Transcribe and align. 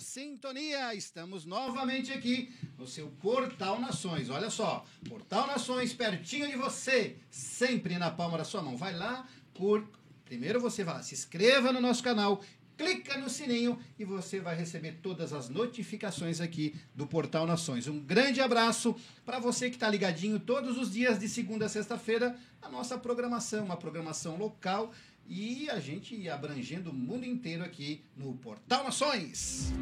Sintonia. 0.00 0.94
Estamos 0.94 1.44
novamente 1.44 2.12
aqui 2.12 2.52
no 2.78 2.86
seu 2.86 3.08
Portal 3.08 3.78
Nações. 3.78 4.30
Olha 4.30 4.50
só, 4.50 4.84
Portal 5.08 5.46
Nações, 5.46 5.92
pertinho 5.92 6.48
de 6.48 6.56
você, 6.56 7.16
sempre 7.30 7.98
na 7.98 8.10
palma 8.10 8.38
da 8.38 8.44
sua 8.44 8.62
mão. 8.62 8.76
Vai 8.76 8.96
lá 8.96 9.28
por. 9.54 9.86
Primeiro 10.24 10.60
você 10.60 10.84
vai 10.84 10.94
lá, 10.94 11.02
se 11.02 11.12
inscreva 11.12 11.72
no 11.72 11.80
nosso 11.80 12.04
canal, 12.04 12.40
clica 12.78 13.18
no 13.18 13.28
sininho 13.28 13.78
e 13.98 14.04
você 14.04 14.38
vai 14.38 14.54
receber 14.54 15.00
todas 15.02 15.32
as 15.32 15.48
notificações 15.48 16.40
aqui 16.40 16.74
do 16.94 17.06
Portal 17.06 17.46
Nações. 17.46 17.88
Um 17.88 17.98
grande 17.98 18.40
abraço 18.40 18.94
para 19.26 19.40
você 19.40 19.68
que 19.68 19.76
está 19.76 19.88
ligadinho 19.88 20.38
todos 20.38 20.78
os 20.78 20.90
dias 20.90 21.18
de 21.18 21.28
segunda 21.28 21.66
a 21.66 21.68
sexta-feira 21.68 22.38
a 22.62 22.68
nossa 22.68 22.96
programação, 22.96 23.64
uma 23.64 23.76
programação 23.76 24.36
local 24.36 24.92
e 25.26 25.68
a 25.70 25.78
gente 25.78 26.28
abrangendo 26.28 26.90
o 26.90 26.94
mundo 26.94 27.24
inteiro 27.24 27.64
aqui 27.64 28.04
no 28.16 28.34
Portal 28.34 28.84
Nações. 28.84 29.72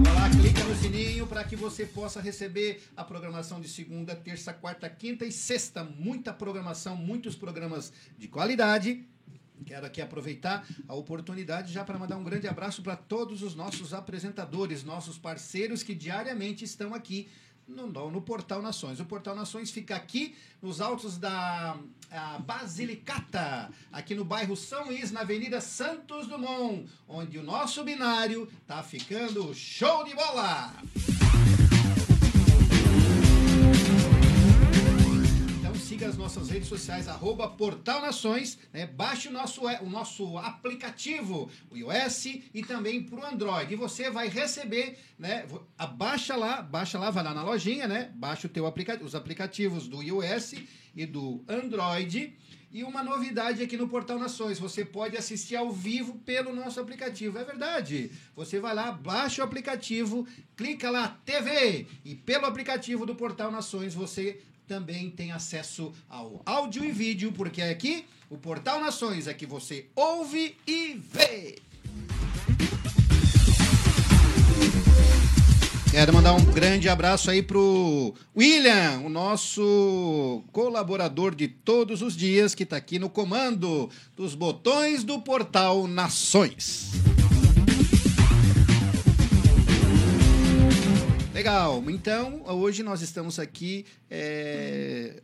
Então, 0.00 0.40
clica 0.40 0.64
no 0.64 0.76
sininho 0.76 1.26
para 1.26 1.44
que 1.44 1.56
você 1.56 1.86
possa 1.86 2.20
receber 2.20 2.82
a 2.96 3.04
programação 3.04 3.60
de 3.60 3.68
segunda, 3.68 4.14
terça, 4.14 4.52
quarta, 4.52 4.88
quinta 4.88 5.24
e 5.24 5.32
sexta. 5.32 5.82
Muita 5.82 6.32
programação, 6.32 6.96
muitos 6.96 7.34
programas 7.34 7.92
de 8.18 8.28
qualidade. 8.28 9.04
Quero 9.66 9.86
aqui 9.86 10.00
aproveitar 10.00 10.66
a 10.88 10.94
oportunidade 10.94 11.72
já 11.72 11.84
para 11.84 11.98
mandar 11.98 12.16
um 12.16 12.24
grande 12.24 12.48
abraço 12.48 12.82
para 12.82 12.96
todos 12.96 13.42
os 13.42 13.54
nossos 13.54 13.92
apresentadores, 13.92 14.82
nossos 14.82 15.18
parceiros 15.18 15.82
que 15.82 15.94
diariamente 15.94 16.64
estão 16.64 16.94
aqui 16.94 17.28
no, 17.70 18.10
no 18.10 18.20
Portal 18.20 18.60
Nações. 18.60 19.00
O 19.00 19.04
Portal 19.04 19.34
Nações 19.34 19.70
fica 19.70 19.96
aqui 19.96 20.34
nos 20.60 20.80
altos 20.80 21.16
da 21.16 21.76
Basilicata, 22.40 23.70
aqui 23.92 24.14
no 24.14 24.24
bairro 24.24 24.56
São 24.56 24.86
Luís, 24.86 25.10
na 25.12 25.20
Avenida 25.20 25.60
Santos 25.60 26.26
Dumont, 26.26 26.86
onde 27.08 27.38
o 27.38 27.42
nosso 27.42 27.84
binário 27.84 28.50
tá 28.66 28.82
ficando 28.82 29.54
show 29.54 30.04
de 30.04 30.14
bola! 30.14 30.74
Siga 36.00 36.08
as 36.08 36.16
nossas 36.16 36.48
redes 36.48 36.66
sociais, 36.66 37.08
arroba 37.08 37.46
Portal 37.46 38.00
Nações, 38.00 38.58
né? 38.72 38.86
baixe 38.86 39.28
o 39.28 39.30
nosso, 39.30 39.66
o 39.82 39.90
nosso 39.90 40.38
aplicativo, 40.38 41.50
o 41.70 41.76
iOS 41.76 42.24
e 42.54 42.62
também 42.66 43.02
para 43.02 43.20
o 43.20 43.26
Android. 43.26 43.74
E 43.74 43.76
você 43.76 44.08
vai 44.08 44.28
receber, 44.28 44.98
né? 45.18 45.44
Baixa 45.98 46.36
lá, 46.36 46.62
baixa 46.62 46.98
lá, 46.98 47.10
vai 47.10 47.22
lá 47.22 47.34
na 47.34 47.42
lojinha, 47.42 47.86
né? 47.86 48.10
Baixa 48.14 48.46
o 48.46 48.50
teu 48.50 48.66
aplica 48.66 48.98
os 49.04 49.14
aplicativos 49.14 49.88
do 49.88 50.02
iOS 50.02 50.54
e 50.96 51.04
do 51.04 51.44
Android. 51.46 52.34
E 52.72 52.84
uma 52.84 53.02
novidade 53.02 53.62
aqui 53.62 53.76
no 53.76 53.88
Portal 53.88 54.16
Nações, 54.18 54.58
você 54.58 54.84
pode 54.84 55.16
assistir 55.16 55.56
ao 55.56 55.72
vivo 55.72 56.14
pelo 56.20 56.54
nosso 56.54 56.80
aplicativo. 56.80 57.36
É 57.36 57.44
verdade. 57.44 58.12
Você 58.34 58.58
vai 58.60 58.74
lá, 58.74 58.92
baixa 58.92 59.42
o 59.42 59.44
aplicativo, 59.44 60.26
clica 60.56 60.88
lá 60.88 61.20
TV 61.26 61.88
e 62.04 62.14
pelo 62.14 62.46
aplicativo 62.46 63.04
do 63.04 63.16
Portal 63.16 63.50
Nações 63.50 63.92
você 63.92 64.40
também 64.70 65.10
tem 65.10 65.32
acesso 65.32 65.92
ao 66.08 66.42
áudio 66.46 66.84
e 66.84 66.92
vídeo, 66.92 67.32
porque 67.32 67.60
aqui 67.60 68.04
o 68.30 68.38
Portal 68.38 68.80
Nações 68.80 69.26
é 69.26 69.34
que 69.34 69.44
você 69.44 69.86
ouve 69.96 70.56
e 70.64 70.94
vê. 70.94 71.58
Quero 75.90 76.14
mandar 76.14 76.34
um 76.34 76.44
grande 76.44 76.88
abraço 76.88 77.32
aí 77.32 77.42
pro 77.42 78.14
William, 78.36 79.00
o 79.04 79.08
nosso 79.08 80.44
colaborador 80.52 81.34
de 81.34 81.48
todos 81.48 82.00
os 82.00 82.16
dias, 82.16 82.54
que 82.54 82.62
está 82.62 82.76
aqui 82.76 82.96
no 82.96 83.10
comando 83.10 83.90
dos 84.14 84.36
botões 84.36 85.02
do 85.02 85.20
Portal 85.20 85.88
Nações. 85.88 86.92
Legal. 91.40 91.82
Então, 91.88 92.42
hoje 92.44 92.82
nós 92.82 93.00
estamos 93.00 93.38
aqui 93.38 93.86
é, 94.10 95.22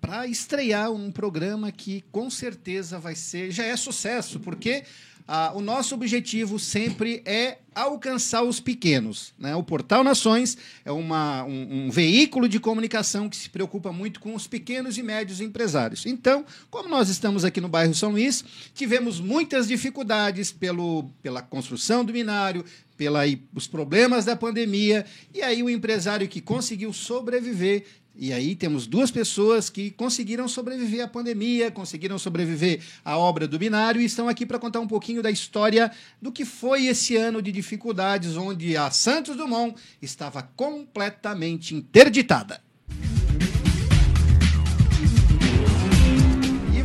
para 0.00 0.26
estrear 0.26 0.90
um 0.90 1.12
programa 1.12 1.70
que 1.70 2.02
com 2.10 2.28
certeza 2.28 2.98
vai 2.98 3.14
ser, 3.14 3.52
já 3.52 3.64
é 3.64 3.76
sucesso, 3.76 4.40
porque 4.40 4.82
ah, 5.30 5.52
o 5.54 5.60
nosso 5.60 5.94
objetivo 5.94 6.58
sempre 6.58 7.20
é 7.26 7.58
alcançar 7.74 8.42
os 8.42 8.60
pequenos. 8.60 9.34
Né? 9.38 9.54
O 9.54 9.62
Portal 9.62 10.02
Nações 10.02 10.56
é 10.86 10.90
uma, 10.90 11.44
um, 11.44 11.84
um, 11.84 11.90
veículo 11.90 12.48
de 12.48 12.58
comunicação 12.58 13.28
que 13.28 13.36
se 13.36 13.50
preocupa 13.50 13.92
muito 13.92 14.20
com 14.20 14.34
os 14.34 14.46
pequenos 14.46 14.96
e 14.96 15.02
médios 15.02 15.42
empresários. 15.42 16.06
Então, 16.06 16.46
como 16.70 16.88
nós 16.88 17.10
estamos 17.10 17.44
aqui 17.44 17.60
no 17.60 17.68
bairro 17.68 17.94
São 17.94 18.12
Luís, 18.12 18.42
tivemos 18.74 19.20
muitas 19.20 19.68
dificuldades 19.68 20.50
pelo, 20.50 21.10
pela 21.22 21.42
construção 21.42 22.06
do 22.06 22.12
binário, 22.12 22.64
pelos 22.96 23.66
problemas 23.66 24.24
da 24.24 24.34
pandemia, 24.34 25.04
e 25.32 25.42
aí 25.42 25.62
o 25.62 25.68
empresário 25.68 26.26
que 26.26 26.40
conseguiu 26.40 26.90
sobreviver 26.90 27.84
e 28.18 28.32
aí 28.32 28.56
temos 28.56 28.86
duas 28.86 29.12
pessoas 29.12 29.70
que 29.70 29.92
conseguiram 29.92 30.48
sobreviver 30.48 31.04
à 31.04 31.06
pandemia, 31.06 31.70
conseguiram 31.70 32.18
sobreviver 32.18 32.80
à 33.04 33.16
obra 33.16 33.46
do 33.46 33.56
binário 33.56 34.00
e 34.00 34.04
estão 34.04 34.28
aqui 34.28 34.44
para 34.44 34.58
contar 34.58 34.80
um 34.80 34.88
pouquinho 34.88 35.22
da 35.22 35.30
história 35.30 35.88
do 36.20 36.32
que 36.32 36.44
foi 36.44 36.86
esse 36.86 37.14
ano 37.14 37.40
de 37.40 37.52
dificuldades 37.52 38.36
onde 38.36 38.76
a 38.76 38.90
Santos 38.90 39.36
Dumont 39.36 39.80
estava 40.02 40.42
completamente 40.56 41.76
interditada. 41.76 42.60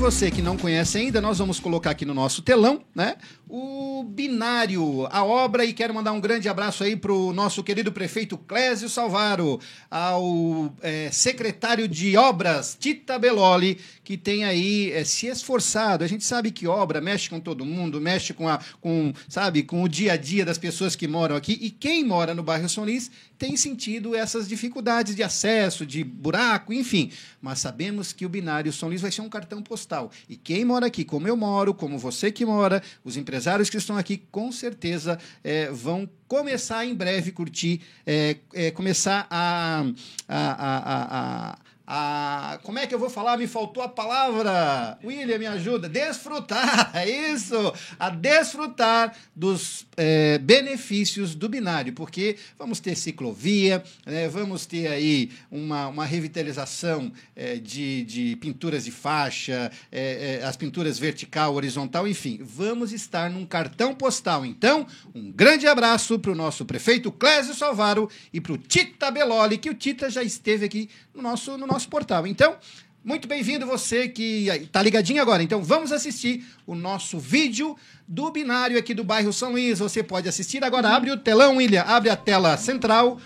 você 0.03 0.29
que 0.29 0.41
não 0.41 0.57
conhece 0.57 0.97
ainda, 0.97 1.21
nós 1.21 1.37
vamos 1.37 1.61
colocar 1.61 1.91
aqui 1.91 2.03
no 2.03 2.13
nosso 2.13 2.41
telão, 2.41 2.81
né? 2.93 3.15
O 3.55 4.03
Binário, 4.03 5.07
a 5.11 5.23
obra, 5.23 5.63
e 5.63 5.73
quero 5.73 5.93
mandar 5.93 6.11
um 6.11 6.19
grande 6.19 6.49
abraço 6.49 6.83
aí 6.83 6.95
para 6.95 7.13
o 7.13 7.31
nosso 7.31 7.63
querido 7.63 7.91
prefeito 7.91 8.35
Clésio 8.35 8.89
Salvaro, 8.89 9.59
ao 9.91 10.73
é, 10.81 11.11
secretário 11.11 11.87
de 11.87 12.17
Obras, 12.17 12.75
Tita 12.79 13.19
Beloli, 13.19 13.77
que 14.03 14.17
tem 14.17 14.43
aí 14.43 14.91
é, 14.91 15.03
se 15.03 15.27
esforçado. 15.27 16.03
A 16.03 16.07
gente 16.07 16.23
sabe 16.23 16.49
que 16.49 16.65
obra 16.65 16.99
mexe 16.99 17.29
com 17.29 17.39
todo 17.39 17.63
mundo, 17.63 18.01
mexe 18.01 18.33
com, 18.33 18.49
a, 18.49 18.59
com, 18.81 19.13
sabe, 19.29 19.61
com 19.61 19.83
o 19.83 19.87
dia 19.87 20.13
a 20.13 20.17
dia 20.17 20.43
das 20.43 20.57
pessoas 20.57 20.95
que 20.95 21.07
moram 21.07 21.35
aqui, 21.35 21.55
e 21.61 21.69
quem 21.69 22.03
mora 22.03 22.33
no 22.33 22.41
bairro 22.41 22.67
São 22.67 22.83
Luís 22.83 23.11
tem 23.37 23.55
sentido 23.55 24.15
essas 24.15 24.47
dificuldades 24.47 25.15
de 25.15 25.21
acesso, 25.21 25.85
de 25.85 26.03
buraco, 26.03 26.73
enfim. 26.73 27.11
Mas 27.39 27.59
sabemos 27.59 28.13
que 28.13 28.25
o 28.25 28.29
binário 28.29 28.73
São 28.73 28.89
Luís 28.89 29.01
vai 29.01 29.11
ser 29.11 29.21
um 29.21 29.29
cartão 29.29 29.61
postal. 29.61 30.09
E 30.27 30.35
quem 30.35 30.65
mora 30.65 30.87
aqui, 30.87 31.03
como 31.03 31.27
eu 31.27 31.37
moro, 31.37 31.73
como 31.73 31.99
você 31.99 32.31
que 32.31 32.45
mora, 32.45 32.81
os 33.03 33.15
empresários 33.15 33.42
que 33.69 33.77
estão 33.77 33.97
aqui, 33.97 34.17
com 34.31 34.51
certeza 34.51 35.19
é, 35.43 35.69
vão 35.69 36.09
começar 36.27 36.85
em 36.85 36.95
breve 36.95 37.31
curtir, 37.31 37.81
é, 38.05 38.37
é, 38.53 38.71
começar 38.71 39.27
a, 39.29 39.85
a, 40.27 40.51
a, 40.51 41.51
a 41.51 41.57
a. 41.85 42.59
Como 42.63 42.79
é 42.79 42.87
que 42.87 42.95
eu 42.95 42.99
vou 42.99 43.09
falar? 43.09 43.37
Me 43.37 43.47
faltou 43.47 43.83
a 43.83 43.89
palavra. 43.89 44.97
William, 45.03 45.37
me 45.37 45.47
ajuda. 45.47 45.89
Desfrutar, 45.89 46.91
é 46.95 47.09
isso! 47.09 47.73
A 47.99 48.09
desfrutar 48.09 49.15
dos 49.35 49.85
é, 49.97 50.37
benefícios 50.37 51.35
do 51.35 51.49
binário, 51.49 51.93
porque 51.93 52.37
vamos 52.57 52.79
ter 52.79 52.95
ciclovia, 52.95 53.83
né, 54.05 54.27
vamos 54.27 54.65
ter 54.65 54.87
aí 54.87 55.31
uma, 55.51 55.87
uma 55.87 56.05
revitalização 56.05 57.11
é, 57.35 57.55
de, 57.55 58.03
de 58.05 58.35
pinturas 58.37 58.85
de 58.85 58.91
faixa, 58.91 59.71
é, 59.91 60.39
é 60.41 60.45
as 60.45 60.55
pinturas 60.55 60.97
vertical, 60.97 61.53
horizontal, 61.55 62.07
enfim, 62.07 62.39
vamos 62.41 62.91
estar 62.91 63.29
num 63.29 63.45
cartão 63.45 63.93
postal. 63.93 64.45
Então, 64.45 64.85
um 65.13 65.31
grande 65.31 65.67
abraço 65.67 66.17
para 66.19 66.31
o 66.31 66.35
nosso 66.35 66.65
prefeito 66.65 67.11
Clésio 67.11 67.53
Salvaro 67.53 68.09
e 68.31 68.39
para 68.39 68.53
o 68.53 68.57
Tita 68.57 69.11
Beloli, 69.11 69.57
que 69.57 69.69
o 69.69 69.73
Tita 69.73 70.09
já 70.09 70.23
esteve 70.23 70.65
aqui 70.65 70.89
no 71.13 71.21
nosso, 71.21 71.57
no 71.57 71.67
nosso 71.73 71.89
portal. 71.89 72.27
Então, 72.27 72.55
muito 73.03 73.27
bem-vindo 73.27 73.65
você 73.65 74.07
que 74.07 74.47
está 74.47 74.81
ligadinho 74.81 75.21
agora. 75.21 75.41
Então 75.43 75.61
vamos 75.63 75.91
assistir 75.91 76.45
o 76.65 76.75
nosso 76.75 77.19
vídeo 77.19 77.75
do 78.07 78.31
binário 78.31 78.77
aqui 78.77 78.93
do 78.93 79.03
bairro 79.03 79.33
São 79.33 79.51
Luís. 79.51 79.79
Você 79.79 80.03
pode 80.03 80.29
assistir 80.29 80.63
agora. 80.63 80.89
Abre 80.89 81.11
o 81.11 81.17
telão, 81.17 81.57
William. 81.57 81.81
Abre 81.81 82.09
a 82.09 82.15
tela 82.15 82.55
central. 82.57 83.19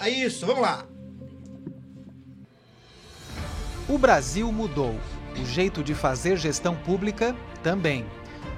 É 0.00 0.10
isso, 0.10 0.46
vamos 0.46 0.62
lá. 0.62 0.86
O 3.88 3.98
Brasil 3.98 4.50
mudou. 4.52 4.98
O 5.40 5.46
jeito 5.46 5.82
de 5.82 5.94
fazer 5.94 6.36
gestão 6.36 6.76
pública 6.76 7.34
também. 7.62 8.04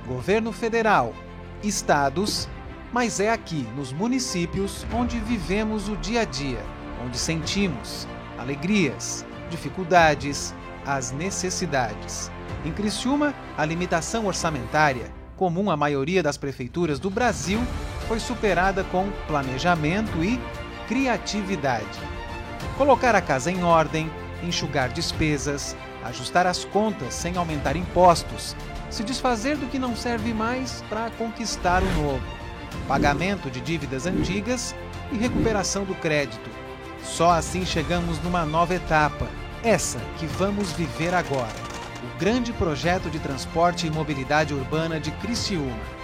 Governo 0.07 0.53
federal, 0.53 1.15
estados, 1.63 2.49
mas 2.93 3.21
é 3.21 3.31
aqui, 3.31 3.65
nos 3.77 3.93
municípios, 3.93 4.85
onde 4.93 5.21
vivemos 5.21 5.89
o 5.89 5.97
dia 5.97 6.23
a 6.23 6.25
dia, 6.25 6.61
onde 7.05 7.17
sentimos 7.17 8.09
alegrias, 8.39 9.25
dificuldades, 9.51 10.55
as 10.87 11.13
necessidades. 11.13 12.31
Em 12.65 12.73
Criciúma, 12.73 13.35
a 13.57 13.65
limitação 13.65 14.27
orçamentária, 14.27 15.11
comum 15.37 15.71
à 15.71 15.77
maioria 15.77 16.23
das 16.23 16.37
prefeituras 16.37 16.99
do 16.99 17.11
Brasil, 17.11 17.61
foi 18.09 18.21
superada 18.21 18.85
com 18.85 19.11
planejamento 19.27 20.23
e 20.23 20.41
criatividade. 20.87 21.99
Colocar 22.77 23.15
a 23.15 23.21
casa 23.21 23.51
em 23.51 23.63
ordem, 23.63 24.11
enxugar 24.43 24.89
despesas, 24.91 25.77
ajustar 26.05 26.47
as 26.47 26.65
contas 26.65 27.15
sem 27.15 27.37
aumentar 27.37 27.77
impostos, 27.77 28.57
se 28.91 29.03
desfazer 29.03 29.57
do 29.57 29.67
que 29.67 29.79
não 29.79 29.97
serve 29.97 30.35
mais 30.35 30.83
para 30.89 31.11
conquistar 31.11 31.83
o 31.83 31.93
novo, 31.95 32.25
pagamento 32.87 33.51
de 33.51 33.61
dívidas 33.61 34.07
antigas 34.07 34.75
e 35.13 35.17
recuperação 35.17 35.85
do 35.85 35.95
crédito 35.95 36.62
só 37.03 37.31
assim 37.31 37.67
chegamos 37.67 38.19
numa 38.23 38.45
nova 38.45 38.75
etapa, 38.75 39.29
essa 39.63 39.99
que 40.19 40.27
vamos 40.27 40.73
viver 40.73 41.15
agora. 41.15 41.73
O 42.03 42.19
grande 42.19 42.53
projeto 42.53 43.11
de 43.11 43.19
transporte 43.19 43.87
e 43.87 43.91
mobilidade 43.91 44.55
urbana 44.55 44.99
de 44.99 45.11
Criciúma. 45.13 46.03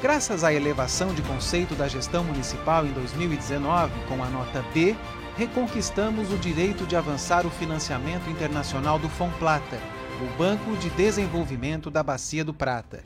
Graças 0.00 0.44
à 0.44 0.52
elevação 0.52 1.12
de 1.12 1.22
conceito 1.22 1.74
da 1.74 1.88
gestão 1.88 2.22
municipal 2.22 2.86
em 2.86 2.92
2019, 2.92 3.92
com 4.08 4.22
a 4.22 4.28
nota 4.28 4.64
B, 4.72 4.96
reconquistamos 5.36 6.32
o 6.32 6.36
direito 6.36 6.86
de 6.86 6.96
avançar 6.96 7.46
o 7.46 7.50
financiamento 7.50 8.30
internacional 8.30 8.98
do 8.98 9.08
Fomplata, 9.08 9.78
o 10.20 10.38
Banco 10.38 10.76
de 10.76 10.88
Desenvolvimento 10.90 11.90
da 11.90 12.02
Bacia 12.02 12.44
do 12.44 12.54
Prata. 12.54 13.02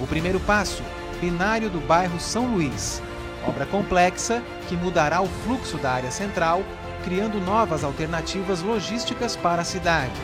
O 0.00 0.06
primeiro 0.06 0.40
passo, 0.40 0.82
binário 1.20 1.68
do 1.68 1.80
bairro 1.80 2.20
São 2.20 2.54
Luís, 2.54 3.02
Obra 3.48 3.64
complexa 3.64 4.42
que 4.68 4.76
mudará 4.76 5.22
o 5.22 5.26
fluxo 5.26 5.78
da 5.78 5.90
área 5.90 6.10
central, 6.10 6.62
criando 7.02 7.40
novas 7.40 7.82
alternativas 7.82 8.60
logísticas 8.60 9.36
para 9.36 9.62
a 9.62 9.64
cidade. 9.64 10.20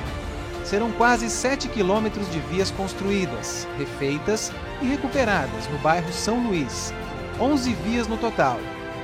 Serão 0.62 0.92
quase 0.92 1.30
7 1.30 1.68
quilômetros 1.68 2.30
de 2.30 2.38
vias 2.40 2.70
construídas, 2.70 3.66
refeitas 3.78 4.52
e 4.82 4.86
recuperadas 4.86 5.66
no 5.68 5.78
bairro 5.78 6.12
São 6.12 6.46
Luís. 6.46 6.92
11 7.40 7.72
vias 7.72 8.06
no 8.06 8.18
total, 8.18 8.60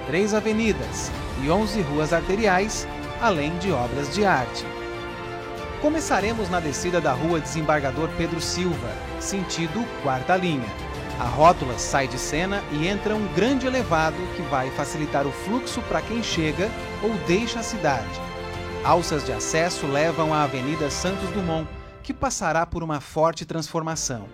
3 0.06 0.34
avenidas 0.34 1.10
e 1.42 1.50
11 1.50 1.80
ruas 1.80 2.12
arteriais, 2.12 2.86
além 3.22 3.56
de 3.56 3.72
obras 3.72 4.14
de 4.14 4.26
arte. 4.26 4.66
Começaremos 5.80 6.50
na 6.50 6.60
descida 6.60 7.00
da 7.00 7.12
rua 7.12 7.40
Desembargador 7.40 8.10
Pedro 8.18 8.40
Silva, 8.40 8.92
sentido 9.18 9.82
quarta 10.02 10.36
linha 10.36 10.89
a 11.20 11.24
rótula 11.24 11.78
sai 11.78 12.08
de 12.08 12.18
cena 12.18 12.64
e 12.72 12.88
entra 12.88 13.14
um 13.14 13.26
grande 13.34 13.66
elevado 13.66 14.16
que 14.34 14.40
vai 14.42 14.70
facilitar 14.70 15.26
o 15.26 15.30
fluxo 15.30 15.82
para 15.82 16.00
quem 16.00 16.22
chega 16.22 16.70
ou 17.02 17.12
deixa 17.26 17.60
a 17.60 17.62
cidade. 17.62 18.08
Alças 18.82 19.22
de 19.22 19.30
acesso 19.30 19.86
levam 19.86 20.32
à 20.32 20.44
Avenida 20.44 20.88
Santos 20.88 21.28
Dumont, 21.32 21.68
que 22.02 22.14
passará 22.14 22.64
por 22.64 22.82
uma 22.82 23.02
forte 23.02 23.44
transformação. 23.44 24.28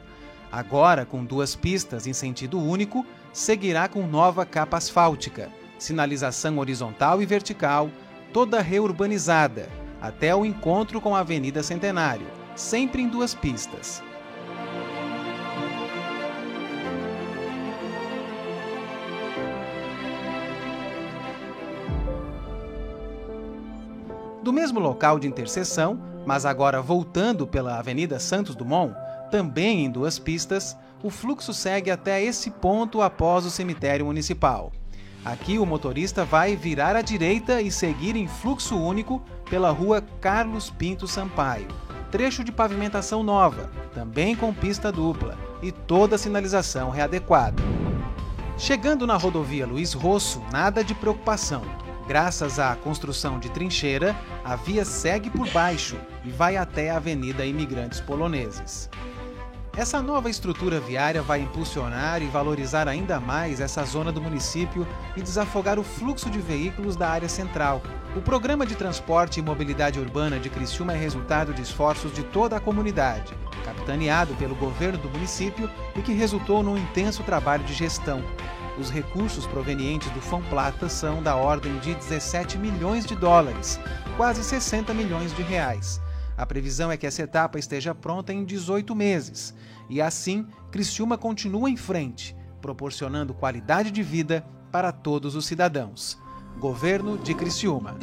Agora, 0.53 1.05
com 1.05 1.25
duas 1.25 1.57
pistas 1.57 2.07
em 2.07 2.13
sentido 2.13 2.57
único, 2.57 3.05
seguirá 3.33 3.89
com 3.89 4.07
nova 4.07 4.47
capa 4.47 4.77
asfáltica, 4.77 5.51
sinalização 5.81 6.57
horizontal 6.59 7.21
e 7.21 7.27
vertical, 7.27 7.91
toda 8.33 8.63
reurbanizada, 8.63 9.69
até 10.01 10.33
o 10.37 10.47
encontro 10.47 11.01
com 11.01 11.17
a 11.17 11.21
Avenida 11.21 11.65
Centenário, 11.65 12.29
sempre 12.55 13.03
em 13.03 13.09
duas 13.09 13.35
pistas. 13.35 14.05
Do 24.47 24.53
mesmo 24.53 24.79
local 24.79 25.19
de 25.19 25.27
interseção, 25.27 26.01
mas 26.25 26.47
agora 26.47 26.81
voltando 26.81 27.49
pela 27.49 27.81
Avenida 27.81 28.21
Santos 28.21 28.55
Dumont, 28.55 28.95
também 29.29 29.85
em 29.85 29.91
duas 29.91 30.21
pistas, 30.21 30.77
o 31.03 31.11
fluxo 31.11 31.53
segue 31.53 31.91
até 31.91 32.23
esse 32.23 32.53
ponto 32.53 33.03
após 33.03 33.45
o 33.45 33.51
cemitério 33.51 34.07
municipal. 34.07 34.71
Aqui 35.25 35.59
o 35.59 35.67
motorista 35.67 36.25
vai 36.25 36.55
virar 36.55 36.95
à 36.95 37.03
direita 37.03 37.61
e 37.61 37.73
seguir 37.73 38.15
em 38.15 38.29
fluxo 38.29 38.79
único 38.79 39.21
pela 39.51 39.73
rua 39.73 40.01
Carlos 40.21 40.71
Pinto 40.71 41.09
Sampaio. 41.09 41.67
Trecho 42.13 42.45
de 42.45 42.53
pavimentação 42.53 43.25
nova, 43.25 43.69
também 43.93 44.37
com 44.37 44.55
pista 44.55 44.93
dupla 44.93 45.37
e 45.61 45.73
toda 45.73 46.15
a 46.15 46.19
sinalização 46.19 46.89
readequada. 46.91 47.61
Chegando 48.57 49.09
na 49.09 49.17
rodovia 49.17 49.67
Luiz 49.67 49.93
Rosso, 49.93 50.41
nada 50.53 50.85
de 50.85 50.95
preocupação. 50.95 51.63
Graças 52.07 52.61
à 52.61 52.77
construção 52.77 53.41
de 53.41 53.51
trincheira, 53.51 54.15
a 54.45 54.55
via 54.55 54.85
segue 54.85 55.29
por 55.29 55.49
baixo 55.51 55.97
e 56.25 56.31
vai 56.31 56.57
até 56.57 56.91
a 56.91 56.99
Avenida 56.99 57.45
Imigrantes 57.45 58.01
Poloneses. 58.01 58.89
Essa 59.77 60.01
nova 60.01 60.31
estrutura 60.31 60.79
viária 60.79 61.21
vai 61.21 61.41
impulsionar 61.41 62.23
e 62.23 62.27
valorizar 62.27 62.87
ainda 62.87 63.19
mais 63.19 63.61
essa 63.61 63.85
zona 63.85 64.13
do 64.13 64.23
município 64.23 64.87
e 65.17 65.21
desafogar 65.21 65.81
o 65.81 65.83
fluxo 65.83 66.31
de 66.31 66.39
veículos 66.39 66.95
da 66.95 67.11
área 67.11 67.29
central. 67.29 67.83
O 68.17 68.23
Programa 68.23 68.65
de 68.65 68.77
Transporte 68.77 69.41
e 69.41 69.43
Mobilidade 69.43 69.99
Urbana 69.99 70.39
de 70.39 70.49
Criciúma 70.49 70.93
é 70.93 70.97
resultado 70.97 71.53
de 71.53 71.61
esforços 71.61 72.13
de 72.15 72.23
toda 72.23 72.57
a 72.57 72.61
comunidade, 72.61 73.35
capitaneado 73.65 74.33
pelo 74.37 74.55
governo 74.55 74.97
do 74.97 75.11
município 75.11 75.69
e 75.97 76.01
que 76.01 76.13
resultou 76.13 76.63
num 76.63 76.79
intenso 76.79 77.25
trabalho 77.25 77.65
de 77.65 77.75
gestão, 77.75 78.23
os 78.79 78.91
recursos 78.91 79.47
provenientes 79.47 80.11
do 80.11 80.21
Plata 80.51 80.89
são 80.89 81.23
da 81.23 81.37
ordem 81.37 81.79
de 81.79 81.95
17 81.95 82.59
milhões 82.59 83.07
de 83.07 83.17
dólares, 83.17 83.81
quase 84.17 84.45
60 84.45 84.93
milhões 84.93 85.35
de 85.35 85.43
reais. 85.43 86.01
A 86.37 86.45
previsão 86.45 86.91
é 86.91 86.97
que 86.97 87.07
essa 87.07 87.23
etapa 87.23 87.59
esteja 87.59 87.95
pronta 87.95 88.33
em 88.33 88.45
18 88.45 88.95
meses. 88.95 89.55
E 89.89 90.03
assim, 90.03 90.47
Criciúma 90.71 91.17
continua 91.17 91.71
em 91.71 91.77
frente, 91.77 92.37
proporcionando 92.61 93.33
qualidade 93.33 93.91
de 93.91 94.03
vida 94.03 94.47
para 94.71 94.93
todos 94.93 95.35
os 95.35 95.47
cidadãos. 95.47 96.19
Governo 96.59 97.17
de 97.17 97.35
Criciúma. 97.35 97.97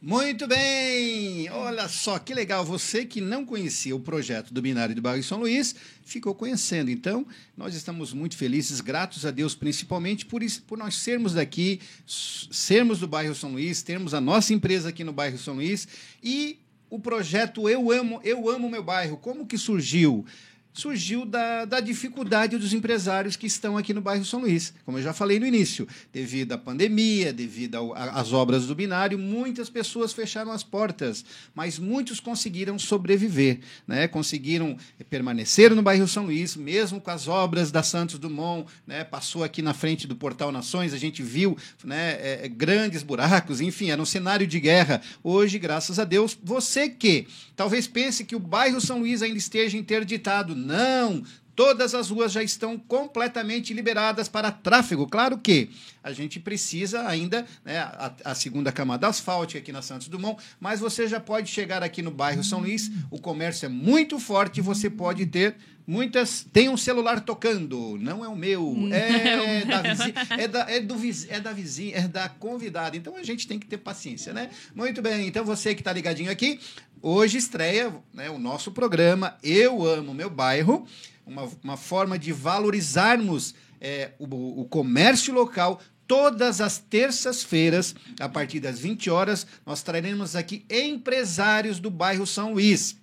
Muito 0.00 0.46
bem! 0.46 1.50
Olha 1.50 1.88
só 1.88 2.20
que 2.20 2.32
legal. 2.32 2.64
Você 2.64 3.04
que 3.04 3.20
não 3.20 3.44
conhecia 3.44 3.96
o 3.96 4.00
projeto 4.00 4.54
do 4.54 4.62
Binário 4.62 4.94
do 4.94 5.02
Bairro 5.02 5.24
São 5.24 5.40
Luís, 5.40 5.74
ficou 6.04 6.36
conhecendo. 6.36 6.88
Então, 6.88 7.26
nós 7.56 7.74
estamos 7.74 8.12
muito 8.12 8.36
felizes, 8.36 8.80
gratos 8.80 9.26
a 9.26 9.32
Deus, 9.32 9.56
principalmente 9.56 10.24
por, 10.24 10.40
isso, 10.40 10.62
por 10.62 10.78
nós 10.78 10.94
sermos 10.94 11.34
daqui, 11.34 11.80
sermos 12.06 13.00
do 13.00 13.08
bairro 13.08 13.34
São 13.34 13.50
Luís, 13.50 13.82
termos 13.82 14.14
a 14.14 14.20
nossa 14.20 14.54
empresa 14.54 14.90
aqui 14.90 15.02
no 15.02 15.12
bairro 15.12 15.36
São 15.36 15.56
Luís 15.56 15.88
e 16.22 16.60
o 16.88 17.00
projeto 17.00 17.68
Eu 17.68 17.90
Amo, 17.90 18.20
Eu 18.22 18.48
Amo 18.48 18.70
Meu 18.70 18.84
Bairro. 18.84 19.16
Como 19.16 19.48
que 19.48 19.58
surgiu? 19.58 20.24
Surgiu 20.72 21.24
da, 21.24 21.64
da 21.64 21.80
dificuldade 21.80 22.56
dos 22.56 22.72
empresários 22.72 23.36
que 23.36 23.46
estão 23.46 23.76
aqui 23.76 23.92
no 23.92 24.00
bairro 24.00 24.24
São 24.24 24.40
Luís. 24.40 24.72
Como 24.84 24.98
eu 24.98 25.02
já 25.02 25.12
falei 25.12 25.40
no 25.40 25.46
início, 25.46 25.88
devido 26.12 26.52
à 26.52 26.58
pandemia, 26.58 27.32
devido 27.32 27.92
às 27.94 28.32
obras 28.32 28.66
do 28.66 28.74
binário, 28.74 29.18
muitas 29.18 29.68
pessoas 29.68 30.12
fecharam 30.12 30.52
as 30.52 30.62
portas, 30.62 31.24
mas 31.54 31.78
muitos 31.78 32.20
conseguiram 32.20 32.78
sobreviver, 32.78 33.60
né? 33.86 34.06
conseguiram 34.06 34.76
permanecer 35.10 35.74
no 35.74 35.82
bairro 35.82 36.06
São 36.06 36.26
Luís, 36.26 36.56
mesmo 36.56 37.00
com 37.00 37.10
as 37.10 37.26
obras 37.26 37.70
da 37.70 37.82
Santos 37.82 38.18
Dumont, 38.18 38.68
né? 38.86 39.04
passou 39.04 39.42
aqui 39.42 39.62
na 39.62 39.74
frente 39.74 40.06
do 40.06 40.14
Portal 40.14 40.52
Nações, 40.52 40.92
a 40.92 40.98
gente 40.98 41.22
viu 41.22 41.56
né? 41.84 42.18
É, 42.20 42.40
é 42.44 42.48
grandes 42.48 43.02
buracos, 43.02 43.60
enfim, 43.60 43.90
era 43.90 44.00
um 44.00 44.06
cenário 44.06 44.46
de 44.46 44.60
guerra. 44.60 45.00
Hoje, 45.22 45.58
graças 45.58 45.98
a 45.98 46.04
Deus, 46.04 46.36
você 46.42 46.88
que 46.88 47.26
talvez 47.56 47.86
pense 47.86 48.24
que 48.24 48.36
o 48.36 48.40
bairro 48.40 48.80
São 48.80 49.00
Luís 49.00 49.22
ainda 49.22 49.38
esteja 49.38 49.76
interditado, 49.76 50.54
não, 50.58 51.22
todas 51.58 51.92
as 51.92 52.10
ruas 52.10 52.30
já 52.30 52.40
estão 52.40 52.78
completamente 52.78 53.74
liberadas 53.74 54.28
para 54.28 54.52
tráfego. 54.52 55.08
Claro 55.08 55.38
que 55.38 55.70
a 56.04 56.12
gente 56.12 56.38
precisa 56.38 57.08
ainda, 57.08 57.44
né, 57.64 57.80
a, 57.80 58.12
a, 58.26 58.34
segunda 58.36 58.70
camada 58.70 59.08
asfáltica 59.08 59.58
aqui 59.58 59.72
na 59.72 59.82
Santos 59.82 60.06
Dumont, 60.06 60.40
mas 60.60 60.78
você 60.78 61.08
já 61.08 61.18
pode 61.18 61.50
chegar 61.50 61.82
aqui 61.82 62.00
no 62.00 62.12
bairro 62.12 62.44
São 62.44 62.60
Luís, 62.60 62.90
o 63.10 63.20
comércio 63.20 63.66
é 63.66 63.68
muito 63.68 64.20
forte 64.20 64.60
você 64.60 64.88
pode 64.88 65.26
ter 65.26 65.56
muitas. 65.88 66.46
Tem 66.52 66.68
um 66.68 66.76
celular 66.76 67.20
tocando, 67.20 67.96
não 67.98 68.22
é 68.22 68.28
o 68.28 68.36
meu, 68.36 68.76
é, 68.92 69.64
da, 69.64 69.82
vizinha, 69.82 70.14
é, 70.30 70.46
da, 70.48 70.70
é, 70.70 70.80
do, 70.80 70.94
é 71.30 71.40
da 71.40 71.52
vizinha, 71.52 71.96
é 71.96 72.06
da 72.06 72.28
convidada. 72.28 72.96
Então 72.96 73.16
a 73.16 73.22
gente 73.22 73.48
tem 73.48 73.58
que 73.58 73.66
ter 73.66 73.78
paciência, 73.78 74.34
né? 74.34 74.50
Muito 74.74 75.00
bem, 75.00 75.26
então 75.26 75.44
você 75.44 75.74
que 75.74 75.80
está 75.80 75.92
ligadinho 75.92 76.30
aqui, 76.30 76.60
Hoje 77.00 77.38
estreia 77.38 77.94
né, 78.12 78.28
o 78.28 78.38
nosso 78.38 78.72
programa 78.72 79.38
Eu 79.40 79.86
Amo 79.86 80.12
Meu 80.12 80.28
Bairro, 80.28 80.84
uma, 81.24 81.48
uma 81.62 81.76
forma 81.76 82.18
de 82.18 82.32
valorizarmos 82.32 83.54
é, 83.80 84.12
o, 84.18 84.62
o 84.62 84.64
comércio 84.64 85.32
local 85.32 85.80
todas 86.08 86.60
as 86.60 86.78
terças-feiras, 86.78 87.94
a 88.18 88.28
partir 88.28 88.58
das 88.58 88.80
20 88.80 89.10
horas, 89.10 89.46
nós 89.64 89.82
traremos 89.82 90.34
aqui 90.34 90.64
empresários 90.68 91.78
do 91.78 91.90
bairro 91.90 92.26
São 92.26 92.54
Luís. 92.54 92.96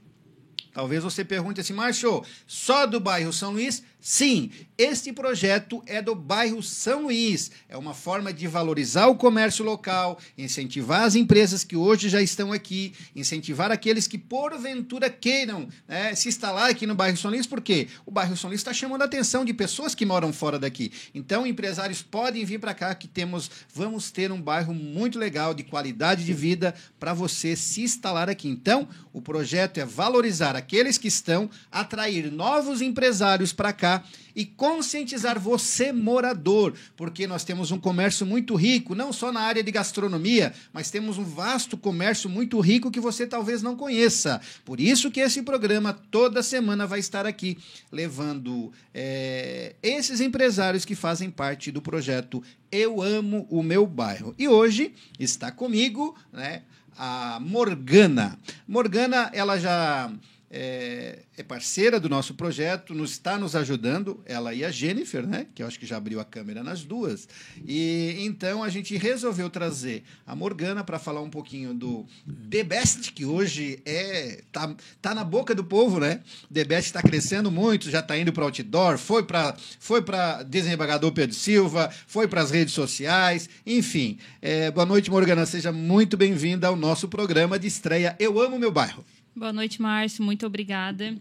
Talvez 0.74 1.02
você 1.02 1.24
pergunte 1.24 1.62
assim, 1.62 1.72
Márcio, 1.72 2.22
só 2.46 2.86
do 2.86 3.00
bairro 3.00 3.32
São 3.32 3.52
Luís? 3.54 3.82
Sim, 4.08 4.52
este 4.78 5.12
projeto 5.12 5.82
é 5.88 6.00
do 6.00 6.14
bairro 6.14 6.62
São 6.62 7.06
Luís. 7.06 7.50
É 7.68 7.76
uma 7.76 7.96
forma 7.96 8.32
de 8.32 8.46
valorizar 8.46 9.08
o 9.08 9.16
comércio 9.16 9.66
local, 9.66 10.20
incentivar 10.38 11.02
as 11.02 11.16
empresas 11.16 11.64
que 11.64 11.76
hoje 11.76 12.08
já 12.08 12.22
estão 12.22 12.54
aqui, 12.54 12.94
incentivar 13.16 13.72
aqueles 13.72 14.08
que 14.08 14.20
porventura 14.20 15.10
queiram 15.10 15.68
né, 15.88 16.14
se 16.14 16.30
instalar 16.30 16.70
aqui 16.70 16.86
no 16.86 16.94
bairro 16.94 17.18
São 17.18 17.32
Luís, 17.32 17.48
porque 17.48 17.88
o 18.06 18.12
bairro 18.12 18.38
São 18.38 18.48
Luís 18.48 18.60
está 18.60 18.72
chamando 18.72 19.02
a 19.02 19.06
atenção 19.06 19.44
de 19.44 19.56
pessoas 19.56 19.96
que 19.96 20.06
moram 20.06 20.32
fora 20.32 20.60
daqui. 20.60 20.92
Então, 21.12 21.48
empresários 21.48 22.04
podem 22.04 22.46
vir 22.46 22.60
para 22.60 22.76
cá 22.76 22.94
que 22.94 23.08
temos, 23.08 23.50
vamos 23.74 24.12
ter 24.12 24.32
um 24.32 24.40
bairro 24.40 24.72
muito 24.72 25.18
legal, 25.18 25.52
de 25.52 25.64
qualidade 25.64 26.24
de 26.24 26.34
vida 26.34 26.76
para 27.00 27.12
você 27.12 27.56
se 27.56 27.82
instalar 27.82 28.30
aqui. 28.30 28.48
Então, 28.48 28.88
o 29.12 29.20
projeto 29.20 29.80
é 29.80 29.86
valorizar 29.86 30.56
aqueles 30.56 31.00
que 31.00 31.08
estão, 31.08 31.50
atrair 31.72 32.32
novos 32.32 32.82
empresários 32.84 33.52
para 33.52 33.74
cá 33.74 33.95
e 34.36 34.46
conscientizar 34.46 35.40
você, 35.40 35.92
morador, 35.92 36.74
porque 36.98 37.26
nós 37.26 37.44
temos 37.44 37.72
um 37.72 37.80
comércio 37.80 38.26
muito 38.26 38.56
rico, 38.56 38.94
não 38.94 39.14
só 39.14 39.32
na 39.32 39.40
área 39.42 39.64
de 39.64 39.72
gastronomia, 39.72 40.54
mas 40.74 40.92
temos 40.92 41.18
um 41.18 41.24
vasto 41.24 41.78
comércio 41.78 42.30
muito 42.30 42.60
rico 42.60 42.92
que 42.92 43.00
você 43.00 43.26
talvez 43.26 43.62
não 43.62 43.76
conheça. 43.76 44.42
Por 44.66 44.80
isso 44.80 45.10
que 45.10 45.20
esse 45.20 45.42
programa 45.42 45.94
toda 45.94 46.44
semana 46.44 46.86
vai 46.86 47.00
estar 47.00 47.26
aqui, 47.26 47.58
levando 47.92 48.72
é, 48.94 49.76
esses 49.82 50.20
empresários 50.20 50.84
que 50.84 50.96
fazem 50.96 51.30
parte 51.30 51.72
do 51.72 51.82
projeto 51.82 52.44
Eu 52.72 53.02
Amo 53.02 53.48
o 53.50 53.64
Meu 53.64 53.86
Bairro. 53.86 54.36
E 54.38 54.48
hoje 54.48 54.94
está 55.20 55.52
comigo, 55.52 56.18
né? 56.32 56.64
A 56.98 57.40
Morgana. 57.42 58.40
Morgana, 58.66 59.30
ela 59.34 59.60
já 59.60 60.10
é, 60.50 61.20
é, 61.38 61.44
parceira 61.44 62.00
do 62.00 62.08
nosso 62.08 62.34
projeto, 62.34 62.94
nos 62.94 63.12
está 63.12 63.38
nos 63.38 63.56
ajudando, 63.56 64.22
ela 64.26 64.54
e 64.54 64.64
a 64.64 64.72
Jennifer, 64.72 65.26
né? 65.26 65.48
Que 65.54 65.64
eu 65.64 65.68
acho 65.68 65.80
que 65.80 65.86
já 65.86 65.98
abriu 65.98 66.20
a 66.20 66.26
câmera 66.26 66.64
nas 66.64 66.84
duas. 66.84 67.28
E 67.66 68.16
então 68.20 68.64
a 68.64 68.70
gente 68.70 68.96
resolveu 68.96 69.50
trazer 69.50 70.04
a 70.26 70.36
Morgana 70.36 70.84
para 70.84 71.00
falar 71.00 71.22
um 71.22 71.30
pouquinho 71.30 71.74
do 71.74 72.06
The 72.50 72.64
Best, 72.64 73.12
que 73.14 73.26
hoje 73.26 73.80
é 73.86 74.44
tá, 74.52 74.76
tá 75.02 75.16
na 75.16 75.24
boca 75.24 75.56
do 75.56 75.64
povo, 75.64 76.00
né? 76.00 76.22
The 76.54 76.64
Best 76.64 76.88
está 76.88 77.02
crescendo 77.02 77.50
muito, 77.52 77.90
já 77.90 78.00
está 78.00 78.18
indo 78.18 78.32
para 78.32 78.46
outdoor, 78.46 78.98
foi 78.98 79.24
para 79.24 79.56
foi 79.80 80.02
para 80.02 80.44
desembargador 80.44 81.12
Pedro 81.12 81.36
Silva, 81.36 81.90
foi 82.08 82.28
para 82.28 82.42
as 82.42 82.52
redes 82.52 82.74
sociais, 82.74 83.50
enfim. 83.66 84.20
É, 84.42 84.70
boa 84.72 84.86
noite, 84.86 85.10
Morgana, 85.10 85.46
seja 85.46 85.72
muito 85.72 86.16
bem-vinda 86.16 86.68
ao 86.68 86.76
nosso 86.76 87.08
programa 87.08 87.58
de 87.58 87.68
estreia 87.68 88.16
Eu 88.20 88.40
Amo 88.40 88.60
Meu 88.60 88.72
Bairro. 88.72 89.04
Boa 89.36 89.52
noite, 89.52 89.82
Márcio. 89.82 90.24
Muito 90.24 90.46
obrigada. 90.46 91.14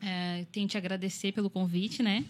É, 0.00 0.46
tenho 0.52 0.68
te 0.68 0.78
agradecer 0.78 1.32
pelo 1.32 1.50
convite, 1.50 2.00
né? 2.00 2.24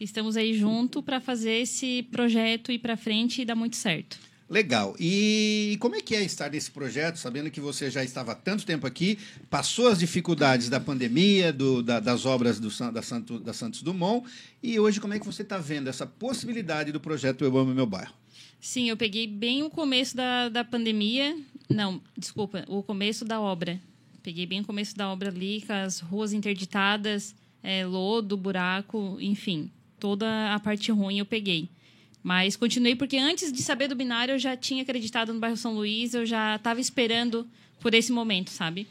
Estamos 0.00 0.38
aí 0.38 0.54
junto 0.54 1.02
para 1.02 1.20
fazer 1.20 1.52
esse 1.60 2.02
projeto 2.04 2.72
ir 2.72 2.78
para 2.78 2.96
frente 2.96 3.42
e 3.42 3.44
dar 3.44 3.54
muito 3.54 3.76
certo. 3.76 4.18
Legal. 4.48 4.96
E 4.98 5.76
como 5.80 5.96
é 5.96 6.00
que 6.00 6.14
é 6.14 6.22
estar 6.22 6.50
nesse 6.50 6.70
projeto, 6.70 7.16
sabendo 7.16 7.50
que 7.50 7.60
você 7.60 7.90
já 7.90 8.02
estava 8.02 8.32
há 8.32 8.34
tanto 8.34 8.64
tempo 8.64 8.86
aqui, 8.86 9.18
passou 9.50 9.88
as 9.88 9.98
dificuldades 9.98 10.70
da 10.70 10.80
pandemia, 10.80 11.52
do, 11.52 11.82
da, 11.82 12.00
das 12.00 12.24
obras 12.24 12.58
do, 12.58 12.70
da, 12.90 13.02
Santo, 13.02 13.38
da 13.38 13.52
Santos 13.52 13.82
Dumont, 13.82 14.26
e 14.62 14.80
hoje 14.80 14.98
como 14.98 15.12
é 15.12 15.18
que 15.18 15.26
você 15.26 15.42
está 15.42 15.58
vendo 15.58 15.88
essa 15.88 16.06
possibilidade 16.06 16.90
do 16.90 17.00
projeto 17.00 17.44
Eu 17.44 17.56
Amo 17.58 17.74
Meu 17.74 17.86
Bairro? 17.86 18.14
Sim, 18.60 18.88
eu 18.88 18.96
peguei 18.96 19.26
bem 19.26 19.62
o 19.62 19.68
começo 19.68 20.16
da, 20.16 20.48
da 20.48 20.64
pandemia, 20.64 21.36
não, 21.68 22.00
desculpa, 22.16 22.64
o 22.66 22.82
começo 22.82 23.26
da 23.26 23.40
obra. 23.40 23.78
Peguei 24.24 24.46
bem 24.46 24.62
o 24.62 24.64
começo 24.64 24.96
da 24.96 25.12
obra 25.12 25.28
ali, 25.28 25.62
com 25.66 25.72
as 25.74 26.00
ruas 26.00 26.32
interditadas, 26.32 27.34
é, 27.62 27.84
lodo, 27.84 28.38
buraco, 28.38 29.18
enfim. 29.20 29.70
Toda 30.00 30.54
a 30.54 30.58
parte 30.58 30.90
ruim 30.90 31.18
eu 31.18 31.26
peguei. 31.26 31.68
Mas 32.22 32.56
continuei 32.56 32.96
porque 32.96 33.18
antes 33.18 33.52
de 33.52 33.62
saber 33.62 33.86
do 33.86 33.94
binário 33.94 34.32
eu 34.32 34.38
já 34.38 34.56
tinha 34.56 34.82
acreditado 34.82 35.34
no 35.34 35.38
bairro 35.38 35.58
São 35.58 35.74
Luís, 35.74 36.14
eu 36.14 36.24
já 36.24 36.56
estava 36.56 36.80
esperando 36.80 37.46
por 37.80 37.92
esse 37.92 38.10
momento, 38.10 38.48
sabe? 38.48 38.86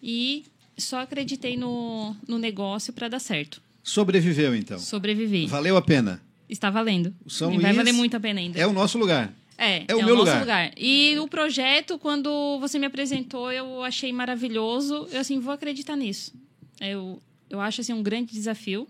E 0.00 0.44
só 0.78 1.00
acreditei 1.00 1.56
no, 1.56 2.14
no 2.28 2.38
negócio 2.38 2.92
para 2.92 3.08
dar 3.08 3.18
certo. 3.18 3.60
Sobreviveu 3.82 4.54
então? 4.54 4.78
Sobrevivi. 4.78 5.46
Valeu 5.46 5.76
a 5.76 5.82
pena? 5.82 6.22
Está 6.48 6.70
valendo. 6.70 7.12
O 7.24 7.30
São 7.30 7.50
e 7.50 7.54
Luís 7.54 7.62
vai 7.62 7.72
valer 7.72 7.92
muito 7.92 8.16
a 8.16 8.20
pena 8.20 8.38
ainda. 8.38 8.60
É 8.60 8.64
o 8.64 8.72
nosso 8.72 8.96
lugar. 8.96 9.34
É, 9.58 9.84
é 9.88 9.94
o, 9.94 10.00
é 10.00 10.04
meu 10.04 10.14
o 10.14 10.18
lugar. 10.18 10.40
lugar. 10.40 10.72
E 10.76 11.18
o 11.18 11.28
projeto, 11.28 11.98
quando 11.98 12.58
você 12.58 12.78
me 12.78 12.86
apresentou, 12.86 13.50
eu 13.52 13.82
achei 13.82 14.12
maravilhoso. 14.12 15.06
Eu, 15.10 15.20
assim, 15.20 15.38
vou 15.38 15.52
acreditar 15.52 15.96
nisso. 15.96 16.34
Eu, 16.80 17.22
eu 17.48 17.60
acho, 17.60 17.80
assim, 17.80 17.92
um 17.92 18.02
grande 18.02 18.32
desafio. 18.32 18.88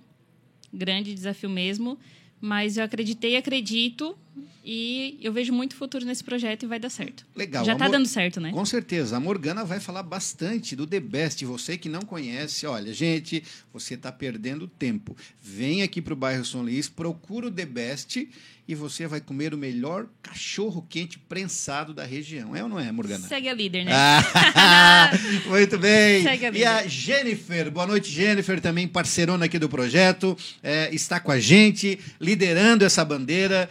Grande 0.72 1.14
desafio 1.14 1.50
mesmo. 1.50 1.98
Mas 2.40 2.76
eu 2.76 2.84
acreditei, 2.84 3.36
acredito 3.36 4.16
e 4.64 5.18
eu 5.20 5.32
vejo 5.32 5.52
muito 5.52 5.74
futuro 5.74 6.04
nesse 6.04 6.22
projeto 6.22 6.62
e 6.62 6.66
vai 6.66 6.78
dar 6.78 6.88
certo. 6.88 7.26
Legal. 7.34 7.64
Já 7.64 7.72
está 7.72 7.88
dando 7.88 8.06
certo, 8.06 8.40
né? 8.40 8.52
Com 8.52 8.64
certeza. 8.64 9.16
A 9.16 9.20
Morgana 9.20 9.64
vai 9.64 9.80
falar 9.80 10.04
bastante 10.04 10.76
do 10.76 10.86
The 10.86 11.00
Best. 11.00 11.44
Você 11.44 11.76
que 11.76 11.88
não 11.88 12.02
conhece, 12.02 12.64
olha, 12.64 12.92
gente, 12.92 13.42
você 13.72 13.94
está 13.94 14.12
perdendo 14.12 14.68
tempo. 14.68 15.16
Vem 15.40 15.82
aqui 15.82 16.00
para 16.00 16.12
o 16.12 16.16
bairro 16.16 16.44
São 16.44 16.62
Luís, 16.62 16.88
procura 16.88 17.48
o 17.48 17.50
The 17.50 17.66
Best 17.66 18.28
e 18.66 18.74
você 18.74 19.08
vai 19.08 19.20
comer 19.20 19.52
o 19.52 19.58
melhor 19.58 20.06
cachorro 20.22 20.86
quente 20.88 21.18
prensado 21.18 21.92
da 21.92 22.04
região. 22.04 22.54
É 22.54 22.62
ou 22.62 22.68
não 22.68 22.78
é, 22.78 22.90
Morgana? 22.92 23.26
Segue 23.26 23.48
a 23.48 23.52
líder, 23.52 23.84
né? 23.84 23.92
Ah, 23.92 25.10
muito 25.46 25.78
bem. 25.78 26.22
Segue 26.22 26.46
a 26.46 26.50
líder. 26.50 26.62
E 26.62 26.64
a 26.64 26.86
Jennifer, 26.86 27.70
boa 27.70 27.86
noite, 27.86 28.10
Jennifer, 28.10 28.60
também 28.60 28.86
parceirona 28.86 29.46
aqui 29.46 29.58
do 29.58 29.68
projeto, 29.68 30.36
é, 30.62 30.88
está 30.94 31.18
com 31.18 31.32
a 31.32 31.40
gente, 31.40 31.98
liderando 32.20 32.84
essa 32.84 33.04
bandeira, 33.04 33.68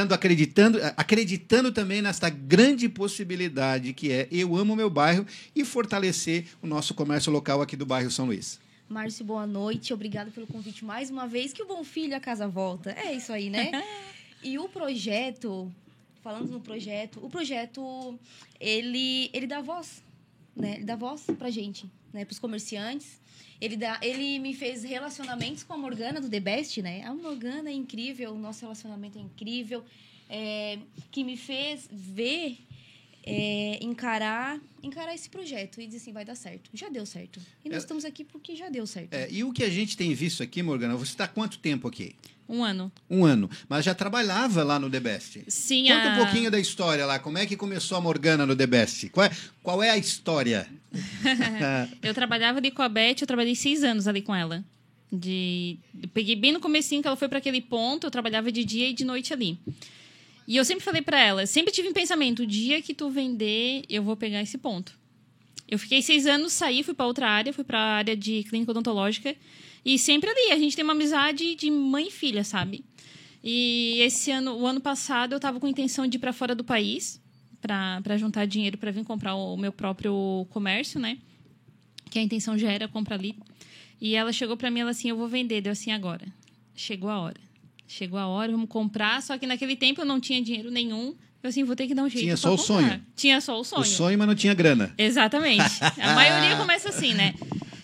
estando 0.00 0.12
acreditando, 0.12 0.78
acreditando 0.96 1.72
também 1.72 2.00
nesta 2.00 2.30
grande 2.30 2.88
possibilidade 2.88 3.92
que 3.92 4.10
é 4.10 4.26
Eu 4.30 4.56
Amo 4.56 4.74
Meu 4.74 4.88
Bairro 4.88 5.26
e 5.54 5.62
fortalecer 5.64 6.46
o 6.62 6.66
nosso 6.66 6.94
comércio 6.94 7.30
local 7.30 7.60
aqui 7.60 7.76
do 7.76 7.84
bairro 7.84 8.10
São 8.10 8.26
Luís. 8.26 8.58
Márcio, 8.88 9.24
boa 9.24 9.46
noite. 9.46 9.92
Obrigado 9.92 10.30
pelo 10.30 10.46
convite 10.46 10.84
mais 10.84 11.10
uma 11.10 11.26
vez. 11.26 11.52
Que 11.52 11.62
o 11.62 11.66
bom 11.66 11.84
filho 11.84 12.16
a 12.16 12.20
casa 12.20 12.48
volta. 12.48 12.92
É 12.92 13.12
isso 13.12 13.32
aí, 13.32 13.50
né? 13.50 13.70
E 14.42 14.58
o 14.58 14.70
projeto 14.70 15.70
falando 16.22 16.50
no 16.50 16.60
projeto, 16.60 17.20
o 17.22 17.28
projeto 17.28 18.18
ele 18.58 19.28
ele 19.34 19.46
dá 19.46 19.60
voz, 19.60 20.02
né? 20.56 20.76
Ele 20.76 20.84
dá 20.84 20.96
voz 20.96 21.26
pra 21.38 21.50
gente, 21.50 21.90
né, 22.10 22.24
pros 22.24 22.38
comerciantes. 22.38 23.19
Ele 23.60 23.76
dá, 23.76 23.98
ele 24.02 24.38
me 24.38 24.54
fez 24.54 24.82
relacionamentos 24.82 25.62
com 25.62 25.74
a 25.74 25.78
Morgana 25.78 26.20
do 26.20 26.28
The 26.28 26.40
Best, 26.40 26.80
né? 26.80 27.02
A 27.04 27.14
Morgana 27.14 27.70
é 27.70 27.72
incrível, 27.72 28.32
o 28.32 28.38
nosso 28.38 28.62
relacionamento 28.62 29.18
é 29.18 29.20
incrível, 29.20 29.84
é, 30.28 30.78
que 31.10 31.22
me 31.24 31.36
fez 31.36 31.88
ver 31.90 32.58
é, 33.24 33.78
encarar 33.82 34.58
encarar 34.82 35.14
esse 35.14 35.28
projeto 35.28 35.80
e 35.80 35.86
dizer 35.86 35.98
assim, 35.98 36.12
vai 36.12 36.24
dar 36.24 36.34
certo. 36.34 36.70
Já 36.72 36.88
deu 36.88 37.04
certo. 37.04 37.38
E 37.64 37.68
nós 37.68 37.76
É. 37.76 37.80
estamos 37.80 38.04
aqui 38.04 38.24
porque 38.24 38.56
já 38.56 38.70
deu 38.70 38.86
certo. 38.86 39.12
É, 39.12 39.28
e 39.30 39.44
o 39.44 39.52
que 39.52 39.62
a 39.62 39.68
gente 39.68 39.94
tem 39.96 40.14
visto 40.14 40.42
aqui, 40.42 40.62
Morgana, 40.62 40.96
você 40.96 41.12
está 41.12 41.24
há 41.24 41.28
quanto 41.28 41.58
tempo 41.58 41.86
aqui? 41.86 42.14
Um 42.48 42.64
ano. 42.64 42.90
Um 43.08 43.24
ano. 43.24 43.48
Mas 43.68 43.84
já 43.84 43.94
trabalhava 43.94 44.64
lá 44.64 44.78
no 44.78 44.90
The 44.90 44.98
Best. 44.98 45.44
Sim, 45.48 45.84
Conta 45.88 46.10
a... 46.10 46.14
um 46.14 46.16
pouquinho 46.24 46.50
da 46.50 46.58
história 46.58 47.04
lá. 47.06 47.18
Como 47.18 47.36
é 47.38 47.46
que 47.46 47.56
começou 47.56 47.96
a 47.98 48.00
Morgana 48.00 48.44
no 48.46 48.56
The 48.56 48.66
Best? 48.66 49.08
Qual 49.10 49.24
é, 49.26 49.30
qual 49.62 49.82
é 49.82 49.90
a 49.90 49.96
história? 49.98 50.66
Eu 52.02 52.14
trabalhava 52.14 52.58
ali 52.58 52.70
com 52.70 52.82
a 52.82 52.88
Beth, 52.88 53.16
eu 53.20 53.26
trabalhei 53.26 53.54
seis 53.54 53.84
anos 53.84 54.08
ali 54.08 54.22
com 54.22 54.34
ela. 54.34 54.64
De... 55.12 55.76
eu 56.02 56.08
peguei 56.08 56.36
bem 56.36 56.52
no 56.52 56.60
comecinho 56.60 57.02
que 57.02 57.08
ela 57.08 57.16
foi 57.16 57.28
para 57.28 57.38
aquele 57.38 57.60
ponto, 57.60 58.06
eu 58.06 58.10
trabalhava 58.10 58.50
de 58.52 58.64
dia 58.64 58.88
e 58.88 58.92
de 58.92 59.04
noite 59.04 59.32
ali. 59.32 59.58
E 60.50 60.56
eu 60.56 60.64
sempre 60.64 60.84
falei 60.84 61.00
para 61.00 61.16
ela, 61.16 61.46
sempre 61.46 61.72
tive 61.72 61.86
em 61.86 61.92
pensamento, 61.92 62.42
o 62.42 62.46
dia 62.46 62.82
que 62.82 62.92
tu 62.92 63.08
vender, 63.08 63.84
eu 63.88 64.02
vou 64.02 64.16
pegar 64.16 64.42
esse 64.42 64.58
ponto. 64.58 64.98
Eu 65.68 65.78
fiquei 65.78 66.02
seis 66.02 66.26
anos, 66.26 66.52
saí, 66.52 66.82
fui 66.82 66.92
para 66.92 67.06
outra 67.06 67.28
área, 67.28 67.52
fui 67.52 67.62
para 67.62 67.78
a 67.78 67.94
área 67.98 68.16
de 68.16 68.42
clínica 68.42 68.72
odontológica. 68.72 69.36
E 69.84 69.96
sempre 69.96 70.28
ali, 70.28 70.50
a 70.50 70.58
gente 70.58 70.74
tem 70.74 70.82
uma 70.82 70.92
amizade 70.92 71.54
de 71.54 71.70
mãe 71.70 72.08
e 72.08 72.10
filha, 72.10 72.42
sabe? 72.42 72.84
E 73.44 74.00
esse 74.00 74.32
ano, 74.32 74.56
o 74.56 74.66
ano 74.66 74.80
passado, 74.80 75.34
eu 75.34 75.36
estava 75.36 75.60
com 75.60 75.66
a 75.66 75.70
intenção 75.70 76.04
de 76.04 76.16
ir 76.16 76.18
para 76.18 76.32
fora 76.32 76.52
do 76.52 76.64
país, 76.64 77.22
para 77.60 78.18
juntar 78.18 78.44
dinheiro 78.44 78.76
para 78.76 78.90
vir 78.90 79.04
comprar 79.04 79.36
o 79.36 79.56
meu 79.56 79.70
próprio 79.70 80.48
comércio, 80.50 80.98
né? 80.98 81.18
que 82.10 82.18
a 82.18 82.22
intenção 82.22 82.58
já 82.58 82.72
era 82.72 82.88
comprar 82.88 83.14
ali. 83.14 83.38
E 84.00 84.16
ela 84.16 84.32
chegou 84.32 84.56
para 84.56 84.68
mim, 84.68 84.80
ela 84.80 84.90
assim, 84.90 85.08
eu 85.10 85.16
vou 85.16 85.28
vender. 85.28 85.60
Deu 85.60 85.70
assim, 85.70 85.92
agora. 85.92 86.26
Chegou 86.74 87.08
a 87.08 87.20
hora. 87.20 87.49
Chegou 87.90 88.20
a 88.20 88.26
hora, 88.28 88.52
vamos 88.52 88.68
comprar. 88.68 89.20
Só 89.20 89.36
que 89.36 89.48
naquele 89.48 89.74
tempo 89.74 90.00
eu 90.00 90.04
não 90.04 90.20
tinha 90.20 90.40
dinheiro 90.40 90.70
nenhum. 90.70 91.16
Eu 91.42 91.48
assim, 91.48 91.64
vou 91.64 91.74
ter 91.74 91.88
que 91.88 91.94
dar 91.94 92.04
um 92.04 92.08
jeito 92.08 92.22
Tinha 92.22 92.36
só 92.36 92.54
o 92.54 92.56
comprar. 92.56 92.64
sonho. 92.64 93.06
Tinha 93.16 93.40
só 93.40 93.58
o 93.58 93.64
sonho. 93.64 93.82
O 93.82 93.84
sonho, 93.84 94.16
mas 94.16 94.28
não 94.28 94.34
tinha 94.34 94.54
grana. 94.54 94.94
Exatamente. 94.96 95.64
A 96.00 96.14
maioria 96.14 96.56
começa 96.56 96.90
assim, 96.90 97.14
né? 97.14 97.34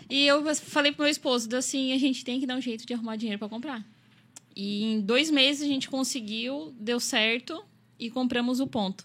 E 0.09 0.25
eu 0.25 0.55
falei 0.55 0.93
pro 0.93 1.03
meu 1.03 1.11
esposo, 1.11 1.49
assim, 1.57 1.93
a 1.93 1.99
gente 1.99 2.25
tem 2.25 2.39
que 2.39 2.47
dar 2.47 2.55
um 2.57 2.61
jeito 2.61 2.87
de 2.87 2.95
arrumar 2.95 3.17
dinheiro 3.17 3.41
para 3.41 3.49
comprar. 3.49 3.85
E 4.55 4.85
em 4.85 5.01
dois 5.01 5.29
meses 5.29 5.63
a 5.63 5.67
gente 5.67 5.89
conseguiu, 5.89 6.73
deu 6.79 7.01
certo 7.01 7.65
e 7.99 8.09
compramos 8.09 8.61
o 8.61 8.67
ponto. 8.69 9.05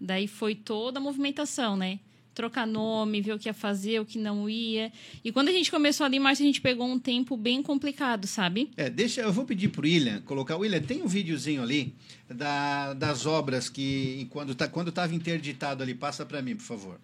Daí 0.00 0.28
foi 0.28 0.54
toda 0.54 1.00
a 1.00 1.02
movimentação, 1.02 1.76
né? 1.76 1.98
Trocar 2.34 2.66
nome, 2.66 3.20
ver 3.20 3.34
o 3.34 3.38
que 3.38 3.48
ia 3.48 3.54
fazer, 3.54 4.00
o 4.00 4.06
que 4.06 4.18
não 4.18 4.48
ia. 4.48 4.90
E 5.22 5.30
quando 5.30 5.48
a 5.48 5.52
gente 5.52 5.70
começou 5.70 6.06
ali, 6.06 6.18
Márcio, 6.18 6.44
a 6.44 6.46
gente 6.46 6.60
pegou 6.60 6.86
um 6.86 6.98
tempo 6.98 7.36
bem 7.36 7.62
complicado, 7.62 8.26
sabe? 8.26 8.70
É, 8.76 8.88
deixa, 8.88 9.20
eu 9.20 9.32
vou 9.32 9.44
pedir 9.44 9.68
pro 9.68 9.82
William 9.82 10.20
colocar. 10.22 10.56
William, 10.56 10.80
tem 10.80 11.02
um 11.02 11.06
videozinho 11.06 11.62
ali 11.62 11.94
da, 12.28 12.94
das 12.94 13.26
obras 13.26 13.68
que 13.68 14.26
quando 14.30 14.54
tá 14.54 14.68
quando 14.68 14.88
estava 14.88 15.14
interditado 15.14 15.82
ali, 15.82 15.94
passa 15.94 16.24
para 16.24 16.40
mim, 16.40 16.56
por 16.56 16.64
favor. 16.64 17.00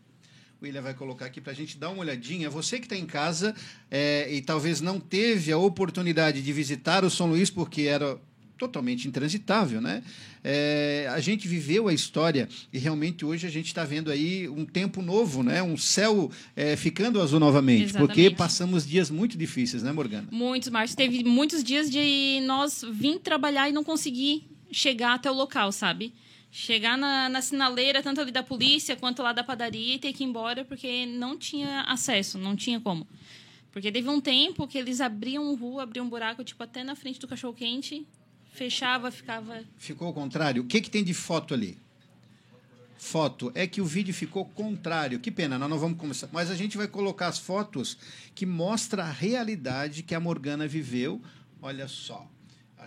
O 0.60 0.64
William 0.64 0.82
vai 0.82 0.94
colocar 0.94 1.26
aqui 1.26 1.40
para 1.40 1.52
a 1.52 1.54
gente 1.54 1.78
dar 1.78 1.90
uma 1.90 2.00
olhadinha. 2.00 2.50
Você 2.50 2.78
que 2.78 2.86
está 2.86 2.96
em 2.96 3.06
casa 3.06 3.54
é, 3.88 4.32
e 4.32 4.42
talvez 4.42 4.80
não 4.80 4.98
teve 4.98 5.52
a 5.52 5.58
oportunidade 5.58 6.42
de 6.42 6.52
visitar 6.52 7.04
o 7.04 7.10
São 7.10 7.28
Luís 7.28 7.48
porque 7.48 7.82
era 7.82 8.18
totalmente 8.58 9.06
intransitável, 9.06 9.80
né? 9.80 10.02
É, 10.42 11.08
a 11.10 11.20
gente 11.20 11.46
viveu 11.46 11.88
a 11.88 11.94
história 11.94 12.48
e 12.72 12.78
realmente 12.78 13.24
hoje 13.24 13.46
a 13.46 13.50
gente 13.50 13.66
está 13.66 13.84
vendo 13.84 14.10
aí 14.10 14.48
um 14.48 14.64
tempo 14.64 15.00
novo, 15.00 15.42
né? 15.42 15.62
Um 15.62 15.76
céu 15.76 16.30
é, 16.56 16.76
ficando 16.76 17.20
azul 17.20 17.38
novamente, 17.40 17.92
porque 17.92 18.22
Exatamente. 18.22 18.36
passamos 18.36 18.86
dias 18.86 19.10
muito 19.10 19.38
difíceis, 19.38 19.82
né, 19.82 19.92
Morgana? 19.92 20.28
Muitos, 20.30 20.68
Márcio. 20.68 20.96
Teve 20.96 21.22
muitos 21.24 21.62
dias 21.62 21.88
de 21.88 22.40
nós 22.44 22.84
vir 22.92 23.18
trabalhar 23.20 23.68
e 23.68 23.72
não 23.72 23.84
conseguir 23.84 24.44
chegar 24.70 25.14
até 25.14 25.30
o 25.30 25.34
local, 25.34 25.70
sabe? 25.72 26.12
Chegar 26.50 26.98
na, 26.98 27.28
na 27.28 27.40
sinaleira, 27.40 28.02
tanto 28.02 28.20
ali 28.20 28.32
da 28.32 28.42
polícia 28.42 28.96
quanto 28.96 29.22
lá 29.22 29.32
da 29.32 29.44
padaria, 29.44 29.94
e 29.94 29.98
ter 29.98 30.12
que 30.12 30.24
ir 30.24 30.26
embora 30.26 30.64
porque 30.64 31.06
não 31.06 31.36
tinha 31.36 31.82
acesso, 31.82 32.38
não 32.38 32.56
tinha 32.56 32.80
como. 32.80 33.06
Porque 33.70 33.92
teve 33.92 34.08
um 34.08 34.20
tempo 34.20 34.66
que 34.66 34.78
eles 34.78 35.00
abriam 35.00 35.54
rua, 35.54 35.82
abriam 35.82 36.06
um 36.06 36.08
buraco, 36.08 36.42
tipo, 36.42 36.62
até 36.62 36.82
na 36.82 36.96
frente 36.96 37.20
do 37.20 37.28
cachorro-quente, 37.28 38.06
fechava, 38.58 39.10
ficava. 39.12 39.62
Ficou 39.76 40.08
ao 40.08 40.12
contrário? 40.12 40.62
O 40.62 40.66
que, 40.66 40.80
que 40.80 40.90
tem 40.90 41.04
de 41.04 41.14
foto 41.14 41.54
ali? 41.54 41.78
Foto. 42.96 43.52
É 43.54 43.68
que 43.68 43.80
o 43.80 43.84
vídeo 43.84 44.12
ficou 44.12 44.44
contrário. 44.44 45.20
Que 45.20 45.30
pena, 45.30 45.56
nós 45.56 45.70
não 45.70 45.78
vamos 45.78 45.98
começar. 45.98 46.28
Mas 46.32 46.50
a 46.50 46.56
gente 46.56 46.76
vai 46.76 46.88
colocar 46.88 47.28
as 47.28 47.38
fotos 47.38 47.96
que 48.34 48.44
mostra 48.44 49.04
a 49.04 49.10
realidade 49.10 50.02
que 50.02 50.14
a 50.14 50.18
Morgana 50.20 50.66
viveu. 50.66 51.22
Olha 51.62 51.86
só. 51.86 52.28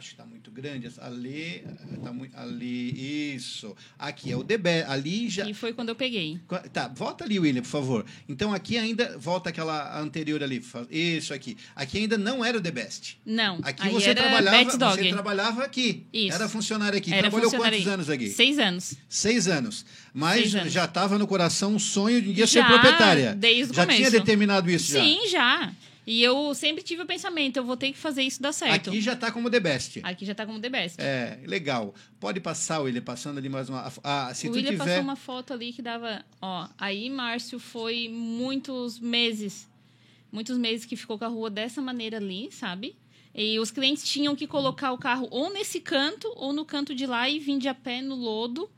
Acho 0.01 0.09
que 0.09 0.13
está 0.15 0.25
muito 0.25 0.49
grande. 0.49 0.89
Ali, 0.99 1.63
tá 2.03 2.11
muito, 2.11 2.35
ali, 2.35 3.35
isso. 3.35 3.75
Aqui 3.99 4.31
é 4.31 4.35
o 4.35 4.41
DB. 4.41 4.81
Ali 4.87 5.29
já. 5.29 5.47
E 5.47 5.53
foi 5.53 5.73
quando 5.73 5.89
eu 5.89 5.95
peguei. 5.95 6.39
Tá, 6.73 6.87
volta 6.87 7.23
ali, 7.23 7.37
William, 7.37 7.61
por 7.61 7.67
favor. 7.67 8.05
Então 8.27 8.51
aqui 8.51 8.79
ainda. 8.79 9.15
Volta 9.19 9.51
aquela 9.51 9.99
anterior 10.01 10.41
ali. 10.41 10.59
Isso 10.89 11.31
aqui. 11.35 11.55
Aqui 11.75 11.99
ainda 11.99 12.17
não 12.17 12.43
era 12.43 12.57
o 12.57 12.61
The 12.61 12.71
Best. 12.71 13.19
Não. 13.23 13.59
Aqui 13.61 13.89
você 13.89 14.09
era 14.09 14.23
trabalhava, 14.23 14.77
Dog. 14.77 14.95
você 15.03 15.09
trabalhava 15.09 15.63
aqui. 15.63 16.07
Isso. 16.11 16.33
Era 16.33 16.49
funcionário 16.49 16.97
aqui. 16.97 17.13
Era 17.13 17.29
Trabalhou 17.29 17.51
quantos 17.51 17.87
anos 17.87 18.09
aqui? 18.09 18.29
Seis 18.31 18.57
anos. 18.57 18.95
Seis 19.07 19.47
anos. 19.47 19.85
Mas 20.11 20.41
Seis 20.41 20.55
anos. 20.55 20.73
já 20.73 20.85
estava 20.85 21.19
no 21.19 21.27
coração 21.27 21.75
um 21.75 21.79
sonho 21.79 22.19
de 22.23 22.29
um 22.31 22.33
dia 22.33 22.47
ser 22.47 22.61
Já, 22.61 22.65
proprietária. 22.67 23.35
desde 23.35 23.71
o 23.71 23.75
já 23.75 23.83
começo. 23.83 23.99
tinha 23.99 24.09
determinado 24.09 24.67
isso 24.71 24.93
Sim, 24.93 25.27
já. 25.29 25.71
E 26.05 26.23
eu 26.23 26.53
sempre 26.55 26.83
tive 26.83 27.03
o 27.03 27.05
pensamento, 27.05 27.57
eu 27.57 27.63
vou 27.63 27.77
ter 27.77 27.91
que 27.91 27.97
fazer 27.97 28.23
isso 28.23 28.41
dar 28.41 28.51
certo. 28.51 28.89
Aqui 28.89 28.99
já 28.99 29.13
está 29.13 29.31
como 29.31 29.49
The 29.49 29.59
Best. 29.59 29.99
Aqui 30.03 30.25
já 30.25 30.33
tá 30.33 30.45
como 30.45 30.59
The 30.59 30.69
Best. 30.69 30.99
É, 30.99 31.39
legal. 31.45 31.93
Pode 32.19 32.39
passar, 32.39 32.79
William, 32.79 33.01
passando 33.03 33.37
ali 33.37 33.49
mais 33.49 33.69
uma. 33.69 33.91
Ah, 34.03 34.33
se 34.33 34.47
o 34.47 34.51
tu 34.51 34.55
William 34.55 34.71
tiver. 34.71 34.85
passou 34.85 35.03
uma 35.03 35.15
foto 35.15 35.53
ali 35.53 35.71
que 35.71 35.81
dava. 35.81 36.25
Ó, 36.41 36.67
aí 36.77 37.09
Márcio 37.09 37.59
foi 37.59 38.09
muitos 38.09 38.99
meses. 38.99 39.69
Muitos 40.31 40.57
meses 40.57 40.85
que 40.85 40.95
ficou 40.95 41.19
com 41.19 41.25
a 41.25 41.27
rua 41.27 41.49
dessa 41.49 41.81
maneira 41.81 42.17
ali, 42.17 42.49
sabe? 42.51 42.95
E 43.35 43.59
os 43.59 43.69
clientes 43.69 44.03
tinham 44.03 44.35
que 44.35 44.47
colocar 44.47 44.91
o 44.91 44.97
carro 44.97 45.27
ou 45.29 45.53
nesse 45.53 45.79
canto 45.79 46.31
ou 46.35 46.51
no 46.51 46.65
canto 46.65 46.95
de 46.95 47.05
lá 47.05 47.29
e 47.29 47.37
vir 47.39 47.59
de 47.59 47.67
a 47.67 47.73
pé 47.73 48.01
no 48.01 48.15
lodo 48.15 48.69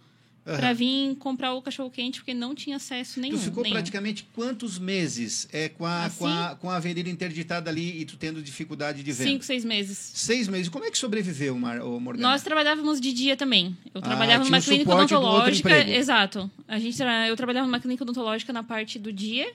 Aham. 0.45 0.57
pra 0.57 0.73
vir 0.73 1.15
comprar 1.15 1.53
o 1.53 1.61
cachorro 1.61 1.89
quente 1.89 2.19
porque 2.19 2.33
não 2.33 2.53
tinha 2.53 2.75
acesso 2.75 3.19
nenhum. 3.19 3.37
Tu 3.37 3.43
ficou 3.45 3.63
nenhum. 3.63 3.75
praticamente 3.75 4.27
quantos 4.33 4.77
meses 4.77 5.47
é, 5.53 5.69
com, 5.69 5.85
a, 5.85 6.03
Assim? 6.05 6.17
com, 6.19 6.27
a, 6.27 6.55
com 6.55 6.69
a 6.69 6.75
avenida 6.75 7.09
interditada 7.09 7.69
ali 7.69 8.01
e 8.01 8.05
tu 8.05 8.17
tendo 8.17 8.41
dificuldade 8.41 9.01
de 9.03 9.11
venda? 9.13 9.29
Cinco, 9.31 9.43
seis 9.45 9.63
meses. 9.63 9.97
Seis 10.13 10.47
meses. 10.49 10.67
Como 10.67 10.83
é 10.83 10.91
que 10.91 10.97
sobreviveu, 10.97 11.57
Mar, 11.57 11.81
ô, 11.81 11.99
Morgana? 11.99 12.27
Nós 12.27 12.43
trabalhávamos 12.43 12.99
de 12.99 13.13
dia 13.13 13.37
também. 13.37 13.77
Eu 13.93 13.99
Ah, 13.99 14.01
trabalhava 14.01 14.43
tinha 14.43 14.51
numa 14.51 14.59
o 14.59 14.63
clínica 14.63 14.93
odontológica. 14.93 15.89
Exato. 15.89 16.51
A 16.67 16.77
gente, 16.77 16.97
eu 17.29 17.35
trabalhava 17.37 17.65
numa 17.65 17.79
clínica 17.79 18.03
odontológica 18.03 18.51
na 18.51 18.63
parte 18.63 18.99
do 18.99 19.13
dia. 19.13 19.51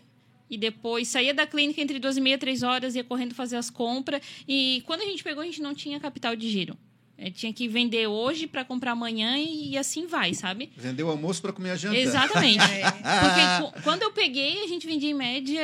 E 0.50 0.56
depois 0.56 1.08
saía 1.08 1.34
da 1.34 1.46
clínica 1.46 1.78
entre 1.82 1.98
duas 1.98 2.16
e 2.16 2.22
meia, 2.22 2.38
três 2.38 2.62
horas, 2.62 2.94
ia 2.94 3.04
correndo 3.04 3.34
fazer 3.34 3.56
as 3.56 3.68
compras. 3.68 4.22
E 4.48 4.82
quando 4.86 5.02
a 5.02 5.04
gente 5.04 5.22
pegou, 5.22 5.42
a 5.42 5.46
gente 5.46 5.60
não 5.60 5.74
tinha 5.74 6.00
capital 6.00 6.34
de 6.34 6.48
giro. 6.48 6.74
É, 7.20 7.30
tinha 7.32 7.52
que 7.52 7.66
vender 7.66 8.06
hoje 8.06 8.46
para 8.46 8.64
comprar 8.64 8.92
amanhã 8.92 9.36
e, 9.36 9.70
e 9.70 9.76
assim 9.76 10.06
vai, 10.06 10.32
sabe? 10.34 10.70
Vendeu 10.76 11.08
o 11.08 11.10
almoço 11.10 11.42
para 11.42 11.52
comer 11.52 11.70
a 11.70 11.76
janta. 11.76 11.96
Exatamente. 11.98 12.58
Porque 12.62 13.72
cu- 13.76 13.82
quando 13.82 14.02
eu 14.02 14.12
peguei, 14.12 14.62
a 14.62 14.68
gente 14.68 14.86
vendia 14.86 15.10
em 15.10 15.14
média 15.14 15.60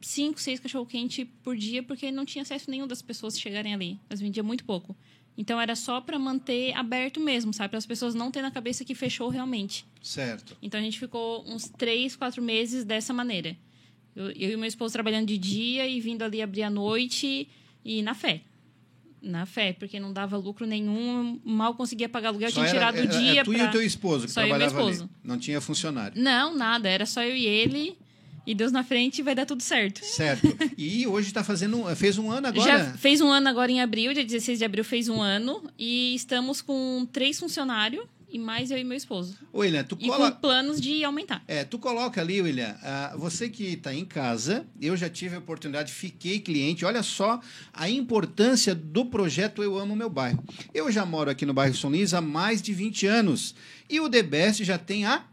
cinco, 0.00 0.40
seis 0.40 0.58
cachorro-quente 0.58 1.26
por 1.42 1.54
dia, 1.56 1.82
porque 1.82 2.10
não 2.10 2.24
tinha 2.24 2.40
acesso 2.42 2.70
nenhum 2.70 2.86
das 2.86 3.02
pessoas 3.02 3.38
chegarem 3.38 3.74
ali. 3.74 3.98
Mas 4.08 4.18
vendia 4.20 4.42
muito 4.42 4.64
pouco. 4.64 4.96
Então 5.36 5.60
era 5.60 5.76
só 5.76 6.00
para 6.00 6.18
manter 6.18 6.72
aberto 6.74 7.20
mesmo, 7.20 7.52
sabe? 7.52 7.68
Para 7.68 7.78
as 7.78 7.86
pessoas 7.86 8.14
não 8.14 8.30
terem 8.30 8.48
na 8.48 8.50
cabeça 8.50 8.82
que 8.84 8.94
fechou 8.94 9.28
realmente. 9.28 9.84
Certo. 10.02 10.56
Então 10.62 10.80
a 10.80 10.82
gente 10.82 10.98
ficou 10.98 11.44
uns 11.46 11.68
três, 11.68 12.16
quatro 12.16 12.40
meses 12.42 12.82
dessa 12.84 13.12
maneira. 13.12 13.54
Eu, 14.16 14.30
eu 14.30 14.50
e 14.52 14.56
meu 14.56 14.66
esposo 14.66 14.92
trabalhando 14.94 15.26
de 15.26 15.36
dia 15.38 15.86
e 15.86 16.00
vindo 16.00 16.22
ali 16.22 16.40
abrir 16.40 16.62
à 16.62 16.70
noite 16.70 17.46
e 17.84 18.00
na 18.02 18.14
fé. 18.14 18.40
Na 19.20 19.44
fé, 19.46 19.72
porque 19.72 19.98
não 19.98 20.12
dava 20.12 20.36
lucro 20.36 20.64
nenhum, 20.66 21.40
mal 21.44 21.74
conseguia 21.74 22.08
pagar 22.08 22.28
aluguel, 22.28 22.50
Só 22.50 22.60
tinha 22.60 22.66
era- 22.66 22.78
tirado 22.92 22.94
o 22.94 22.98
era- 22.98 23.18
dia 23.20 23.40
é 23.40 23.44
tu 23.44 23.52
e 23.52 23.56
pra- 23.56 23.66
o 23.66 23.70
teu 23.70 23.82
esposo 23.82 24.26
que 24.26 24.32
Só 24.32 24.42
eu 24.42 24.46
e 24.46 24.48
meu 24.50 24.58
trabalhava 24.58 24.82
ali. 24.84 24.92
esposo. 24.92 25.10
Não 25.24 25.38
tinha 25.38 25.60
funcionário. 25.60 26.20
Não, 26.22 26.54
nada. 26.56 26.88
Era 26.88 27.04
só 27.04 27.22
eu 27.22 27.34
e 27.36 27.44
ele. 27.44 27.96
E 28.46 28.54
Deus 28.54 28.72
na 28.72 28.82
frente 28.82 29.20
vai 29.22 29.34
dar 29.34 29.44
tudo 29.44 29.62
certo. 29.62 30.02
Certo. 30.04 30.42
E 30.78 31.06
hoje 31.06 31.26
está 31.28 31.44
fazendo. 31.44 31.84
Fez 31.96 32.16
um 32.16 32.30
ano 32.30 32.46
agora? 32.46 32.78
Já 32.78 32.92
fez 32.94 33.20
um 33.20 33.28
ano 33.30 33.46
agora 33.48 33.70
em 33.70 33.80
abril, 33.82 34.14
dia 34.14 34.24
16 34.24 34.58
de 34.58 34.64
abril 34.64 34.84
fez 34.84 35.08
um 35.08 35.20
ano. 35.20 35.62
E 35.78 36.14
estamos 36.14 36.62
com 36.62 37.06
três 37.12 37.38
funcionários 37.38 38.04
e 38.30 38.38
mais 38.38 38.70
eu 38.70 38.78
e 38.78 38.84
meu 38.84 38.96
esposo. 38.96 39.36
William, 39.54 39.82
tu 39.84 39.96
cola... 39.96 40.30
com 40.30 40.40
planos 40.40 40.80
de 40.80 41.02
aumentar. 41.02 41.42
É, 41.48 41.64
tu 41.64 41.78
coloca 41.78 42.20
ali, 42.20 42.40
William, 42.42 42.76
ah, 42.82 43.14
você 43.16 43.48
que 43.48 43.64
está 43.64 43.94
em 43.94 44.04
casa, 44.04 44.66
eu 44.80 44.96
já 44.96 45.08
tive 45.08 45.36
a 45.36 45.38
oportunidade, 45.38 45.92
fiquei 45.92 46.38
cliente, 46.40 46.84
olha 46.84 47.02
só 47.02 47.40
a 47.72 47.88
importância 47.88 48.74
do 48.74 49.06
projeto 49.06 49.62
Eu 49.62 49.78
Amo 49.78 49.96
Meu 49.96 50.10
Bairro. 50.10 50.42
Eu 50.74 50.90
já 50.92 51.06
moro 51.06 51.30
aqui 51.30 51.46
no 51.46 51.54
bairro 51.54 51.74
São 51.74 51.90
Luís 51.90 52.12
há 52.12 52.20
mais 52.20 52.60
de 52.60 52.72
20 52.72 53.06
anos 53.06 53.54
e 53.88 53.98
o 54.00 54.08
The 54.08 54.22
Best 54.22 54.64
já 54.64 54.76
tem 54.76 55.06
a... 55.06 55.24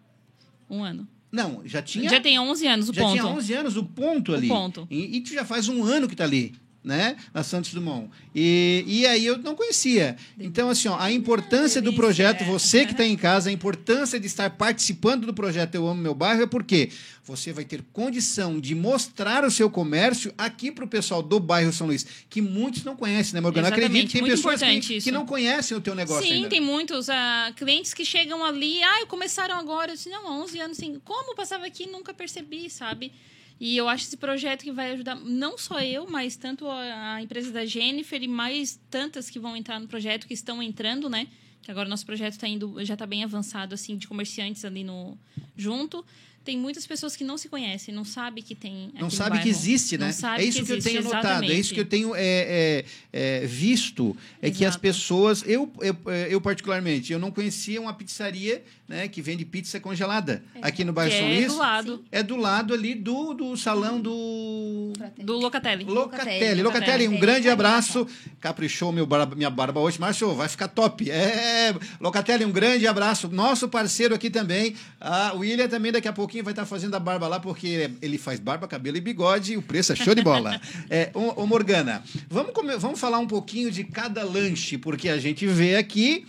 Um 0.70 0.84
ano. 0.84 1.08
Não, 1.32 1.62
já 1.66 1.82
tinha... 1.82 2.10
Já 2.10 2.22
tem 2.22 2.40
11 2.40 2.68
anos 2.68 2.90
o 2.90 2.94
já 2.94 3.02
ponto. 3.02 3.12
tinha 3.12 3.28
11 3.28 3.54
anos 3.54 3.78
o 3.78 3.84
ponto 3.84 4.34
ali. 4.34 4.48
ponto. 4.48 4.88
E, 4.90 5.18
e 5.18 5.22
tu 5.22 5.34
já 5.34 5.44
faz 5.44 5.68
um 5.68 5.84
ano 5.84 6.08
que 6.08 6.16
tá 6.16 6.24
ali, 6.24 6.56
né? 6.86 7.18
Na 7.34 7.44
Santos 7.44 7.74
Dumont. 7.74 8.10
E, 8.34 8.84
e 8.88 9.06
aí 9.08 9.26
eu 9.26 9.38
não 9.40 9.56
conhecia. 9.56 10.16
Então, 10.40 10.70
assim, 10.70 10.88
ó, 10.88 10.98
a 10.98 11.12
importância 11.12 11.82
do 11.82 11.92
projeto, 11.94 12.46
você 12.46 12.86
que 12.86 12.92
está 12.92 13.06
em 13.06 13.18
casa, 13.18 13.50
a 13.50 13.52
importância 13.52 14.20
de 14.20 14.28
estar 14.28 14.52
participando 14.52 15.26
do 15.26 15.34
projeto 15.34 15.76
Eu 15.76 15.88
Amo 15.88 16.02
Meu 16.02 16.14
Bairro 16.14 16.44
é 16.44 16.48
porque 16.48 16.90
você 17.24 17.52
vai 17.52 17.66
ter 17.66 17.84
condição 17.92 18.60
de 18.60 18.76
mostrar 18.76 19.44
o 19.44 19.50
seu 19.50 19.68
comércio 19.68 20.32
aqui 20.38 20.72
para 20.72 20.86
o 20.86 20.88
pessoal 20.88 21.24
do 21.24 21.40
bairro 21.40 21.74
São 21.74 21.88
Luís, 21.88 22.06
que 22.30 22.40
muitos 22.40 22.84
não 22.84 22.96
conhecem, 22.96 23.34
né, 23.34 23.42
Morgana? 23.42 23.68
Exatamente, 23.68 23.86
Acredito 23.88 24.08
que 24.08 24.14
tem 24.14 24.22
muito 24.22 24.36
pessoas 24.36 24.86
que, 24.86 25.02
que 25.02 25.12
não 25.12 25.26
conhecem 25.26 25.76
o 25.76 25.82
teu 25.82 25.96
negócio 25.96 26.28
Sim, 26.28 26.34
ainda. 26.34 26.50
tem 26.50 26.62
muitos 26.62 27.10
ah, 27.10 27.52
clientes 27.56 27.96
que 27.96 28.06
chegam 28.06 28.46
ali, 28.46 28.82
ah, 28.84 29.08
começaram 29.08 29.56
agora, 29.56 29.92
eu 29.92 29.96
disse, 29.96 30.10
não, 30.10 30.28
há 30.28 30.32
11 30.44 30.60
anos, 30.60 30.78
assim, 30.78 31.02
como 31.04 31.36
passava 31.36 31.66
aqui 31.66 31.88
nunca 31.88 32.14
percebi, 32.14 32.70
sabe? 32.70 33.12
E 33.60 33.78
eu 33.78 33.88
acho 33.88 34.06
esse 34.06 34.18
projeto 34.18 34.64
que 34.64 34.72
vai 34.72 34.92
ajudar 34.92 35.16
não 35.16 35.58
só 35.58 35.80
eu, 35.82 36.08
mas 36.10 36.36
tanto 36.36 36.68
a, 36.70 37.22
empresa 37.22 37.52
da 37.52 37.66
Jennifer 37.66 38.22
e 38.22 38.28
mais 38.28 38.80
tantas 38.90 39.30
que 39.30 39.40
vão 39.40 39.56
entrar 39.56 39.80
no 39.80 39.88
projeto, 39.88 40.28
que 40.28 40.34
estão 40.34 40.62
entrando, 40.62 41.10
né? 41.10 41.28
Que 41.62 41.72
agora 41.72 41.88
o 41.88 41.90
nosso 41.90 42.06
projeto 42.06 42.38
tá 42.38 42.48
indo, 42.48 42.84
já 42.84 42.94
está 42.94 43.06
bem 43.06 43.24
avançado, 43.24 43.74
assim, 43.74 43.98
de 43.98 44.08
comerciantes 44.08 44.66
ali 44.66 44.84
no 44.84 45.18
junto. 45.56 46.06
Tem 46.44 46.56
muitas 46.56 46.86
pessoas 46.86 47.16
que 47.16 47.24
não 47.24 47.40
se 47.40 47.50
conhecem, 47.50 47.92
não 47.92 48.06
sabem 48.06 48.44
que 48.44 48.54
tem. 48.54 48.74
Não 48.74 48.88
aqui 48.88 49.04
no 49.04 49.12
sabe 49.12 49.30
que 49.32 49.46
bairro. 49.46 49.50
existe, 49.50 49.98
né? 49.98 50.06
Não 50.06 50.14
sabe 50.14 50.44
é 50.44 50.46
isso 50.46 50.60
que 50.60 50.66
que, 50.66 50.72
eu 50.74 50.82
tenho 50.84 51.04
notado, 51.04 51.44
é 51.44 51.56
isso 51.56 51.74
que 51.74 51.80
eu 51.80 51.86
tenho 51.86 52.14
é, 52.14 52.22
é, 52.22 52.86
é, 53.12 53.48
visto, 53.48 54.16
é 54.40 54.52
que 54.52 54.64
as 54.64 54.74
Exato. 54.74 54.80
pessoas, 54.80 55.44
eu, 55.48 55.74
eu, 55.82 55.98
eu 56.30 56.40
particularmente, 56.40 57.12
eu 57.12 57.18
não 57.18 57.32
conhecia 57.32 57.82
uma 57.82 57.96
pizzaria 57.96 58.64
né, 58.88 59.08
que 59.08 59.22
vende 59.22 59.44
pizza 59.46 59.80
congelada 59.80 60.44
aqui 60.62 60.84
no 60.84 60.94
bairro 60.94 61.12
São 61.12 61.22
é 61.26 61.30
Luís. 61.36 61.48
do 61.48 61.58
lado 61.58 62.06
É 62.12 62.22
do 62.24 62.36
lado 62.36 62.74
ali 62.74 62.94
do, 62.94 63.34
do 63.34 63.58
salão 63.58 64.00
do 64.00 64.94
do 65.18 65.34
Locatelli. 65.38 65.84
Locatelli. 65.84 65.84
Locatelli. 65.86 66.62
Locatelli, 66.62 67.08
um 67.08 67.20
grande 67.20 67.50
abraço. 67.50 68.08
Caprichou 68.40 68.92
meu 68.92 69.06
barba- 69.06 69.36
minha 69.36 69.50
barba 69.50 69.80
hoje. 69.80 70.00
Márcio, 70.00 70.34
vai 70.34 70.48
ficar 70.48 70.68
top. 70.68 71.10
É, 71.10 71.74
Locatelli, 72.00 72.46
um 72.46 72.52
grande 72.52 72.86
abraço. 72.88 73.28
Nosso 73.30 73.68
parceiro 73.68 74.14
aqui 74.14 74.30
também. 74.30 74.76
Ah, 75.02 75.32
o 75.34 75.40
William 75.40 75.68
também 75.68 75.92
daqui 75.92 76.08
a 76.08 76.14
pouquinho 76.14 76.44
vai 76.44 76.52
estar 76.54 76.66
fazendo 76.66 76.96
a 76.96 77.00
barba 77.00 77.28
lá, 77.28 77.40
porque 77.40 77.90
ele 78.02 78.18
faz 78.18 78.40
barba, 78.40 78.68
cabelo 78.68 78.98
e 78.98 79.02
bigode 79.02 79.54
e 79.54 79.58
o 79.58 79.62
preço 79.62 79.92
é 79.94 79.96
show 79.96 80.14
de 80.16 80.22
bola. 80.22 80.60
É, 80.90 81.10
ô, 81.14 81.42
ô, 81.42 81.48
Morgana, 81.48 82.04
vamos, 82.30 82.52
come- 82.54 82.78
vamos 82.78 83.00
falar 83.00 83.18
um 83.20 83.26
pouquinho 83.28 83.72
de 83.72 83.84
cada 83.84 84.24
lanche, 84.24 84.78
porque 84.78 85.10
a 85.10 85.18
gente 85.18 85.48
vê 85.48 85.76
aqui. 85.78 86.26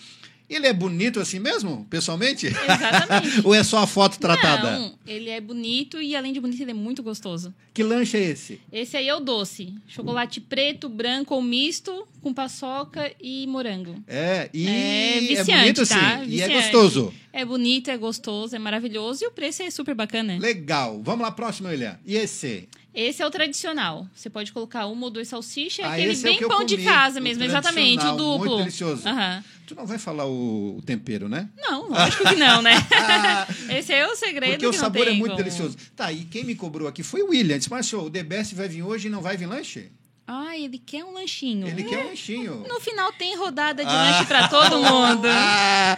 Ele 0.48 0.66
é 0.66 0.72
bonito 0.72 1.18
assim 1.18 1.38
mesmo, 1.40 1.86
pessoalmente? 1.90 2.46
Exatamente. 2.46 3.40
Ou 3.44 3.54
é 3.54 3.64
só 3.64 3.78
a 3.78 3.86
foto 3.86 4.18
tratada? 4.18 4.78
Não, 4.78 4.94
ele 5.06 5.28
é 5.28 5.40
bonito 5.40 6.00
e 6.00 6.14
além 6.14 6.32
de 6.32 6.40
bonito, 6.40 6.60
ele 6.62 6.70
é 6.70 6.74
muito 6.74 7.02
gostoso. 7.02 7.52
Que 7.74 7.82
lanche 7.82 8.16
é 8.16 8.22
esse? 8.30 8.60
Esse 8.72 8.96
aí 8.96 9.08
é 9.08 9.14
o 9.14 9.20
doce. 9.20 9.74
Chocolate 9.88 10.40
preto, 10.40 10.88
branco 10.88 11.34
ou 11.34 11.42
misto, 11.42 12.06
com 12.22 12.32
paçoca 12.32 13.12
e 13.20 13.46
morango. 13.46 13.96
É, 14.06 14.48
e 14.54 14.66
É 14.68 15.20
viciante, 15.20 15.50
bonito 15.60 15.86
tá? 15.86 16.18
sim. 16.24 16.30
E 16.30 16.40
é 16.40 16.46
Viciante. 16.48 16.54
gostoso. 16.54 17.14
É 17.32 17.44
bonito, 17.44 17.90
é 17.90 17.96
gostoso, 17.98 18.54
é 18.56 18.58
maravilhoso 18.58 19.24
e 19.24 19.26
o 19.26 19.30
preço 19.32 19.62
é 19.62 19.70
super 19.70 19.94
bacana. 19.94 20.38
Legal. 20.38 21.02
Vamos 21.04 21.22
lá, 21.22 21.30
próximo, 21.32 21.68
William. 21.68 21.98
E 22.06 22.14
esse? 22.16 22.68
Esse 22.96 23.22
é 23.22 23.26
o 23.26 23.30
tradicional. 23.30 24.08
Você 24.14 24.30
pode 24.30 24.50
colocar 24.52 24.86
uma 24.86 25.04
ou 25.04 25.10
duas 25.10 25.28
salsichas, 25.28 25.84
Ah, 25.84 25.92
aquele 25.92 26.12
é 26.12 26.16
bem 26.16 26.38
eu 26.40 26.48
pão 26.48 26.64
de 26.64 26.76
comi, 26.76 26.88
casa 26.88 27.20
o 27.20 27.22
mesmo, 27.22 27.44
exatamente, 27.44 28.06
o 28.06 28.12
duplo. 28.12 28.38
muito 28.38 28.56
delicioso. 28.56 29.06
Aham. 29.06 29.44
Tu 29.66 29.74
não 29.74 29.84
vai 29.84 29.98
falar 29.98 30.24
o, 30.26 30.80
tempero, 30.86 31.28
né? 31.28 31.50
Não, 31.58 31.90
lógico 31.90 32.26
que 32.26 32.36
não, 32.36 32.62
né? 32.62 32.72
Esse 33.68 33.92
é 33.92 34.06
o 34.06 34.16
segredo 34.16 34.52
Porque 34.52 34.66
o 34.66 34.72
sabor 34.72 35.06
é 35.06 35.10
muito 35.10 35.32
como. 35.32 35.36
delicioso. 35.36 35.76
Tá, 35.94 36.10
e 36.10 36.24
quem 36.24 36.42
me 36.42 36.54
cobrou 36.54 36.88
aqui 36.88 37.02
foi 37.02 37.20
o 37.20 37.28
William. 37.28 37.58
Disse, 37.58 37.68
Márcio, 37.70 38.00
o 38.00 38.10
The 38.10 38.22
Best 38.22 38.54
vai 38.54 38.66
vir 38.66 38.82
hoje 38.82 39.08
e 39.08 39.10
não 39.10 39.20
vai 39.20 39.36
vir 39.36 39.44
lanche? 39.46 39.90
Ah, 40.26 40.56
ele 40.56 40.78
quer 40.78 41.04
um 41.04 41.12
lanchinho. 41.12 41.68
Ele 41.68 41.84
quer 41.84 41.98
um 41.98 42.08
lanchinho. 42.08 42.64
No 42.66 42.80
final 42.80 43.12
tem 43.12 43.36
rodada 43.36 43.84
de 43.84 43.92
lanche 43.92 44.24
pra 44.24 44.48
todo 44.48 44.78
mundo. 44.78 45.28
Ah, 45.38 45.96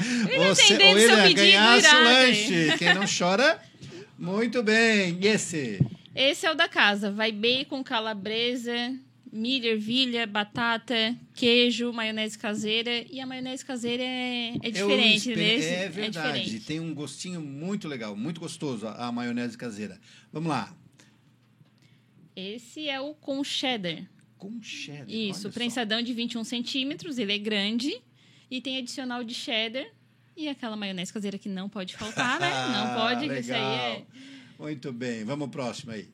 você, 0.48 0.74
atendendo 0.74 0.96
ô, 0.96 1.00
seu 1.00 1.16
William, 1.16 1.22
pedido, 1.22 1.78
irá, 1.78 1.98
lanche. 2.00 2.74
Quem 2.78 2.94
não 2.94 3.04
chora, 3.06 3.61
muito 4.18 4.62
bem. 4.62 5.16
E 5.20 5.26
esse? 5.28 5.80
Esse 6.18 6.46
é 6.46 6.50
o 6.50 6.54
da 6.57 6.68
casa. 6.68 7.12
Vai 7.12 7.31
bacon, 7.31 7.85
calabresa, 7.85 8.92
milho, 9.33 9.68
ervilha, 9.68 10.26
batata, 10.26 11.16
queijo, 11.33 11.92
maionese 11.92 12.37
caseira. 12.37 13.07
E 13.09 13.20
a 13.20 13.26
maionese 13.26 13.64
caseira 13.64 14.02
é, 14.02 14.48
é 14.48 14.57
Eu 14.64 14.88
diferente 14.88 15.33
desse. 15.33 15.68
É 15.68 15.88
verdade. 15.88 16.40
diferente. 16.40 16.66
Tem 16.66 16.81
um 16.81 16.92
gostinho 16.92 17.40
muito 17.40 17.87
legal, 17.87 18.16
muito 18.16 18.40
gostoso 18.40 18.88
a, 18.88 19.07
a 19.07 19.12
maionese 19.12 19.57
caseira. 19.57 20.00
Vamos 20.33 20.48
lá. 20.48 20.76
Esse 22.35 22.88
é 22.88 23.00
o 23.00 23.14
com 23.14 23.44
cheddar. 23.44 24.04
Com 24.37 24.61
cheddar. 24.61 25.09
Isso, 25.09 25.42
olha 25.42 25.42
só. 25.42 25.50
prensadão 25.50 26.02
de 26.02 26.12
21 26.12 26.42
centímetros. 26.42 27.18
Ele 27.18 27.33
é 27.33 27.38
grande. 27.38 27.96
E 28.50 28.61
tem 28.61 28.76
adicional 28.78 29.22
de 29.22 29.35
cheddar. 29.35 29.87
E 30.37 30.48
aquela 30.48 30.74
maionese 30.74 31.12
caseira 31.12 31.38
que 31.38 31.48
não 31.48 31.68
pode 31.68 31.94
faltar, 31.94 32.40
né? 32.40 32.50
Não 32.72 32.94
pode, 33.00 33.28
que 33.28 33.38
isso 33.38 33.52
aí 33.52 33.61
é... 33.61 34.07
Muito 34.59 34.92
bem. 34.92 35.25
Vamos 35.25 35.49
próximo 35.49 35.92
aí. 35.92 36.09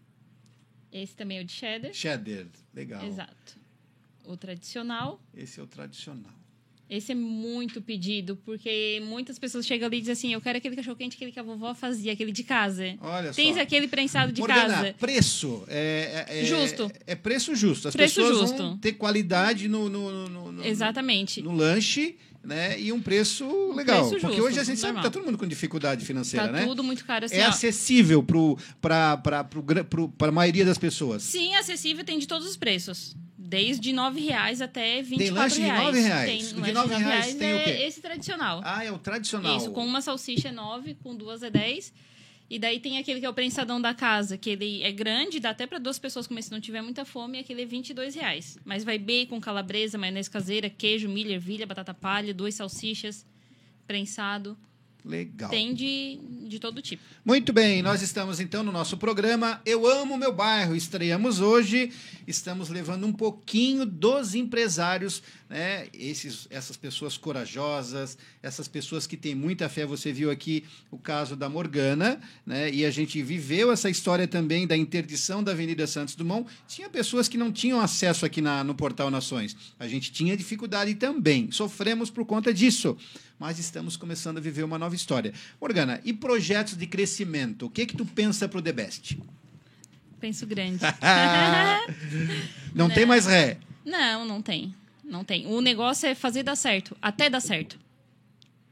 Esse 0.92 1.14
também 1.14 1.38
é 1.38 1.40
o 1.40 1.44
de 1.44 1.52
cheddar. 1.52 1.92
Cheddar. 1.92 2.46
Legal. 2.74 3.04
Exato. 3.04 3.57
O 4.24 4.37
tradicional. 4.37 5.20
Esse 5.37 5.59
é 5.59 5.62
o 5.62 5.66
tradicional. 5.66 6.33
Esse 6.88 7.12
é 7.12 7.14
muito 7.14 7.80
pedido, 7.80 8.37
porque 8.44 9.02
muitas 9.07 9.38
pessoas 9.38 9.66
chegam 9.66 9.87
ali 9.87 9.96
e 9.96 10.00
dizem 10.00 10.12
assim: 10.12 10.33
eu 10.35 10.40
quero 10.40 10.59
aquele 10.59 10.76
cachorro-quente, 10.76 11.16
aquele 11.16 11.33
que 11.33 11.40
a 11.40 11.42
vovó 11.42 11.74
fazia, 11.74 12.12
aquele 12.12 12.30
de 12.30 12.44
casa. 12.44 12.96
Olha 13.00 13.33
Tens 13.33 13.57
só. 13.57 13.62
aquele 13.62 13.88
prensado 13.88 14.33
de 14.33 14.40
Morgana, 14.40 14.68
casa. 14.74 14.94
preço. 15.00 15.64
É, 15.66 16.26
é- 16.28 16.40
é- 16.42 16.44
Justo. 16.44 16.90
É 17.07 17.14
preço 17.14 17.57
justo. 17.57 17.88
As 17.88 17.96
Preço 17.96 18.16
pessoas 18.20 18.38
justo. 18.50 18.57
vão 18.59 18.76
ter 18.78 18.92
qualidade 18.92 19.66
no, 19.66 19.88
no, 19.88 20.28
no, 20.28 20.52
no- 20.52 20.64
Exatamente. 20.64 21.40
no 21.40 21.52
lanche, 21.52 22.16
né? 22.44 22.78
E 22.80 22.92
um 22.92 23.00
preço 23.00 23.44
legal. 23.72 24.09
preço 24.09 24.20
Porque 24.20 24.37
justo, 24.37 24.42
hoje 24.48 24.61
a 24.61 24.64
gente 24.64 24.78
sabe 24.80 24.96
que 24.98 25.02
tá 25.02 25.11
todo 25.11 25.24
mundo 25.24 25.38
com 25.38 25.46
dificuldade 25.46 26.04
financeira, 26.04 26.46
Tá 26.46 26.52
né? 26.52 26.66
tudo 26.66 26.83
muito 26.85 27.04
caro 27.04 27.24
assim. 27.24 27.37
é 27.37 27.46
ó. 27.46 27.48
acessível 27.48 28.22
para 28.80 29.20
a 30.20 30.33
maioria 30.33 30.64
das 30.64 30.78
pessoas. 30.78 31.22
Sim, 31.22 31.54
acessível, 31.57 32.04
tem 32.04 32.18
de 32.18 32.26
todos 32.28 32.46
os 32.48 32.57
preços. 32.57 33.16
Desde 33.37 33.92
9 33.92 34.20
reais 34.20 34.61
até 34.62 34.96
R$ 34.96 35.02
24 35.02 35.35
lanche 35.42 35.57
de 35.57 35.62
reais. 35.62 35.85
9 35.85 36.00
reais. 36.00 36.30
Tem 36.30 36.40
O 36.59 36.62
de 36.62 36.68
R$ 36.68 36.72
9 36.72 36.88
de 36.88 36.94
R$ 37.02 37.09
reais 37.09 37.35
tem 37.35 37.52
o 37.52 37.57
é 37.57 37.62
quê? 37.64 37.70
esse 37.85 38.00
tradicional. 38.00 38.61
Ah, 38.64 38.85
é 38.85 38.90
o 38.90 38.98
tradicional. 38.98 39.57
Isso, 39.57 39.70
com 39.70 39.85
uma 39.85 40.00
salsicha 40.00 40.48
é 40.48 40.52
9, 40.52 40.94
com 41.02 41.14
duas 41.14 41.42
é 41.42 41.50
10. 41.50 41.92
E 42.48 42.59
daí 42.59 42.78
tem 42.78 42.98
aquele 42.98 43.20
que 43.20 43.26
é 43.26 43.28
o 43.28 43.35
prensadão 43.35 43.80
da 43.80 43.94
casa, 43.94 44.37
que 44.37 44.50
ele 44.50 44.83
é 44.83 44.92
grande, 44.92 45.40
dá 45.40 45.50
até 45.50 45.66
para 45.66 45.78
duas 45.78 45.98
pessoas 45.98 46.26
comer 46.26 46.42
se 46.42 46.52
não 46.52 46.61
tiver 46.61 46.83
muita 46.83 47.04
fome, 47.04 47.38
e 47.38 47.40
aquele 47.40 47.62
é 47.62 47.66
22 47.66 48.14
reais. 48.14 48.59
Mas 48.64 48.85
vai 48.85 48.98
bacon, 48.98 49.40
calabresa, 49.40 49.96
maionese 49.96 50.30
caseira, 50.30 50.68
queijo, 50.68 51.09
milho, 51.09 51.33
ervilha, 51.33 51.66
batata 51.66 51.94
palha, 51.94 52.35
duas 52.35 52.54
salsichas, 52.54 53.26
prensado. 53.87 54.57
Legal. 55.04 55.50
Tem 55.50 55.74
de, 55.74 56.18
de 56.48 56.58
todo 56.58 56.80
tipo. 56.80 57.02
Muito 57.22 57.52
bem, 57.52 57.82
nós 57.82 58.00
estamos 58.00 58.40
então 58.40 58.62
no 58.62 58.72
nosso 58.72 58.96
programa 58.96 59.60
Eu 59.66 59.86
Amo 59.86 60.16
Meu 60.16 60.32
Bairro. 60.32 60.74
Estreamos 60.74 61.40
hoje, 61.40 61.92
estamos 62.26 62.70
levando 62.70 63.06
um 63.06 63.12
pouquinho 63.12 63.84
dos 63.84 64.34
empresários, 64.34 65.22
né? 65.46 65.88
Esses, 65.92 66.46
essas 66.48 66.78
pessoas 66.78 67.18
corajosas, 67.18 68.16
essas 68.42 68.66
pessoas 68.66 69.06
que 69.06 69.14
têm 69.14 69.34
muita 69.34 69.68
fé. 69.68 69.84
Você 69.84 70.10
viu 70.10 70.30
aqui 70.30 70.64
o 70.90 70.96
caso 70.96 71.36
da 71.36 71.50
Morgana, 71.50 72.18
né? 72.46 72.72
E 72.72 72.86
a 72.86 72.90
gente 72.90 73.22
viveu 73.22 73.70
essa 73.70 73.90
história 73.90 74.26
também 74.26 74.66
da 74.66 74.74
interdição 74.76 75.44
da 75.44 75.52
Avenida 75.52 75.86
Santos 75.86 76.14
Dumont. 76.14 76.48
Tinha 76.66 76.88
pessoas 76.88 77.28
que 77.28 77.36
não 77.36 77.52
tinham 77.52 77.78
acesso 77.78 78.24
aqui 78.24 78.40
na, 78.40 78.64
no 78.64 78.74
Portal 78.74 79.10
Nações. 79.10 79.54
A 79.78 79.86
gente 79.86 80.10
tinha 80.10 80.34
dificuldade 80.34 80.94
também. 80.94 81.50
Sofremos 81.50 82.08
por 82.08 82.24
conta 82.24 82.54
disso. 82.54 82.96
Mas 83.38 83.58
estamos 83.58 83.96
começando 83.96 84.38
a 84.38 84.40
viver 84.40 84.62
uma 84.62 84.78
nova 84.78 84.94
história. 84.94 85.32
Morgana, 85.60 86.00
e 86.04 86.12
projetos 86.12 86.76
de 86.76 86.86
crescimento? 86.86 87.66
O 87.66 87.70
que 87.70 87.86
que 87.86 87.96
tu 87.96 88.06
pensa 88.06 88.48
para 88.48 88.58
o 88.58 88.62
The 88.62 88.72
Best? 88.72 89.18
Penso 90.20 90.46
grande. 90.46 90.80
não 92.74 92.88
tem 92.88 93.04
mais 93.04 93.26
ré. 93.26 93.58
Não, 93.84 94.24
não 94.24 94.40
tem. 94.40 94.74
Não 95.04 95.22
tem. 95.22 95.46
O 95.46 95.60
negócio 95.60 96.08
é 96.08 96.14
fazer 96.14 96.42
dar 96.42 96.56
certo. 96.56 96.96
Até 97.02 97.28
dar 97.28 97.40
certo. 97.40 97.78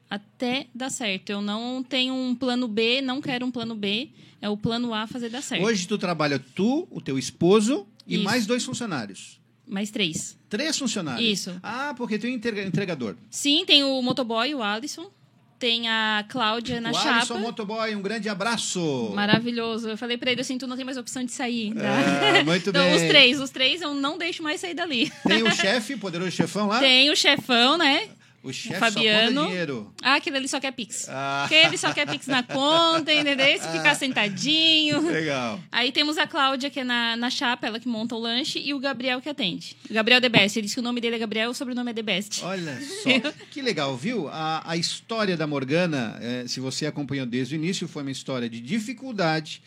Até 0.08 0.66
dar 0.74 0.90
certo. 0.90 1.30
Eu 1.30 1.42
não 1.42 1.82
tenho 1.82 2.14
um 2.14 2.34
plano 2.34 2.66
B, 2.68 3.02
não 3.02 3.20
quero 3.20 3.44
um 3.44 3.50
plano 3.50 3.74
B. 3.74 4.10
É 4.40 4.48
o 4.48 4.56
plano 4.56 4.94
A 4.94 5.06
fazer 5.06 5.28
dar 5.28 5.42
certo. 5.42 5.64
Hoje 5.64 5.86
tu 5.86 5.98
trabalha 5.98 6.38
tu, 6.38 6.88
o 6.90 7.00
teu 7.00 7.18
esposo 7.18 7.86
e 8.06 8.16
Isso. 8.16 8.24
mais 8.24 8.46
dois 8.46 8.64
funcionários. 8.64 9.40
Mais 9.66 9.90
três. 9.90 10.36
Três 10.52 10.76
funcionários. 10.78 11.26
Isso. 11.26 11.58
Ah, 11.62 11.94
porque 11.96 12.18
tem 12.18 12.30
um 12.30 12.34
entrega- 12.36 12.62
entregador. 12.62 13.16
Sim, 13.30 13.64
tem 13.66 13.82
o 13.82 14.02
motoboy, 14.02 14.54
o 14.54 14.62
Alisson. 14.62 15.10
Tem 15.58 15.88
a 15.88 16.24
Cláudia 16.28 16.78
na 16.80 16.90
o 16.90 16.94
chapa. 16.94 17.16
Alisson 17.18 17.38
Motoboy, 17.38 17.94
um 17.94 18.02
grande 18.02 18.28
abraço. 18.28 19.12
Maravilhoso. 19.14 19.88
Eu 19.90 19.96
falei 19.96 20.18
pra 20.18 20.32
ele 20.32 20.40
assim, 20.40 20.58
tu 20.58 20.66
não 20.66 20.76
tem 20.76 20.84
mais 20.84 20.98
opção 20.98 21.24
de 21.24 21.30
sair. 21.32 21.72
Tá? 21.72 21.82
Ah, 22.40 22.44
muito 22.44 22.68
então, 22.70 22.84
bem. 22.84 22.96
os 22.96 23.02
três, 23.02 23.40
os 23.40 23.48
três 23.50 23.80
eu 23.80 23.94
não 23.94 24.18
deixo 24.18 24.42
mais 24.42 24.60
sair 24.60 24.74
dali. 24.74 25.10
Tem 25.26 25.42
o 25.42 25.50
chefe, 25.54 25.96
poderoso 25.96 26.32
chefão 26.32 26.66
lá? 26.66 26.80
Tem 26.80 27.10
o 27.10 27.16
chefão, 27.16 27.78
né? 27.78 28.08
O 28.42 28.52
chefe 28.52 28.80
Fabiano. 28.80 29.40
só 29.42 29.46
dinheiro. 29.46 29.92
Ah, 30.02 30.16
aquele 30.16 30.38
ali 30.38 30.48
só 30.48 30.58
quer 30.58 30.72
Pix. 30.72 31.08
Ah. 31.08 31.44
Aquele 31.44 31.78
só 31.78 31.92
quer 31.92 32.08
Pix 32.08 32.26
na 32.26 32.42
conta, 32.42 33.12
entendeu? 33.12 33.46
Se 33.60 33.68
ficar 33.68 33.94
sentadinho. 33.94 35.00
Legal. 35.00 35.60
Aí 35.70 35.92
temos 35.92 36.18
a 36.18 36.26
Cláudia, 36.26 36.68
que 36.68 36.80
é 36.80 36.84
na, 36.84 37.16
na 37.16 37.30
chapa, 37.30 37.68
ela 37.68 37.78
que 37.78 37.86
monta 37.86 38.16
o 38.16 38.18
lanche, 38.18 38.58
e 38.58 38.74
o 38.74 38.80
Gabriel 38.80 39.20
que 39.20 39.28
atende. 39.28 39.76
O 39.88 39.94
Gabriel 39.94 40.20
The 40.20 40.28
Best. 40.28 40.58
Ele 40.58 40.64
disse 40.64 40.74
que 40.74 40.80
o 40.80 40.82
nome 40.82 41.00
dele 41.00 41.16
é 41.16 41.18
Gabriel 41.20 41.48
e 41.48 41.52
o 41.52 41.54
sobrenome 41.54 41.92
é 41.92 41.94
The 41.94 42.02
Best. 42.02 42.44
Olha 42.44 42.80
só, 42.80 43.32
que 43.50 43.62
legal, 43.62 43.96
viu? 43.96 44.28
A, 44.28 44.62
a 44.72 44.76
história 44.76 45.36
da 45.36 45.46
Morgana, 45.46 46.18
eh, 46.20 46.44
se 46.48 46.58
você 46.58 46.86
acompanhou 46.86 47.26
desde 47.26 47.54
o 47.54 47.56
início, 47.56 47.86
foi 47.86 48.02
uma 48.02 48.10
história 48.10 48.48
de 48.50 48.60
dificuldade. 48.60 49.62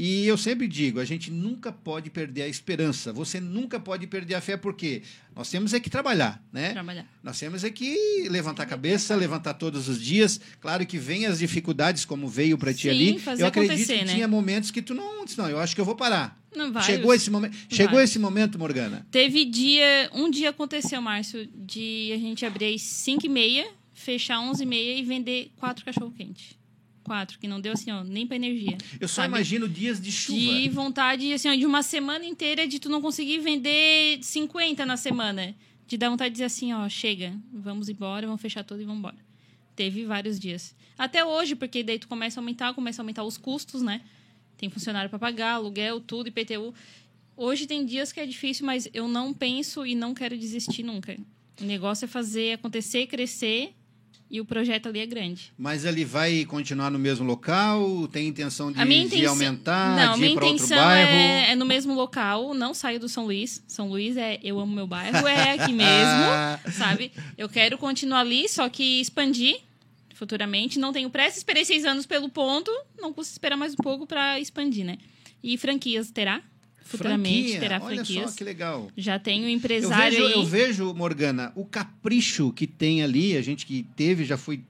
E 0.00 0.28
eu 0.28 0.38
sempre 0.38 0.68
digo, 0.68 1.00
a 1.00 1.04
gente 1.04 1.28
nunca 1.28 1.72
pode 1.72 2.08
perder 2.08 2.42
a 2.42 2.48
esperança. 2.48 3.12
Você 3.12 3.40
nunca 3.40 3.80
pode 3.80 4.06
perder 4.06 4.36
a 4.36 4.40
fé 4.40 4.56
porque 4.56 5.02
nós 5.34 5.50
temos 5.50 5.74
é 5.74 5.80
que 5.80 5.90
trabalhar, 5.90 6.40
né? 6.52 6.70
Trabalhar. 6.70 7.04
Nós 7.20 7.36
temos 7.36 7.64
é 7.64 7.70
que 7.70 8.28
levantar 8.30 8.62
a 8.62 8.66
cabeça, 8.66 9.16
levantar 9.16 9.54
todos 9.54 9.88
os 9.88 10.00
dias. 10.00 10.40
Claro 10.60 10.86
que 10.86 10.98
vem 10.98 11.26
as 11.26 11.40
dificuldades 11.40 12.04
como 12.04 12.28
veio 12.28 12.56
para 12.56 12.72
ti 12.72 12.82
Sim, 12.82 12.90
ali. 12.90 13.18
Fazer 13.18 13.42
eu 13.42 13.48
acredito 13.48 13.88
que 13.88 14.04
né? 14.04 14.14
tinha 14.14 14.28
momentos 14.28 14.70
que 14.70 14.80
tu 14.80 14.94
não, 14.94 15.24
disse, 15.24 15.36
não, 15.36 15.50
eu 15.50 15.58
acho 15.58 15.74
que 15.74 15.80
eu 15.80 15.84
vou 15.84 15.96
parar. 15.96 16.40
Não 16.54 16.72
vai. 16.72 16.84
Chegou 16.84 17.12
esse 17.12 17.28
momento, 17.28 17.56
chegou 17.68 17.96
vai. 17.96 18.04
esse 18.04 18.20
momento, 18.20 18.56
Morgana. 18.56 19.04
Teve 19.10 19.44
dia, 19.46 20.10
um 20.14 20.30
dia 20.30 20.50
aconteceu, 20.50 21.02
Márcio, 21.02 21.44
de 21.56 22.12
a 22.14 22.18
gente 22.18 22.46
abrir 22.46 22.72
às 22.72 22.82
5 22.82 23.26
e 23.26 23.28
meia, 23.28 23.68
fechar 23.92 24.38
11 24.38 24.62
e 24.62 24.66
meia 24.66 24.96
e 24.96 25.02
vender 25.02 25.50
quatro 25.56 25.84
cachorro 25.84 26.12
quente 26.16 26.57
que 27.38 27.48
não 27.48 27.60
deu 27.60 27.72
assim, 27.72 27.90
ó, 27.90 28.04
nem 28.04 28.26
pra 28.26 28.36
energia. 28.36 28.76
Eu 29.00 29.08
só 29.08 29.22
sabe? 29.22 29.28
imagino 29.28 29.68
dias 29.68 30.00
de 30.00 30.12
chuva. 30.12 30.38
De 30.38 30.68
vontade, 30.68 31.32
assim, 31.32 31.48
ó, 31.48 31.54
de 31.54 31.66
uma 31.66 31.82
semana 31.82 32.24
inteira 32.24 32.66
de 32.66 32.78
tu 32.78 32.88
não 32.88 33.00
conseguir 33.00 33.38
vender 33.38 34.18
50 34.22 34.84
na 34.84 34.96
semana. 34.96 35.54
De 35.86 35.96
dar 35.96 36.10
vontade 36.10 36.30
de 36.30 36.34
dizer 36.34 36.44
assim, 36.44 36.72
ó, 36.72 36.88
chega, 36.88 37.34
vamos 37.52 37.88
embora, 37.88 38.26
vamos 38.26 38.42
fechar 38.42 38.62
tudo 38.62 38.82
e 38.82 38.84
vamos 38.84 38.98
embora. 38.98 39.16
Teve 39.74 40.04
vários 40.04 40.38
dias. 40.38 40.74
Até 40.98 41.24
hoje, 41.24 41.54
porque 41.54 41.82
daí 41.82 41.98
tu 41.98 42.08
começa 42.08 42.38
a 42.38 42.42
aumentar, 42.42 42.74
começa 42.74 43.00
a 43.00 43.02
aumentar 43.02 43.24
os 43.24 43.38
custos, 43.38 43.80
né? 43.80 44.02
Tem 44.56 44.68
funcionário 44.68 45.08
para 45.08 45.18
pagar, 45.18 45.52
aluguel, 45.54 46.00
tudo, 46.00 46.28
IPTU. 46.28 46.74
Hoje 47.36 47.66
tem 47.66 47.86
dias 47.86 48.12
que 48.12 48.18
é 48.18 48.26
difícil, 48.26 48.66
mas 48.66 48.88
eu 48.92 49.06
não 49.06 49.32
penso 49.32 49.86
e 49.86 49.94
não 49.94 50.12
quero 50.12 50.36
desistir 50.36 50.82
nunca. 50.82 51.16
O 51.60 51.64
negócio 51.64 52.04
é 52.04 52.08
fazer 52.08 52.54
acontecer, 52.54 53.06
crescer 53.06 53.72
e 54.30 54.40
o 54.40 54.44
projeto 54.44 54.88
ali 54.88 55.00
é 55.00 55.06
grande. 55.06 55.52
Mas 55.56 55.84
ele 55.84 56.04
vai 56.04 56.44
continuar 56.44 56.90
no 56.90 56.98
mesmo 56.98 57.26
local? 57.26 58.06
Tem 58.08 58.28
intenção 58.28 58.70
de, 58.70 58.80
A 58.80 58.84
minha 58.84 59.00
de 59.00 59.16
intenção, 59.16 59.30
aumentar, 59.32 59.96
não, 59.96 60.14
de 60.14 60.20
minha 60.20 60.32
ir 60.32 60.34
para 60.34 60.44
outro 60.44 60.64
intenção 60.64 60.84
bairro? 60.84 61.10
é, 61.10 61.50
é 61.52 61.54
no 61.56 61.64
mesmo 61.64 61.94
local, 61.94 62.52
não 62.54 62.74
saio 62.74 63.00
do 63.00 63.08
São 63.08 63.24
Luís. 63.24 63.62
São 63.66 63.88
Luís 63.88 64.16
é 64.16 64.38
eu 64.42 64.58
amo 64.60 64.74
meu 64.74 64.86
bairro, 64.86 65.26
é 65.26 65.52
aqui 65.52 65.72
mesmo, 65.72 66.72
sabe? 66.72 67.10
Eu 67.36 67.48
quero 67.48 67.78
continuar 67.78 68.20
ali, 68.20 68.48
só 68.48 68.68
que 68.68 69.00
expandir 69.00 69.60
futuramente. 70.14 70.78
Não 70.78 70.92
tenho 70.92 71.08
pressa, 71.08 71.38
esperei 71.38 71.64
seis 71.64 71.84
anos 71.84 72.04
pelo 72.04 72.28
ponto, 72.28 72.70
não 72.98 73.12
custa 73.12 73.32
esperar 73.32 73.56
mais 73.56 73.72
um 73.72 73.76
pouco 73.76 74.06
para 74.06 74.38
expandir, 74.40 74.84
né? 74.84 74.98
E 75.42 75.56
franquias 75.56 76.10
terá? 76.10 76.42
Futuramente 76.88 77.38
Franquia, 77.50 77.60
terá 77.60 77.80
Olha 77.82 77.96
franquias. 77.96 78.30
só 78.30 78.36
que 78.36 78.44
legal. 78.44 78.88
Já 78.96 79.18
tenho 79.18 79.44
um 79.44 79.48
Eu 79.48 79.50
empresário 79.54 80.16
vejo, 80.16 80.26
aí. 80.26 80.32
eu 80.32 80.44
vejo, 80.44 80.94
Morgana, 80.94 81.52
o 81.54 81.64
capricho 81.64 82.50
que 82.52 82.66
tem 82.66 83.02
ali, 83.02 83.36
a 83.36 83.42
gente 83.42 83.66
que 83.66 83.84
teve, 83.94 84.24
já 84.24 84.36
foi 84.38 84.62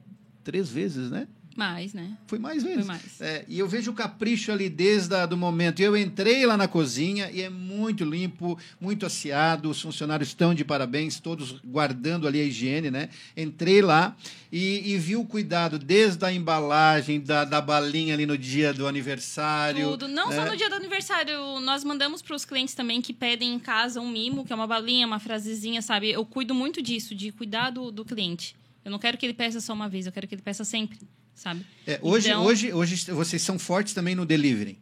três 0.42 0.68
vezes, 0.68 1.11
né? 1.11 1.28
Mais, 1.59 1.92
né? 1.92 2.16
Foi 2.29 2.38
mais 2.38 2.62
vezes. 2.62 2.87
Foi 2.87 2.94
mais. 2.94 3.21
É, 3.21 3.44
e 3.49 3.59
eu 3.59 3.66
vejo 3.66 3.90
o 3.90 3.94
capricho 3.94 4.53
ali 4.53 4.68
desde 4.68 5.12
o 5.16 5.37
momento. 5.37 5.81
Eu 5.81 5.97
entrei 5.97 6.47
lá 6.47 6.57
na 6.57 6.68
cozinha 6.68 7.33
e 7.33 7.42
é 7.42 7.51
muito 7.51 8.05
limpo, 8.05 8.57
muito 8.81 9.05
asseado. 9.05 9.68
Os 9.68 9.83
funcionários 9.83 10.29
estão 10.29 10.55
de 10.55 10.64
parabéns, 10.64 11.18
todos 11.18 11.59
guardando 11.64 12.29
ali 12.29 12.40
a 12.40 12.44
higiene, 12.44 12.92
né? 12.92 13.09
Entrei 13.37 13.83
lá 13.83 14.16
e, 14.53 14.92
e 14.92 14.99
vi 14.99 15.16
o 15.16 15.25
cuidado 15.25 15.81
desde 15.81 16.25
a 16.25 16.33
embalagem, 16.33 17.18
da, 17.21 17.44
da 17.44 17.61
balinha 17.61 18.14
ali 18.14 18.25
no 18.25 18.38
dia 18.38 18.73
do 18.73 18.87
aniversário. 18.87 19.90
Tudo. 19.90 20.07
Não 20.07 20.29
né? 20.29 20.37
só 20.37 20.44
no 20.49 20.57
dia 20.57 20.68
do 20.71 20.77
aniversário. 20.77 21.59
Nós 21.59 21.83
mandamos 21.83 22.23
para 22.23 22.37
os 22.37 22.44
clientes 22.44 22.73
também 22.73 23.03
que 23.03 23.12
pedem 23.12 23.53
em 23.53 23.59
casa 23.59 24.01
um 24.01 24.09
mimo, 24.09 24.44
que 24.44 24.53
é 24.53 24.55
uma 24.55 24.68
balinha, 24.68 25.09
uma 25.09 25.18
frasezinha, 25.18 25.83
sabe? 25.83 26.09
Eu 26.12 26.25
cuido 26.25 26.55
muito 26.55 26.81
disso, 26.81 27.16
de 27.16 27.33
cuidar 27.33 27.71
do, 27.71 27.90
do 27.90 28.05
cliente. 28.05 28.55
Eu 28.85 28.92
não 28.92 28.99
quero 28.99 29.18
que 29.18 29.27
ele 29.27 29.35
peça 29.35 29.61
só 29.61 29.73
uma 29.73 29.88
vez, 29.88 30.07
eu 30.07 30.12
quero 30.12 30.29
que 30.29 30.35
ele 30.35 30.40
peça 30.40 30.64
sempre, 30.64 30.99
sabe? 31.38 31.64
É, 31.87 31.98
hoje, 32.03 32.29
Então- 32.29 32.44
hoje, 32.44 32.72
hoje 32.72 33.11
vocês 33.12 33.40
são 33.42 33.59
fortes 33.59 33.94
também 33.94 34.14
no 34.14 34.27
delivery. 34.27 34.79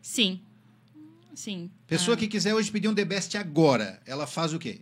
Sim. 0.00 0.40
Sim. 1.34 1.70
Pessoa 1.86 2.14
Ah, 2.14 2.16
que 2.18 2.28
quiser 2.28 2.54
hoje 2.54 2.70
pedir 2.70 2.88
um 2.88 2.94
The 2.94 3.04
Best 3.04 3.36
agora, 3.36 4.00
ela 4.06 4.26
faz 4.26 4.54
o 4.54 4.58
quê? 4.58 4.80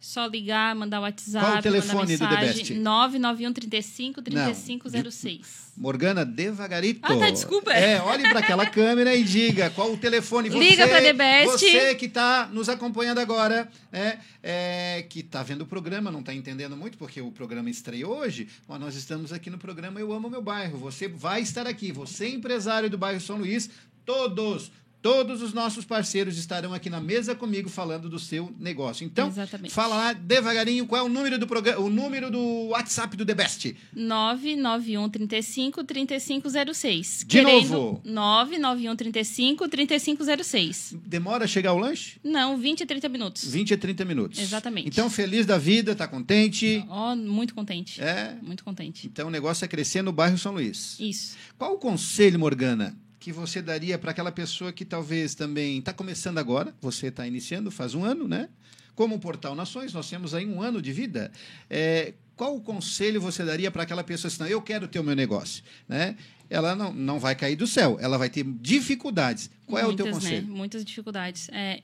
Só 0.00 0.26
ligar, 0.26 0.74
mandar 0.76 1.00
o 1.00 1.02
WhatsApp, 1.02 1.44
Qual 1.44 1.58
o 1.58 1.62
telefone 1.62 2.16
do 2.16 2.22
mandar 2.22 2.36
The 2.38 2.46
mensagem. 2.46 2.62
Best? 2.62 2.74
991 2.74 3.52
35 3.52 4.22
3506. 4.22 5.72
Morgana, 5.76 6.24
devagarito. 6.24 7.00
Ah, 7.02 7.16
tá, 7.16 7.30
desculpa. 7.30 7.72
É, 7.72 8.00
olhe 8.00 8.22
para 8.22 8.38
aquela 8.38 8.66
câmera 8.70 9.14
e 9.14 9.24
diga 9.24 9.70
qual 9.70 9.92
o 9.92 9.96
telefone. 9.96 10.50
Você, 10.50 10.58
Liga 10.58 10.86
pra 10.86 11.00
The 11.00 11.12
Best. 11.12 11.50
Você 11.50 11.94
que 11.96 12.06
está 12.06 12.46
nos 12.52 12.68
acompanhando 12.68 13.18
agora, 13.18 13.68
né, 13.90 14.20
é, 14.42 15.04
que 15.08 15.20
está 15.20 15.42
vendo 15.42 15.62
o 15.62 15.66
programa, 15.66 16.10
não 16.12 16.20
está 16.20 16.32
entendendo 16.32 16.76
muito, 16.76 16.96
porque 16.96 17.20
o 17.20 17.32
programa 17.32 17.68
estreou 17.68 18.18
hoje, 18.18 18.48
mas 18.68 18.80
nós 18.80 18.94
estamos 18.94 19.32
aqui 19.32 19.50
no 19.50 19.58
programa 19.58 19.98
Eu 19.98 20.12
Amo 20.12 20.30
Meu 20.30 20.42
Bairro. 20.42 20.78
Você 20.78 21.08
vai 21.08 21.42
estar 21.42 21.66
aqui, 21.66 21.90
você 21.90 22.28
empresário 22.28 22.88
do 22.88 22.96
bairro 22.98 23.20
São 23.20 23.38
Luís, 23.38 23.68
todos, 24.04 24.70
todos 25.00 25.42
os 25.42 25.52
nossos 25.52 25.84
parceiros 25.84 26.36
estarão 26.38 26.74
aqui 26.74 26.90
na 26.90 27.00
mesa 27.00 27.34
comigo 27.34 27.68
falando 27.68 28.08
do 28.08 28.18
seu 28.18 28.52
negócio. 28.58 29.04
Então, 29.04 29.28
Exatamente. 29.28 29.72
fala 29.72 29.96
lá 29.96 30.12
devagarinho 30.12 30.86
qual 30.86 31.02
é 31.02 31.04
o 31.04 31.08
número 31.08 31.38
do 31.38 31.46
programa, 31.46 31.80
o 31.80 31.88
número 31.88 32.30
do 32.30 32.68
WhatsApp 32.68 33.16
do 33.16 33.24
The 33.24 33.34
Best. 33.34 33.76
991 33.94 35.08
35 35.08 35.84
3506. 35.84 37.24
De 37.26 37.42
novo. 37.42 38.00
991 38.04 38.96
35 38.96 39.68
3506. 39.68 40.96
Demora 41.06 41.44
a 41.44 41.48
chegar 41.48 41.72
o 41.72 41.78
lanche? 41.78 42.18
Não, 42.22 42.56
20 42.56 42.82
a 42.82 42.86
30 42.86 43.08
minutos. 43.08 43.44
20 43.44 43.74
a 43.74 43.78
30 43.78 44.04
minutos. 44.04 44.38
Exatamente. 44.38 44.88
Então, 44.88 45.08
feliz 45.08 45.46
da 45.46 45.58
vida, 45.58 45.94
tá 45.94 46.06
contente? 46.08 46.84
Ó, 46.88 47.14
muito 47.14 47.54
contente. 47.54 48.00
É. 48.02 48.36
Muito 48.42 48.64
contente. 48.64 49.06
Então, 49.06 49.28
o 49.28 49.30
negócio 49.30 49.64
é 49.64 49.68
crescer 49.68 50.02
no 50.02 50.12
bairro 50.12 50.38
São 50.38 50.52
Luís. 50.52 50.96
Isso. 50.98 51.36
Qual 51.56 51.74
o 51.74 51.78
conselho, 51.78 52.38
Morgana, 52.38 52.96
que 53.18 53.32
você 53.32 53.60
daria 53.60 53.98
para 53.98 54.12
aquela 54.12 54.30
pessoa 54.30 54.72
que 54.72 54.84
talvez 54.84 55.34
também 55.34 55.78
está 55.78 55.92
começando 55.92 56.38
agora, 56.38 56.74
você 56.80 57.08
está 57.08 57.26
iniciando, 57.26 57.70
faz 57.70 57.94
um 57.94 58.04
ano, 58.04 58.28
né? 58.28 58.48
Como 58.94 59.16
o 59.16 59.18
Portal 59.18 59.54
Nações, 59.54 59.92
nós 59.92 60.08
temos 60.08 60.34
aí 60.34 60.46
um 60.46 60.60
ano 60.60 60.80
de 60.82 60.92
vida. 60.92 61.30
É, 61.68 62.14
qual 62.36 62.56
o 62.56 62.60
conselho 62.60 63.20
você 63.20 63.44
daria 63.44 63.70
para 63.70 63.82
aquela 63.82 64.04
pessoa 64.04 64.28
assim, 64.28 64.40
não, 64.40 64.46
eu 64.46 64.62
quero 64.62 64.86
ter 64.86 65.00
o 65.00 65.04
meu 65.04 65.16
negócio, 65.16 65.62
né? 65.88 66.16
Ela 66.48 66.74
não, 66.74 66.92
não 66.92 67.18
vai 67.18 67.34
cair 67.34 67.56
do 67.56 67.66
céu, 67.66 67.98
ela 68.00 68.16
vai 68.16 68.30
ter 68.30 68.44
dificuldades. 68.44 69.50
Qual 69.66 69.78
é 69.78 69.86
o 69.86 69.94
teu 69.94 70.06
Muitas, 70.06 70.24
conselho? 70.24 70.48
Né? 70.48 70.54
Muitas 70.54 70.84
dificuldades. 70.84 71.48
É, 71.50 71.82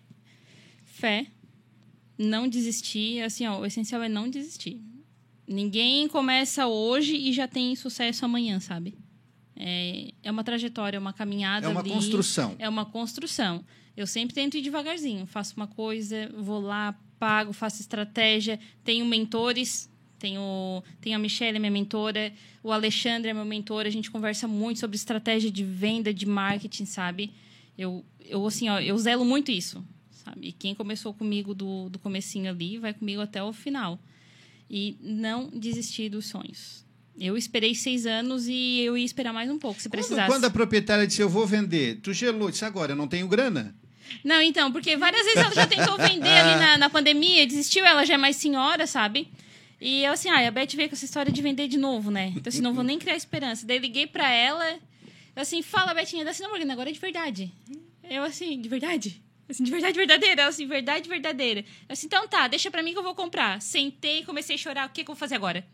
fé, 0.84 1.26
não 2.16 2.48
desistir. 2.48 3.20
Assim, 3.22 3.46
ó, 3.46 3.60
o 3.60 3.66
essencial 3.66 4.02
é 4.02 4.08
não 4.08 4.30
desistir. 4.30 4.80
Ninguém 5.46 6.08
começa 6.08 6.66
hoje 6.66 7.14
e 7.14 7.32
já 7.32 7.46
tem 7.46 7.76
sucesso 7.76 8.24
amanhã, 8.24 8.58
sabe? 8.60 8.96
É, 9.56 10.12
é 10.22 10.30
uma 10.30 10.42
trajetória, 10.42 10.96
é 10.96 11.00
uma 11.00 11.12
caminhada 11.12 11.66
É 11.66 11.68
uma 11.68 11.80
ali. 11.80 11.90
construção. 11.90 12.56
É 12.58 12.68
uma 12.68 12.84
construção. 12.84 13.64
Eu 13.96 14.06
sempre 14.06 14.34
tento 14.34 14.56
ir 14.56 14.62
devagarzinho. 14.62 15.26
Faço 15.26 15.54
uma 15.56 15.66
coisa, 15.66 16.28
vou 16.36 16.60
lá, 16.60 16.98
pago, 17.18 17.52
faço 17.52 17.80
estratégia. 17.80 18.58
Tenho 18.82 19.04
mentores. 19.06 19.88
Tenho, 20.18 20.82
tenho 21.00 21.16
a 21.16 21.18
Michelle, 21.18 21.58
minha 21.58 21.70
mentora. 21.70 22.32
O 22.62 22.72
Alexandre 22.72 23.30
é 23.30 23.34
meu 23.34 23.44
mentor. 23.44 23.84
A 23.86 23.90
gente 23.90 24.10
conversa 24.10 24.48
muito 24.48 24.80
sobre 24.80 24.96
estratégia 24.96 25.50
de 25.50 25.62
venda, 25.62 26.14
de 26.14 26.24
marketing, 26.26 26.86
sabe? 26.86 27.32
Eu, 27.76 28.04
eu 28.24 28.44
assim, 28.46 28.68
ó, 28.68 28.80
eu 28.80 28.96
zelo 28.98 29.24
muito 29.24 29.50
isso, 29.52 29.84
sabe? 30.10 30.48
E 30.48 30.52
quem 30.52 30.74
começou 30.74 31.12
comigo 31.12 31.54
do, 31.54 31.90
do 31.90 31.98
comecinho 31.98 32.48
ali, 32.50 32.78
vai 32.78 32.94
comigo 32.94 33.20
até 33.20 33.42
o 33.42 33.52
final. 33.52 33.98
E 34.70 34.96
não 35.00 35.50
desistir 35.50 36.08
dos 36.08 36.26
sonhos. 36.26 36.83
Eu 37.18 37.36
esperei 37.36 37.74
seis 37.74 38.06
anos 38.06 38.46
e 38.48 38.80
eu 38.80 38.96
ia 38.98 39.04
esperar 39.04 39.32
mais 39.32 39.50
um 39.50 39.58
pouco, 39.58 39.80
se 39.80 39.88
Quando, 39.88 40.00
precisasse. 40.00 40.28
quando 40.28 40.44
a 40.44 40.50
proprietária 40.50 41.06
disse, 41.06 41.22
eu 41.22 41.28
vou 41.28 41.46
vender, 41.46 42.00
tu 42.02 42.12
gelou, 42.12 42.50
disse, 42.50 42.64
agora 42.64 42.92
eu 42.92 42.96
não 42.96 43.06
tenho 43.06 43.28
grana. 43.28 43.74
Não, 44.22 44.42
então, 44.42 44.70
porque 44.72 44.96
várias 44.96 45.24
vezes 45.24 45.40
ela 45.40 45.54
já 45.54 45.66
tentou 45.66 45.96
vender 45.96 46.28
ali 46.28 46.60
na, 46.60 46.78
na 46.78 46.90
pandemia, 46.90 47.46
desistiu, 47.46 47.84
ela 47.84 48.04
já 48.04 48.14
é 48.14 48.18
mais 48.18 48.36
senhora, 48.36 48.86
sabe? 48.86 49.28
E 49.80 50.04
eu 50.04 50.12
assim, 50.12 50.28
ah, 50.28 50.46
a 50.46 50.50
Beth 50.50 50.68
veio 50.74 50.88
com 50.88 50.94
essa 50.94 51.04
história 51.04 51.30
de 51.32 51.42
vender 51.42 51.68
de 51.68 51.76
novo, 51.78 52.10
né? 52.10 52.32
Então 52.34 52.48
assim, 52.48 52.60
não 52.60 52.74
vou 52.74 52.84
nem 52.84 52.98
criar 52.98 53.16
esperança. 53.16 53.66
Daí 53.66 53.78
liguei 53.78 54.06
pra 54.06 54.30
ela, 54.30 54.78
eu 55.36 55.42
assim, 55.42 55.62
fala, 55.62 55.94
Betinha, 55.94 56.28
assim, 56.28 56.42
não, 56.42 56.50
Morgana, 56.50 56.72
agora 56.72 56.90
é 56.90 56.92
de 56.92 56.98
verdade. 56.98 57.52
Eu 58.08 58.22
assim, 58.22 58.60
de 58.60 58.68
verdade? 58.68 59.22
Assim, 59.48 59.62
de 59.62 59.70
verdade 59.70 59.96
verdadeira. 59.96 60.42
Ela 60.42 60.50
assim, 60.50 60.66
verdade 60.66 61.08
verdadeira. 61.08 61.60
Eu 61.60 61.92
assim, 61.92 62.06
então 62.06 62.26
tá, 62.26 62.48
deixa 62.48 62.70
pra 62.70 62.82
mim 62.82 62.92
que 62.92 62.98
eu 62.98 63.02
vou 63.02 63.14
comprar. 63.14 63.60
Sentei, 63.60 64.24
comecei 64.24 64.56
a 64.56 64.58
chorar, 64.58 64.88
o 64.88 64.90
que, 64.90 65.04
que 65.04 65.10
eu 65.10 65.14
vou 65.14 65.18
fazer 65.18 65.34
agora? 65.34 65.64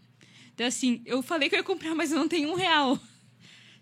Então, 0.55 0.67
assim, 0.67 1.03
eu 1.07 1.23
falei 1.23 1.49
que 1.49 1.55
eu 1.55 1.61
ia 1.61 1.65
comprar, 1.65 1.95
mas 1.95 2.13
eu 2.13 2.19
não 2.19 2.29
tenho 2.29 2.51
um 2.51 2.55
real. 2.55 2.99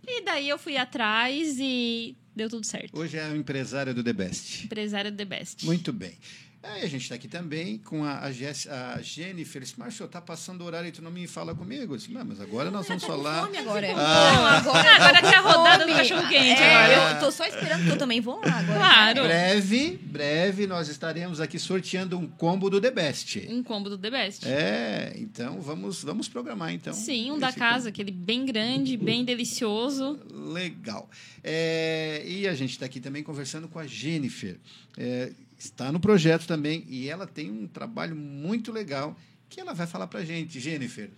E 0.06 0.22
daí 0.22 0.48
eu 0.48 0.58
fui 0.58 0.76
atrás 0.76 1.58
e 1.58 2.16
deu 2.34 2.48
tudo 2.48 2.64
certo. 2.64 2.98
Hoje 2.98 3.18
é 3.18 3.24
a 3.24 3.36
empresária 3.36 3.92
do 3.92 4.02
The 4.02 4.12
Best. 4.12 4.64
Empresária 4.64 5.10
do 5.10 5.16
The 5.16 5.24
Best. 5.24 5.66
Muito 5.66 5.92
bem. 5.92 6.16
Aí 6.60 6.82
a 6.82 6.88
gente 6.88 7.02
está 7.02 7.14
aqui 7.14 7.28
também 7.28 7.78
com 7.78 8.02
a, 8.04 8.18
a, 8.18 8.32
Jess, 8.32 8.66
a 8.66 9.00
Jennifer. 9.00 9.62
Disse, 9.62 9.78
Márcio, 9.78 10.06
está 10.06 10.20
passando 10.20 10.62
o 10.62 10.64
horário 10.64 10.88
e 10.88 10.92
tu 10.92 11.00
não 11.00 11.10
me 11.10 11.26
fala 11.28 11.54
comigo? 11.54 11.94
Eu 11.94 11.96
disse, 11.96 12.10
não, 12.10 12.24
mas 12.24 12.40
agora 12.40 12.68
nós 12.68 12.86
vamos 12.88 13.04
falar. 13.04 13.44
Fome 13.46 13.58
agora. 13.58 13.86
Ah. 13.96 14.32
Não, 14.32 14.46
agora, 14.46 14.90
Agora 14.98 15.20
que 15.20 15.26
é 15.26 15.36
a 15.36 15.40
rodada 15.40 15.86
do 15.86 15.92
cachorro 15.92 16.28
quente. 16.28 16.60
É, 16.60 16.74
agora. 16.74 17.12
eu 17.12 17.20
tô 17.20 17.30
só 17.30 17.46
esperando 17.46 17.84
que 17.84 17.90
eu 17.90 17.96
também 17.98 18.20
vou 18.20 18.40
lá 18.44 18.58
agora. 18.58 18.78
Claro. 18.78 19.22
Breve, 19.22 20.00
breve, 20.02 20.66
nós 20.66 20.88
estaremos 20.88 21.40
aqui 21.40 21.60
sorteando 21.60 22.18
um 22.18 22.26
combo 22.26 22.68
do 22.68 22.80
The 22.80 22.90
Best. 22.90 23.46
Um 23.48 23.62
combo 23.62 23.88
do 23.88 23.96
The 23.96 24.10
Best. 24.10 24.48
É, 24.48 25.12
então 25.16 25.60
vamos, 25.60 26.02
vamos 26.02 26.28
programar 26.28 26.72
então. 26.72 26.92
Sim, 26.92 27.30
um 27.30 27.38
da 27.38 27.52
casa, 27.52 27.88
aquele 27.88 28.10
bem 28.10 28.44
grande, 28.44 28.96
bem 28.96 29.24
delicioso. 29.24 30.18
Legal. 30.28 31.08
É, 31.44 32.24
e 32.26 32.48
a 32.48 32.54
gente 32.54 32.70
está 32.70 32.86
aqui 32.86 32.98
também 32.98 33.22
conversando 33.22 33.68
com 33.68 33.78
a 33.78 33.86
Jennifer. 33.86 34.58
É, 34.96 35.30
está 35.58 35.90
no 35.90 35.98
projeto 35.98 36.46
também 36.46 36.84
e 36.88 37.08
ela 37.08 37.26
tem 37.26 37.50
um 37.50 37.66
trabalho 37.66 38.14
muito 38.14 38.70
legal 38.72 39.16
que 39.48 39.60
ela 39.60 39.74
vai 39.74 39.86
falar 39.86 40.06
para 40.06 40.24
gente. 40.24 40.60
Jennifer, 40.60 41.10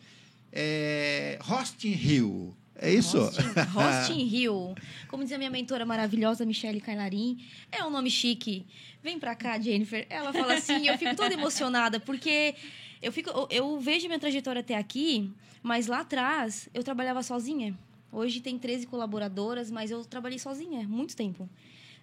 é, 0.53 1.39
Rosting 1.43 1.93
Hill, 1.93 2.57
é 2.75 2.91
isso? 2.93 3.19
Rostin, 3.19 3.43
Rostin 3.73 4.21
Hill. 4.27 4.75
Como 5.09 5.23
diz 5.23 5.33
a 5.33 5.39
minha 5.39 5.51
mentora 5.51 5.85
maravilhosa, 5.85 6.47
Michele 6.47 6.81
Cailarim, 6.81 7.45
é 7.71 7.85
um 7.85 7.91
nome 7.91 8.11
chique. 8.11 8.67
Vem 9.03 9.19
pra 9.19 9.35
cá, 9.35 9.59
Jennifer. 9.59 10.07
Ela 10.09 10.33
fala 10.33 10.55
assim, 10.55 10.89
eu 10.89 10.97
fico 10.97 11.15
toda 11.15 11.35
emocionada, 11.35 12.01
porque 12.01 12.55
eu, 13.03 13.13
fico, 13.13 13.29
eu, 13.29 13.49
eu 13.51 13.81
vejo 13.81 14.07
minha 14.07 14.19
trajetória 14.19 14.61
até 14.61 14.77
aqui, 14.77 15.31
mas 15.63 15.87
lá 15.87 16.01
atrás 16.01 16.69
eu 16.73 16.83
trabalhava 16.83 17.23
sozinha. 17.23 17.79
Hoje 18.11 18.41
tem 18.41 18.59
13 18.59 18.87
colaboradoras, 18.87 19.71
mas 19.71 19.91
eu 19.91 20.05
trabalhei 20.05 20.39
sozinha, 20.39 20.83
muito 20.89 21.15
tempo. 21.15 21.49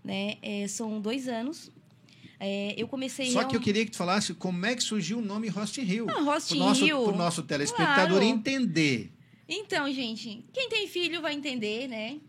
Né? 0.04 0.38
É, 0.42 0.68
são 0.68 1.02
dois 1.02 1.28
anos. 1.28 1.72
É, 2.40 2.76
eu 2.78 2.88
comecei... 2.88 3.32
Só 3.32 3.40
real- 3.40 3.50
que 3.50 3.56
eu 3.56 3.62
queria 3.62 3.84
que 3.84 3.92
tu 3.92 3.98
falasse 3.98 4.34
como 4.34 4.66
é 4.66 4.76
que 4.76 4.84
surgiu 4.84 5.18
o 5.20 5.22
nome 5.22 5.48
Rosting 5.48 5.82
Hill. 5.82 6.06
Pro 6.06 6.24
nosso, 6.24 6.56
Hill. 6.86 7.04
pro 7.04 7.16
nosso 7.16 7.44
telespectador 7.44 8.20
Claro. 8.20 8.24
entender. 8.24 9.12
Então, 9.50 9.92
gente, 9.92 10.44
quem 10.54 10.70
tem 10.70 10.88
filho 10.88 11.22
vai 11.22 11.34
entender, 11.34 11.88
né? 11.88 12.20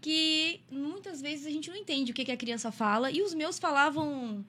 Que 0.00 0.60
muitas 0.70 1.20
vezes 1.20 1.46
a 1.46 1.50
gente 1.50 1.68
não 1.70 1.76
entende 1.76 2.12
o 2.12 2.14
que, 2.14 2.24
que 2.24 2.30
a 2.30 2.36
criança 2.36 2.70
fala. 2.70 3.10
E 3.10 3.22
os 3.22 3.34
meus 3.34 3.58
falavam, 3.58 4.44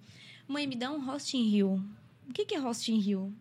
mãe, 0.47 0.67
me 0.67 0.75
dá 0.75 0.91
um 0.91 1.03
Rosting 1.03 1.47
Hill. 1.49 1.81
O 2.29 2.33
que, 2.33 2.45
que 2.45 2.53
é 2.53 2.59
Rosting 2.59 2.99
Hill? 2.99 3.33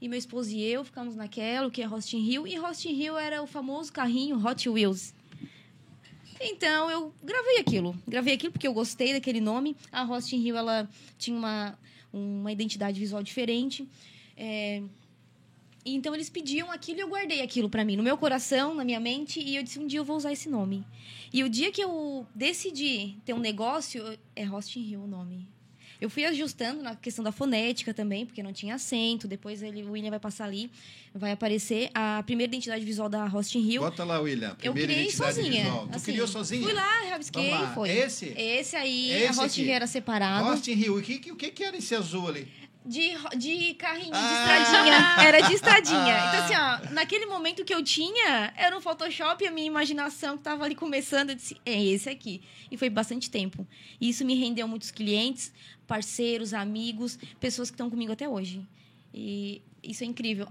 E 0.00 0.08
meu 0.08 0.18
esposo 0.18 0.50
e 0.50 0.62
eu 0.62 0.84
ficamos 0.84 1.14
naquela, 1.14 1.68
o 1.68 1.70
que 1.70 1.80
é 1.80 1.84
Rosting 1.86 2.18
Hill. 2.28 2.46
E 2.46 2.56
Rosting 2.56 2.92
Hill 3.00 3.16
era 3.16 3.40
o 3.40 3.46
famoso 3.46 3.92
carrinho 3.92 4.44
Hot 4.44 4.68
Wheels. 4.68 5.14
Então, 6.44 6.90
eu 6.90 7.14
gravei 7.22 7.58
aquilo. 7.58 7.96
Gravei 8.06 8.34
aquilo 8.34 8.52
porque 8.52 8.66
eu 8.66 8.74
gostei 8.74 9.12
daquele 9.12 9.40
nome. 9.40 9.76
A 9.92 10.02
Rosting 10.02 10.44
Hill, 10.44 10.56
ela 10.56 10.88
tinha 11.16 11.36
uma, 11.36 11.78
uma 12.12 12.50
identidade 12.50 12.98
visual 12.98 13.22
diferente. 13.22 13.88
É, 14.36 14.82
então 15.84 16.14
eles 16.14 16.30
pediam 16.30 16.70
aquilo 16.70 16.98
e 16.98 17.02
eu 17.02 17.08
guardei 17.08 17.42
aquilo 17.42 17.68
pra 17.68 17.84
mim, 17.84 17.96
no 17.96 18.02
meu 18.02 18.16
coração, 18.16 18.74
na 18.74 18.84
minha 18.84 19.00
mente, 19.00 19.40
e 19.40 19.56
eu 19.56 19.62
disse 19.62 19.78
um 19.78 19.86
dia 19.86 19.98
eu 19.98 20.04
vou 20.04 20.16
usar 20.16 20.32
esse 20.32 20.48
nome. 20.48 20.84
E 21.32 21.42
o 21.42 21.48
dia 21.48 21.72
que 21.72 21.80
eu 21.80 22.26
decidi 22.34 23.16
ter 23.24 23.32
um 23.32 23.38
negócio, 23.38 24.02
é 24.36 24.44
Rosting 24.44 24.80
Hill 24.80 25.02
o 25.02 25.06
nome. 25.06 25.48
Eu 26.02 26.10
fui 26.10 26.24
ajustando 26.24 26.82
na 26.82 26.96
questão 26.96 27.22
da 27.24 27.30
fonética 27.30 27.94
também, 27.94 28.26
porque 28.26 28.42
não 28.42 28.52
tinha 28.52 28.74
acento. 28.74 29.28
Depois 29.28 29.62
ele, 29.62 29.84
o 29.84 29.92
William 29.92 30.10
vai 30.10 30.18
passar 30.18 30.46
ali, 30.46 30.68
vai 31.14 31.30
aparecer 31.30 31.90
a 31.94 32.20
primeira 32.26 32.50
identidade 32.50 32.84
visual 32.84 33.08
da 33.08 33.24
Rosting 33.24 33.60
Hill. 33.60 33.82
Bota 33.82 34.02
lá, 34.02 34.18
William. 34.18 34.48
Eu 34.60 34.72
Primeira 34.72 34.88
criei 34.92 35.04
identidade 35.04 35.34
sozinha. 35.36 35.62
visual. 35.62 35.86
Tu 35.86 35.94
assim. 35.96 36.10
criou 36.10 36.26
sozinha? 36.26 36.62
Fui 36.64 36.72
lá, 36.72 37.08
rabisquei, 37.08 37.52
foi. 37.72 37.88
Esse? 37.88 38.34
Esse 38.36 38.74
aí, 38.74 39.12
Esse 39.12 39.40
a 39.40 39.44
aqui. 39.44 39.62
Hill 39.62 39.72
era 39.72 39.86
separado. 39.86 40.48
Rosting 40.48 40.72
Hill. 40.72 40.96
O 40.96 41.02
que, 41.02 41.18
que, 41.20 41.50
que 41.52 41.62
era 41.62 41.76
esse 41.76 41.94
azul 41.94 42.26
ali? 42.26 42.48
De, 42.84 43.12
de 43.38 43.74
carrinho, 43.74 44.10
de 44.10 44.16
Ah! 44.18 44.58
estradinha. 44.58 45.26
Era 45.28 45.40
de 45.40 45.54
estradinha. 45.54 46.16
Ah! 46.16 46.28
Então, 46.28 46.44
assim, 46.44 46.88
ó, 46.90 46.92
naquele 46.92 47.26
momento 47.26 47.64
que 47.64 47.72
eu 47.72 47.82
tinha, 47.82 48.52
era 48.56 48.76
um 48.76 48.80
Photoshop, 48.80 49.46
a 49.46 49.50
minha 49.52 49.66
imaginação 49.66 50.36
que 50.36 50.42
tava 50.42 50.64
ali 50.64 50.74
começando, 50.74 51.30
eu 51.30 51.36
disse, 51.36 51.56
é 51.64 51.80
esse 51.82 52.08
aqui. 52.08 52.42
E 52.70 52.76
foi 52.76 52.90
bastante 52.90 53.30
tempo. 53.30 53.66
E 54.00 54.08
isso 54.08 54.24
me 54.24 54.34
rendeu 54.34 54.66
muitos 54.66 54.90
clientes, 54.90 55.52
parceiros, 55.86 56.52
amigos, 56.52 57.18
pessoas 57.38 57.70
que 57.70 57.74
estão 57.74 57.88
comigo 57.88 58.12
até 58.12 58.28
hoje. 58.28 58.66
E 59.14 59.62
isso 59.82 60.02
é 60.02 60.06
incrível. 60.06 60.48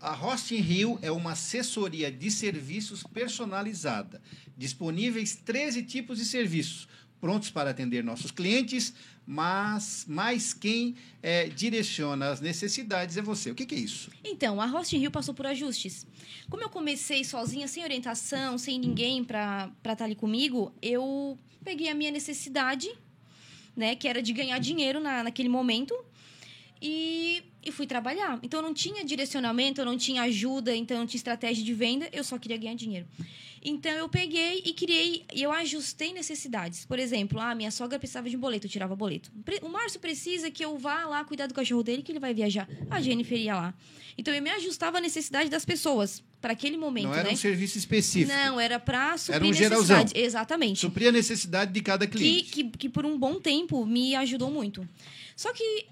A 0.00 0.12
Rosting 0.14 0.62
Hill 0.62 0.98
é 1.02 1.10
uma 1.10 1.32
assessoria 1.32 2.10
de 2.10 2.30
serviços 2.30 3.02
personalizada. 3.02 4.22
Disponíveis 4.56 5.34
13 5.36 5.82
tipos 5.82 6.18
de 6.18 6.24
serviços, 6.24 6.88
prontos 7.20 7.50
para 7.50 7.70
atender 7.70 8.04
nossos 8.04 8.30
clientes, 8.30 8.94
mas 9.30 10.06
mais 10.08 10.54
quem 10.54 10.96
eh, 11.22 11.50
direciona 11.50 12.30
as 12.30 12.40
necessidades 12.40 13.18
é 13.18 13.20
você. 13.20 13.50
O 13.50 13.54
que, 13.54 13.66
que 13.66 13.74
é 13.74 13.78
isso? 13.78 14.10
Então, 14.24 14.58
a 14.58 14.64
Host 14.64 14.96
Rio 14.96 15.10
passou 15.10 15.34
por 15.34 15.46
ajustes. 15.46 16.06
Como 16.48 16.62
eu 16.62 16.70
comecei 16.70 17.22
sozinha, 17.24 17.68
sem 17.68 17.84
orientação, 17.84 18.56
sem 18.56 18.78
ninguém 18.78 19.22
para 19.22 19.70
estar 19.84 20.06
ali 20.06 20.14
comigo, 20.14 20.72
eu 20.80 21.38
peguei 21.62 21.90
a 21.90 21.94
minha 21.94 22.10
necessidade, 22.10 22.90
né, 23.76 23.94
que 23.94 24.08
era 24.08 24.22
de 24.22 24.32
ganhar 24.32 24.58
dinheiro 24.60 24.98
na, 24.98 25.22
naquele 25.22 25.50
momento, 25.50 25.94
e, 26.80 27.42
e 27.62 27.70
fui 27.70 27.86
trabalhar. 27.86 28.40
Então, 28.42 28.60
eu 28.60 28.64
não 28.64 28.72
tinha 28.72 29.04
direcionamento, 29.04 29.78
eu 29.78 29.84
não 29.84 29.98
tinha 29.98 30.22
ajuda, 30.22 30.74
então 30.74 30.96
eu 30.96 31.00
não 31.00 31.06
tinha 31.06 31.18
estratégia 31.18 31.62
de 31.62 31.74
venda, 31.74 32.08
eu 32.14 32.24
só 32.24 32.38
queria 32.38 32.56
ganhar 32.56 32.76
dinheiro. 32.76 33.06
Então, 33.64 33.92
eu 33.92 34.08
peguei 34.08 34.62
e 34.64 34.72
criei, 34.72 35.24
e 35.34 35.42
eu 35.42 35.52
ajustei 35.52 36.12
necessidades. 36.12 36.84
Por 36.84 36.98
exemplo, 36.98 37.40
ah, 37.40 37.54
minha 37.54 37.70
sogra 37.70 37.98
precisava 37.98 38.28
de 38.28 38.36
um 38.36 38.40
boleto, 38.40 38.66
eu 38.66 38.70
tirava 38.70 38.94
boleto. 38.94 39.30
O 39.62 39.68
Márcio 39.68 40.00
precisa 40.00 40.50
que 40.50 40.64
eu 40.64 40.78
vá 40.78 41.06
lá 41.06 41.24
cuidar 41.24 41.46
do 41.46 41.54
cachorro 41.54 41.82
dele, 41.82 42.02
que 42.02 42.12
ele 42.12 42.20
vai 42.20 42.32
viajar. 42.32 42.68
A 42.90 43.00
Jennifer 43.00 43.38
ia 43.38 43.54
lá. 43.54 43.74
Então, 44.16 44.34
eu 44.34 44.42
me 44.42 44.50
ajustava 44.50 44.98
à 44.98 45.00
necessidade 45.00 45.48
das 45.48 45.64
pessoas, 45.64 46.22
para 46.40 46.52
aquele 46.52 46.76
momento, 46.76 47.06
Não 47.06 47.14
era 47.14 47.28
né? 47.28 47.34
um 47.34 47.36
serviço 47.36 47.78
específico. 47.78 48.32
Não, 48.32 48.60
era 48.60 48.78
para 48.78 49.16
suprir 49.18 49.50
um 49.50 49.52
geralzão. 49.52 50.04
Exatamente 50.14 50.80
Suprir 50.80 51.08
a 51.08 51.12
necessidade 51.12 51.72
de 51.72 51.80
cada 51.80 52.06
que, 52.06 52.16
cliente. 52.16 52.50
que, 52.50 52.64
que 52.64 52.88
por 52.88 53.04
um 53.04 53.18
bom 53.18 53.40
tempo 53.40 53.84
me 53.84 54.14
ajudou 54.14 54.50
muito. 54.50 54.88
Só 55.34 55.52
que 55.52 55.86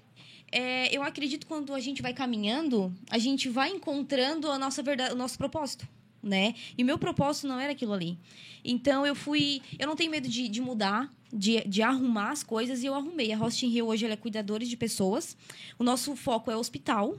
é, 0.51 0.95
eu 0.95 1.03
acredito 1.03 1.41
que 1.41 1.47
quando 1.47 1.73
a 1.73 1.79
gente 1.79 2.01
vai 2.01 2.13
caminhando, 2.13 2.93
a 3.09 3.17
gente 3.17 3.49
vai 3.49 3.69
encontrando 3.69 4.49
a 4.49 4.57
nossa 4.57 4.81
verdade, 4.81 5.13
o 5.13 5.17
nosso 5.17 5.37
propósito, 5.37 5.87
né? 6.27 6.53
E 6.77 6.83
o 6.83 6.85
meu 6.85 6.97
propósito 6.97 7.47
não 7.47 7.59
era 7.59 7.71
aquilo 7.71 7.93
ali. 7.93 8.17
Então 8.63 9.05
eu 9.05 9.15
fui, 9.15 9.61
eu 9.79 9.87
não 9.87 9.95
tenho 9.95 10.11
medo 10.11 10.27
de, 10.27 10.47
de 10.47 10.59
mudar, 10.61 11.09
de, 11.33 11.61
de 11.67 11.81
arrumar 11.81 12.31
as 12.31 12.43
coisas 12.43 12.83
e 12.83 12.85
eu 12.85 12.93
arrumei. 12.93 13.31
A 13.31 13.37
Hosting 13.39 13.69
Hill 13.69 13.87
hoje 13.87 14.05
ela 14.05 14.13
é 14.13 14.17
cuidadores 14.17 14.67
de 14.69 14.75
pessoas. 14.77 15.37
O 15.79 15.83
nosso 15.83 16.15
foco 16.15 16.51
é 16.51 16.55
hospital 16.57 17.17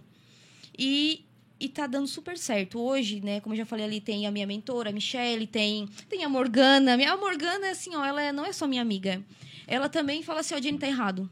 e 0.78 1.24
e 1.60 1.68
tá 1.68 1.88
dando 1.88 2.06
super 2.06 2.38
certo. 2.38 2.78
Hoje, 2.78 3.20
né, 3.20 3.40
como 3.40 3.52
eu 3.52 3.56
já 3.58 3.66
falei 3.66 3.84
ali, 3.84 4.00
tem 4.00 4.28
a 4.28 4.30
minha 4.30 4.46
mentora, 4.46 4.90
a 4.90 4.92
Michelle, 4.92 5.44
tem, 5.44 5.88
tem 6.08 6.22
a 6.22 6.28
Morgana. 6.28 6.94
A 6.94 7.16
Morgana, 7.16 7.70
assim, 7.70 7.96
ó, 7.96 8.04
ela 8.04 8.22
é- 8.22 8.30
não 8.32 8.44
é 8.46 8.52
só 8.52 8.64
minha 8.64 8.80
amiga. 8.80 9.20
Ela 9.66 9.88
também 9.88 10.22
fala 10.22 10.38
assim, 10.38 10.54
ó, 10.54 10.60
Jenny 10.60 10.78
tá 10.78 10.86
errado. 10.86 11.28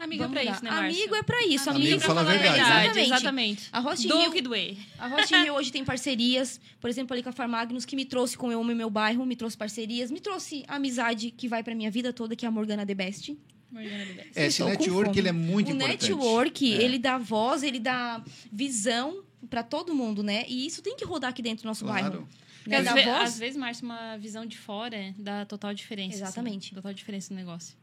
Amigo 0.00 0.22
é 0.22 0.26
Vamos 0.26 0.32
pra 0.32 0.42
mudar. 0.44 0.54
isso, 0.56 0.64
né? 0.64 0.70
Amigo 0.70 1.14
é 1.14 1.22
pra 1.22 1.42
isso. 1.46 1.70
Amigo 1.70 1.86
Amigo, 1.86 2.00
fala 2.00 2.20
a 2.22 2.24
pra 2.24 2.32
falar 2.34 2.42
verdade. 2.42 2.60
Exatamente. 2.88 3.06
Exatamente. 3.06 3.68
A 3.70 3.80
Host 3.80 4.08
Do 4.08 4.18
Hill- 4.22 4.32
que 4.32 4.40
doer. 4.42 4.76
A 4.98 5.08
Host 5.08 5.34
Hill 5.34 5.54
hoje 5.54 5.70
tem 5.70 5.84
parcerias, 5.84 6.58
por 6.80 6.88
exemplo, 6.88 7.12
ali 7.14 7.22
com 7.22 7.28
a 7.28 7.32
Farmagnos, 7.32 7.84
que 7.84 7.94
me 7.94 8.04
trouxe 8.06 8.36
com 8.36 8.50
eu 8.50 8.60
amo 8.60 8.74
meu 8.74 8.88
bairro, 8.88 9.26
me 9.26 9.36
trouxe 9.36 9.56
parcerias, 9.56 10.10
me 10.10 10.18
trouxe 10.20 10.64
amizade 10.66 11.30
que 11.30 11.46
vai 11.46 11.62
pra 11.62 11.74
minha 11.74 11.90
vida 11.90 12.12
toda, 12.12 12.34
que 12.34 12.44
é 12.46 12.48
a 12.48 12.50
Morgana 12.50 12.86
The 12.86 12.94
Best. 12.94 13.36
Morgana 13.70 14.04
de 14.06 14.12
Best. 14.14 14.30
É, 14.34 14.46
esse 14.46 14.64
network 14.64 15.18
ele 15.18 15.28
é 15.28 15.32
muito 15.32 15.68
o 15.68 15.74
importante. 15.74 16.10
network, 16.10 16.72
É. 16.74 16.82
ele 16.82 16.98
dá 16.98 17.18
voz, 17.18 17.62
ele 17.62 17.78
dá 17.78 18.24
visão 18.50 19.22
pra 19.50 19.62
todo 19.62 19.94
mundo, 19.94 20.22
né? 20.22 20.44
E 20.48 20.66
isso 20.66 20.80
tem 20.82 20.96
que 20.96 21.04
rodar 21.04 21.30
aqui 21.30 21.42
dentro 21.42 21.64
do 21.64 21.66
nosso 21.66 21.84
Claro. 21.84 22.02
bairro. 22.10 22.28
Porque 22.64 22.70
Né? 22.70 22.88
às, 22.88 22.94
ve- 22.94 23.04
voz. 23.04 23.22
às 23.22 23.38
vezes, 23.38 23.56
Márcio, 23.56 23.84
uma 23.84 24.16
visão 24.16 24.44
de 24.46 24.56
fora 24.58 25.14
dá 25.18 25.44
total 25.46 25.72
diferença. 25.74 26.14
assim. 26.16 26.22
Exatamente. 26.24 26.74
total 26.74 26.92
diferença 26.92 27.32
no 27.32 27.38
negócio. 27.40 27.74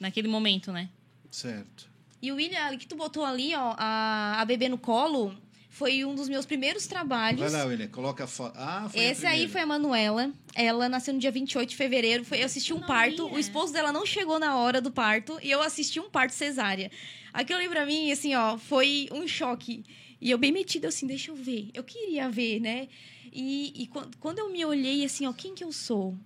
Naquele 0.00 0.26
momento, 0.28 0.72
né? 0.72 0.88
Certo. 1.30 1.88
E 2.22 2.30
o 2.30 2.34
William, 2.36 2.76
que 2.76 2.86
tu 2.86 2.96
botou 2.96 3.24
ali, 3.24 3.54
ó, 3.54 3.74
a, 3.78 4.40
a 4.40 4.44
bebê 4.44 4.68
no 4.68 4.76
colo, 4.76 5.34
foi 5.70 6.04
um 6.04 6.14
dos 6.14 6.28
meus 6.28 6.44
primeiros 6.44 6.86
trabalhos. 6.86 7.40
Vai 7.40 7.50
lá, 7.50 7.64
William, 7.64 7.88
coloca 7.88 8.24
a 8.24 8.26
foto. 8.26 8.54
Ah, 8.58 8.88
foi 8.90 9.00
Esse 9.04 9.26
aí 9.26 9.48
foi 9.48 9.60
a 9.62 9.66
Manuela. 9.66 10.30
Ela 10.54 10.88
nasceu 10.88 11.14
no 11.14 11.20
dia 11.20 11.30
28 11.30 11.70
de 11.70 11.76
fevereiro. 11.76 12.24
Foi, 12.24 12.40
eu 12.42 12.44
assisti 12.46 12.74
um 12.74 12.80
parto. 12.80 13.26
O 13.26 13.38
esposo 13.38 13.72
dela 13.72 13.92
não 13.92 14.04
chegou 14.04 14.38
na 14.38 14.56
hora 14.58 14.80
do 14.80 14.90
parto. 14.90 15.38
E 15.42 15.50
eu 15.50 15.62
assisti 15.62 15.98
um 15.98 16.10
parto 16.10 16.32
cesárea. 16.34 16.90
Aquilo 17.32 17.58
ali 17.60 17.68
pra 17.68 17.86
mim, 17.86 18.10
assim, 18.10 18.34
ó, 18.34 18.58
foi 18.58 19.08
um 19.12 19.26
choque. 19.26 19.84
E 20.20 20.30
eu 20.30 20.36
bem 20.36 20.52
metida, 20.52 20.88
assim, 20.88 21.06
deixa 21.06 21.30
eu 21.30 21.36
ver. 21.36 21.70
Eu 21.72 21.82
queria 21.84 22.28
ver, 22.28 22.60
né? 22.60 22.88
E, 23.32 23.72
e 23.84 23.86
quan- 23.86 24.10
quando 24.18 24.40
eu 24.40 24.50
me 24.52 24.62
olhei, 24.64 25.04
assim, 25.04 25.24
ó, 25.26 25.32
quem 25.32 25.54
que 25.54 25.64
eu 25.64 25.72
sou? 25.72 26.18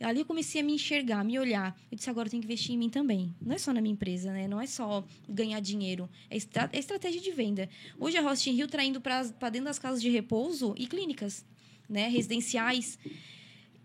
Ali 0.00 0.20
eu 0.20 0.26
comecei 0.26 0.60
a 0.60 0.64
me 0.64 0.74
enxergar, 0.74 1.20
a 1.20 1.24
me 1.24 1.38
olhar. 1.38 1.74
Eu 1.90 1.96
disse, 1.96 2.10
agora 2.10 2.26
eu 2.26 2.30
tenho 2.30 2.42
que 2.42 2.46
investir 2.46 2.74
em 2.74 2.78
mim 2.78 2.90
também. 2.90 3.34
Não 3.40 3.54
é 3.54 3.58
só 3.58 3.72
na 3.72 3.80
minha 3.80 3.92
empresa, 3.92 4.30
né? 4.30 4.46
Não 4.46 4.60
é 4.60 4.66
só 4.66 5.02
ganhar 5.28 5.58
dinheiro. 5.60 6.08
É, 6.28 6.36
estra 6.36 6.68
é 6.72 6.78
estratégia 6.78 7.20
de 7.20 7.30
venda. 7.32 7.68
Hoje 7.98 8.16
a 8.18 8.20
Rost 8.20 8.50
Rio 8.50 8.66
está 8.66 8.84
indo 8.84 9.00
para 9.00 9.22
dentro 9.50 9.64
das 9.64 9.78
casas 9.78 10.02
de 10.02 10.10
repouso 10.10 10.74
e 10.76 10.86
clínicas, 10.86 11.46
né? 11.88 12.08
Residenciais. 12.08 12.98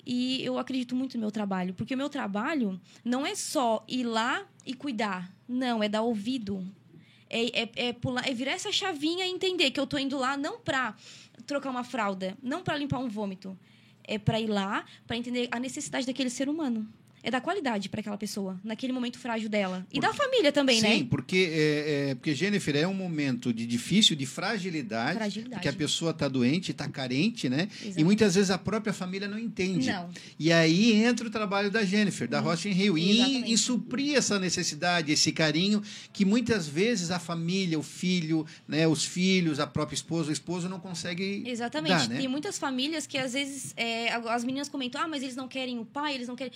E 0.05 0.43
eu 0.43 0.57
acredito 0.57 0.95
muito 0.95 1.15
no 1.15 1.21
meu 1.21 1.31
trabalho, 1.31 1.73
porque 1.73 1.93
o 1.93 1.97
meu 1.97 2.09
trabalho 2.09 2.79
não 3.05 3.25
é 3.25 3.33
só 3.33 3.85
ir 3.87 4.03
lá 4.03 4.45
e 4.65 4.73
cuidar. 4.73 5.31
Não, 5.47 5.81
é 5.81 5.87
dar 5.87 6.01
ouvido. 6.01 6.65
É, 7.29 7.61
é, 7.61 7.71
é, 7.75 7.93
pular, 7.93 8.27
é 8.27 8.33
virar 8.33 8.51
essa 8.51 8.71
chavinha 8.71 9.25
e 9.25 9.29
entender 9.29 9.71
que 9.71 9.79
eu 9.79 9.85
estou 9.85 9.97
indo 9.97 10.17
lá 10.17 10.35
não 10.35 10.59
para 10.59 10.93
trocar 11.45 11.69
uma 11.69 11.83
fralda, 11.83 12.37
não 12.43 12.61
para 12.61 12.75
limpar 12.75 12.99
um 12.99 13.07
vômito. 13.07 13.57
É 14.03 14.17
para 14.17 14.39
ir 14.39 14.47
lá, 14.47 14.85
para 15.05 15.17
entender 15.17 15.47
a 15.51 15.59
necessidade 15.59 16.05
daquele 16.05 16.29
ser 16.29 16.49
humano 16.49 16.91
é 17.23 17.29
dar 17.29 17.41
qualidade 17.41 17.89
para 17.89 17.99
aquela 17.99 18.17
pessoa, 18.17 18.59
naquele 18.63 18.91
momento 18.93 19.19
frágil 19.19 19.49
dela. 19.49 19.85
E 19.91 19.99
da 19.99 20.13
família 20.13 20.51
também, 20.51 20.77
sim, 20.77 20.87
né? 20.87 20.97
Sim, 20.97 21.05
porque, 21.05 21.49
é, 21.51 22.09
é, 22.09 22.15
porque, 22.15 22.33
Jennifer, 22.33 22.75
é 22.75 22.87
um 22.87 22.93
momento 22.93 23.53
de 23.53 23.65
difícil, 23.65 24.15
de 24.15 24.25
fragilidade, 24.25 25.17
fragilidade. 25.17 25.55
porque 25.55 25.67
a 25.67 25.73
pessoa 25.73 26.11
está 26.11 26.27
doente, 26.27 26.71
está 26.71 26.87
carente, 26.87 27.47
né? 27.49 27.67
Exatamente. 27.71 27.99
E 27.99 28.03
muitas 28.03 28.35
vezes 28.35 28.49
a 28.49 28.57
própria 28.57 28.93
família 28.93 29.27
não 29.27 29.37
entende. 29.37 29.87
Não. 29.87 30.09
E 30.39 30.51
aí 30.51 30.93
entra 30.93 31.27
o 31.27 31.29
trabalho 31.29 31.69
da 31.69 31.83
Jennifer, 31.83 32.27
da 32.27 32.39
hum. 32.39 32.45
Rocha 32.45 32.69
em 32.69 32.73
Rio, 32.73 32.97
em, 32.97 33.51
em 33.51 33.57
suprir 33.57 34.15
essa 34.15 34.39
necessidade, 34.39 35.11
esse 35.11 35.31
carinho, 35.31 35.81
que 36.11 36.25
muitas 36.25 36.67
vezes 36.67 37.11
a 37.11 37.19
família, 37.19 37.77
o 37.77 37.83
filho, 37.83 38.45
né, 38.67 38.87
os 38.87 39.05
filhos, 39.05 39.59
a 39.59 39.67
própria 39.67 39.95
esposa, 39.95 40.29
o 40.29 40.33
esposo 40.33 40.67
não 40.67 40.79
consegue 40.79 41.43
Exatamente. 41.45 41.91
Dar, 41.91 42.09
né? 42.09 42.17
Tem 42.17 42.27
muitas 42.27 42.57
famílias 42.57 43.05
que 43.05 43.17
às 43.17 43.33
vezes 43.33 43.73
é, 43.77 44.11
as 44.11 44.43
meninas 44.43 44.69
comentam, 44.69 45.01
ah, 45.01 45.07
mas 45.07 45.21
eles 45.21 45.35
não 45.35 45.47
querem 45.47 45.79
o 45.79 45.85
pai, 45.85 46.15
eles 46.15 46.27
não 46.27 46.35
querem 46.35 46.53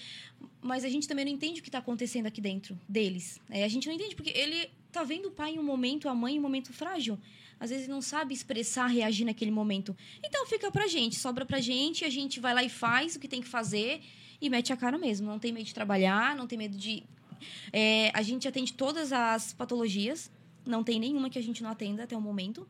mas 0.66 0.84
a 0.84 0.90
gente 0.90 1.08
também 1.08 1.24
não 1.24 1.32
entende 1.32 1.60
o 1.60 1.64
que 1.64 1.70
está 1.70 1.78
acontecendo 1.78 2.26
aqui 2.26 2.42
dentro 2.42 2.76
deles. 2.90 3.40
É, 3.52 3.64
a 3.64 3.68
gente 3.68 3.88
não 3.88 3.94
entende 3.94 4.16
porque 4.16 4.32
ele 4.32 4.68
tá 4.92 5.04
vendo 5.04 5.28
o 5.28 5.32
pai 5.32 5.54
em 5.54 5.60
um 5.60 5.64
momento, 5.64 6.10
a 6.10 6.16
mãe 6.16 6.36
em 6.36 6.40
um 6.40 6.42
momento 6.42 6.74
frágil. 6.74 7.20
Às 7.60 7.70
vezes 7.70 7.88
não 7.88 8.02
sabe 8.02 8.34
expressar, 8.34 8.88
reagir 8.88 9.26
naquele 9.26 9.52
momento. 9.52 9.96
Então 10.24 10.44
fica 10.48 10.72
pra 10.72 10.88
gente, 10.88 11.18
sobra 11.18 11.46
pra 11.46 11.62
gente, 11.62 12.04
a 12.04 12.10
gente 12.10 12.40
vai 12.40 12.52
lá 12.56 12.64
e 12.64 12.70
faz 12.70 13.16
o 13.16 13.20
que 13.20 13.28
tem 13.28 13.42
que 13.42 13.48
fazer 13.48 14.02
e 14.42 14.50
mete 14.50 14.74
a 14.74 14.76
cara 14.76 14.98
mesmo. 14.98 15.28
Não 15.28 15.38
tem 15.38 15.54
medo 15.54 15.68
de 15.68 15.74
trabalhar, 15.74 16.36
não 16.36 16.48
tem 16.48 16.58
medo 16.58 16.76
de. 16.76 17.04
É, 17.72 18.10
a 18.12 18.24
gente 18.24 18.48
atende 18.48 18.74
todas 18.74 19.14
as 19.14 19.54
patologias, 19.54 20.32
não 20.66 20.84
tem 20.84 21.00
nenhuma 21.00 21.30
que 21.30 21.38
a 21.38 21.44
gente 21.44 21.62
não 21.62 21.70
atenda 21.70 22.06
até 22.06 22.18
o 22.18 22.22
momento. 22.22 22.68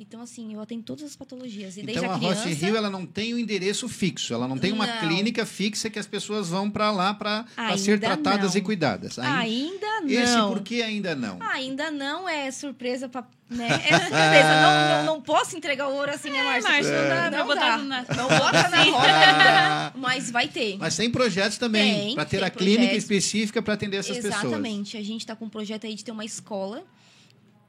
Então, 0.00 0.22
assim, 0.22 0.54
eu 0.54 0.60
atendo 0.60 0.84
todas 0.84 1.02
as 1.02 1.16
patologias. 1.16 1.76
E 1.76 1.80
então, 1.80 1.92
desde 1.92 2.06
a, 2.06 2.14
a 2.14 2.18
criança... 2.18 2.48
Rio, 2.48 2.76
ela 2.76 2.88
não 2.88 3.04
tem 3.04 3.34
o 3.34 3.36
um 3.36 3.38
endereço 3.40 3.88
fixo. 3.88 4.32
Ela 4.32 4.46
não 4.46 4.56
tem 4.56 4.70
uma 4.70 4.86
não. 4.86 4.98
clínica 5.00 5.44
fixa 5.44 5.90
que 5.90 5.98
as 5.98 6.06
pessoas 6.06 6.48
vão 6.48 6.70
para 6.70 6.92
lá 6.92 7.12
para 7.12 7.44
ser 7.76 7.98
tratadas 7.98 8.54
não. 8.54 8.60
e 8.60 8.62
cuidadas. 8.62 9.18
Ainda, 9.18 9.84
ainda 9.84 10.00
não. 10.02 10.08
Esse 10.08 10.54
por 10.54 10.62
que 10.62 10.82
ainda 10.82 11.16
não? 11.16 11.38
Ainda 11.40 11.90
não 11.90 12.28
é 12.28 12.48
surpresa 12.52 13.08
para... 13.08 13.26
Né? 13.50 13.66
É 13.88 13.98
surpresa. 13.98 14.60
não, 14.62 14.88
não, 14.88 15.14
não 15.14 15.20
posso 15.20 15.56
entregar 15.56 15.88
o 15.88 15.94
ouro 15.94 16.12
assim, 16.12 16.30
né, 16.30 16.44
Márcia? 16.44 16.70
Márcia, 16.70 16.92
é. 16.92 17.30
não, 17.30 17.46
não 17.48 17.54
dá. 17.56 17.78
Na... 17.78 18.04
Não 18.14 18.28
bota 18.28 18.68
na 18.68 18.82
roda 18.84 19.08
ainda. 19.08 19.92
Mas 19.98 20.30
vai 20.30 20.46
ter. 20.46 20.76
Mas 20.78 20.96
tem 20.96 21.10
projetos 21.10 21.58
também, 21.58 22.14
para 22.14 22.24
ter 22.24 22.36
a 22.36 22.50
projetos. 22.50 22.62
clínica 22.62 22.94
específica 22.94 23.60
para 23.60 23.74
atender 23.74 23.96
essas 23.96 24.18
Exatamente. 24.18 24.42
pessoas. 24.42 24.52
Exatamente. 24.52 24.96
A 24.96 25.02
gente 25.02 25.20
está 25.22 25.34
com 25.34 25.46
um 25.46 25.48
projeto 25.48 25.86
aí 25.86 25.94
de 25.94 26.04
ter 26.04 26.12
uma 26.12 26.24
escola 26.24 26.84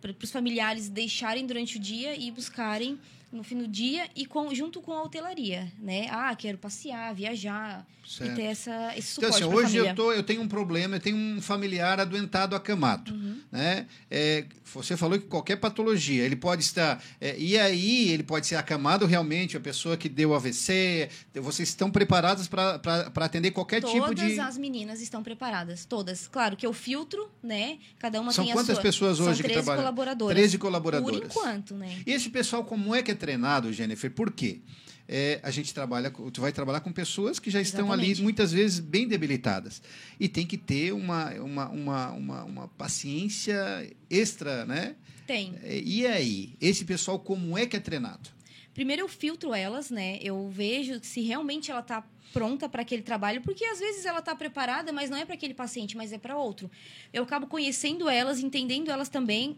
para 0.02 0.14
os 0.24 0.32
familiares 0.32 0.89
deixarem 0.89 1.45
durante 1.45 1.78
o 1.78 1.80
dia 1.80 2.16
e 2.16 2.32
buscarem 2.32 3.00
no 3.32 3.43
fim 3.43 3.57
do 3.57 3.67
dia 3.67 4.09
e 4.15 4.25
com, 4.25 4.53
junto 4.53 4.82
com 4.82 4.91
a 4.91 5.03
hotelaria, 5.03 5.71
né? 5.80 6.07
Ah, 6.09 6.36
quero 6.36 6.57
passear, 6.57 7.13
viajar 7.13 7.86
certo. 8.07 8.32
e 8.32 8.36
ter 8.36 8.43
essa, 8.43 8.93
esse 8.97 9.13
suporte 9.13 9.38
Então, 9.38 9.49
assim, 9.51 9.57
hoje 9.57 9.77
eu, 9.77 9.95
tô, 9.95 10.11
eu 10.11 10.23
tenho 10.23 10.41
um 10.41 10.47
problema, 10.47 10.95
eu 10.95 10.99
tenho 10.99 11.15
um 11.15 11.41
familiar 11.41 11.99
adoentado 11.99 12.55
acamado, 12.55 13.13
uhum. 13.13 13.39
né? 13.51 13.86
É, 14.09 14.45
você 14.73 14.97
falou 14.97 15.19
que 15.19 15.25
qualquer 15.25 15.57
patologia, 15.57 16.23
ele 16.23 16.36
pode 16.36 16.63
estar... 16.63 17.03
É, 17.21 17.38
e 17.38 17.57
aí, 17.57 18.09
ele 18.09 18.23
pode 18.23 18.47
ser 18.47 18.55
acamado 18.55 19.05
realmente, 19.05 19.55
a 19.55 19.59
pessoa 19.59 19.95
que 19.95 20.09
deu 20.09 20.34
AVC, 20.34 21.09
vocês 21.36 21.69
estão 21.69 21.91
preparados 21.91 22.47
para 22.47 23.11
atender 23.17 23.51
qualquer 23.51 23.82
todas 23.82 23.95
tipo 23.95 24.15
de... 24.15 24.21
Todas 24.21 24.39
as 24.39 24.57
meninas 24.57 25.01
estão 25.01 25.21
preparadas, 25.21 25.86
todas. 25.86 26.27
Claro 26.27 26.55
que 26.55 26.65
eu 26.65 26.73
filtro, 26.73 27.30
né? 27.43 27.77
Cada 27.99 28.19
uma 28.19 28.32
São 28.32 28.45
tem 28.45 28.53
quantas 28.53 28.71
a 28.71 28.73
sua. 28.75 28.84
pessoas 28.84 29.19
hoje 29.19 29.41
São 29.41 29.43
13 29.43 29.43
que 29.43 29.53
trabalham? 29.53 29.82
colaboradoras. 29.82 30.36
13 30.36 30.57
colaboradoras. 30.57 31.19
Por 31.19 31.25
enquanto, 31.25 31.75
né? 31.75 32.01
E 32.05 32.11
esse 32.11 32.30
pessoal, 32.30 32.63
como 32.63 32.93
é 32.95 33.01
que 33.03 33.11
é 33.11 33.15
treinado, 33.20 33.72
Jennifer? 33.72 34.09
Por 34.09 34.32
quê? 34.32 34.61
É, 35.07 35.39
a 35.41 35.49
gente 35.49 35.74
trabalha, 35.74 36.11
tu 36.11 36.39
vai 36.39 36.51
trabalhar 36.51 36.82
com 36.82 36.91
pessoas 36.91 37.39
que 37.39 37.49
já 37.49 37.59
estão 37.59 37.88
Exatamente. 37.88 38.11
ali 38.13 38.22
muitas 38.22 38.51
vezes 38.51 38.80
bem 38.80 39.07
debilitadas 39.07 39.82
e 40.20 40.30
tem 40.30 40.45
que 40.45 40.55
ter 40.55 40.93
uma, 40.93 41.32
uma, 41.34 41.70
uma, 41.70 42.11
uma, 42.11 42.43
uma 42.43 42.67
paciência 42.67 43.91
extra, 44.07 44.65
né? 44.65 44.95
Tem. 45.26 45.55
E 45.63 46.05
aí, 46.05 46.53
esse 46.61 46.86
pessoal 46.86 47.20
como 47.20 47.57
é 47.57 47.65
que 47.65 47.76
é 47.76 47.80
treinado? 47.80 48.30
Primeiro 48.74 49.01
eu 49.01 49.07
filtro 49.07 49.53
elas, 49.53 49.89
né? 49.89 50.20
Eu 50.22 50.47
vejo 50.49 50.99
se 51.03 51.22
realmente 51.22 51.72
ela 51.72 51.82
está 51.82 52.03
pronta 52.32 52.70
para 52.70 52.84
aquele 52.84 53.01
trabalho, 53.01 53.41
porque 53.41 53.65
às 53.65 53.80
vezes 53.80 54.05
ela 54.05 54.20
está 54.20 54.36
preparada, 54.36 54.91
mas 54.91 55.09
não 55.09 55.17
é 55.17 55.26
para 55.26 55.34
aquele 55.34 55.53
paciente, 55.53 55.97
mas 55.97 56.13
é 56.13 56.17
para 56.17 56.38
outro. 56.38 56.70
Eu 57.11 57.24
acabo 57.24 57.47
conhecendo 57.47 58.07
elas, 58.07 58.39
entendendo 58.39 58.91
elas 58.91 59.09
também 59.09 59.57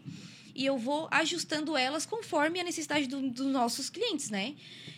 e 0.54 0.66
eu 0.66 0.76
vou 0.76 1.08
ajustando 1.10 1.76
elas 1.76 2.04
conforme 2.04 2.60
a 2.60 2.64
necessidade 2.64 3.06
do, 3.06 3.30
dos 3.30 3.46
nossos 3.46 3.88
clientes, 3.88 4.30
né? 4.30 4.54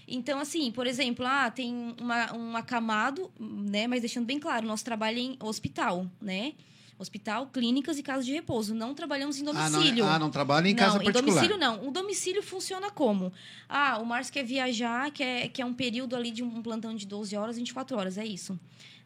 Então, 0.07 0.39
assim, 0.39 0.71
por 0.71 0.87
exemplo, 0.87 1.25
ah, 1.27 1.51
tem 1.51 1.95
uma, 2.01 2.35
um 2.35 2.57
acamado, 2.57 3.31
né? 3.39 3.87
Mas 3.87 4.01
deixando 4.01 4.27
bem 4.27 4.39
claro, 4.39 4.67
nosso 4.67 4.85
trabalho 4.85 5.19
é 5.19 5.23
em 5.23 5.37
hospital, 5.41 6.07
né? 6.21 6.55
Hospital, 6.99 7.49
clínicas 7.49 7.99
e 7.99 8.03
casas 8.03 8.25
de 8.25 8.33
repouso. 8.33 8.75
Não 8.75 8.95
trabalhamos 8.95 9.39
em 9.39 9.45
domicílio. 9.45 10.05
Ah, 10.05 10.09
não, 10.09 10.15
ah, 10.15 10.19
não 10.19 10.31
trabalha 10.31 10.69
em 10.69 10.75
casa 10.75 10.99
não, 10.99 11.05
particular. 11.05 11.45
Em 11.45 11.49
domicílio, 11.49 11.59
não. 11.59 11.89
O 11.89 11.91
domicílio 11.91 12.43
funciona 12.43 12.91
como? 12.91 13.33
Ah, 13.69 13.99
o 13.99 14.07
Márcio 14.07 14.33
quer 14.33 14.45
viajar, 14.45 15.11
quer, 15.11 15.49
quer 15.49 15.65
um 15.65 15.75
período 15.75 16.15
ali 16.15 16.31
de 16.31 16.43
um 16.43 16.63
plantão 16.63 16.95
de 16.95 17.07
12 17.07 17.37
horas, 17.37 17.57
24 17.57 17.97
horas. 17.97 18.17
É 18.17 18.25
isso. 18.25 18.59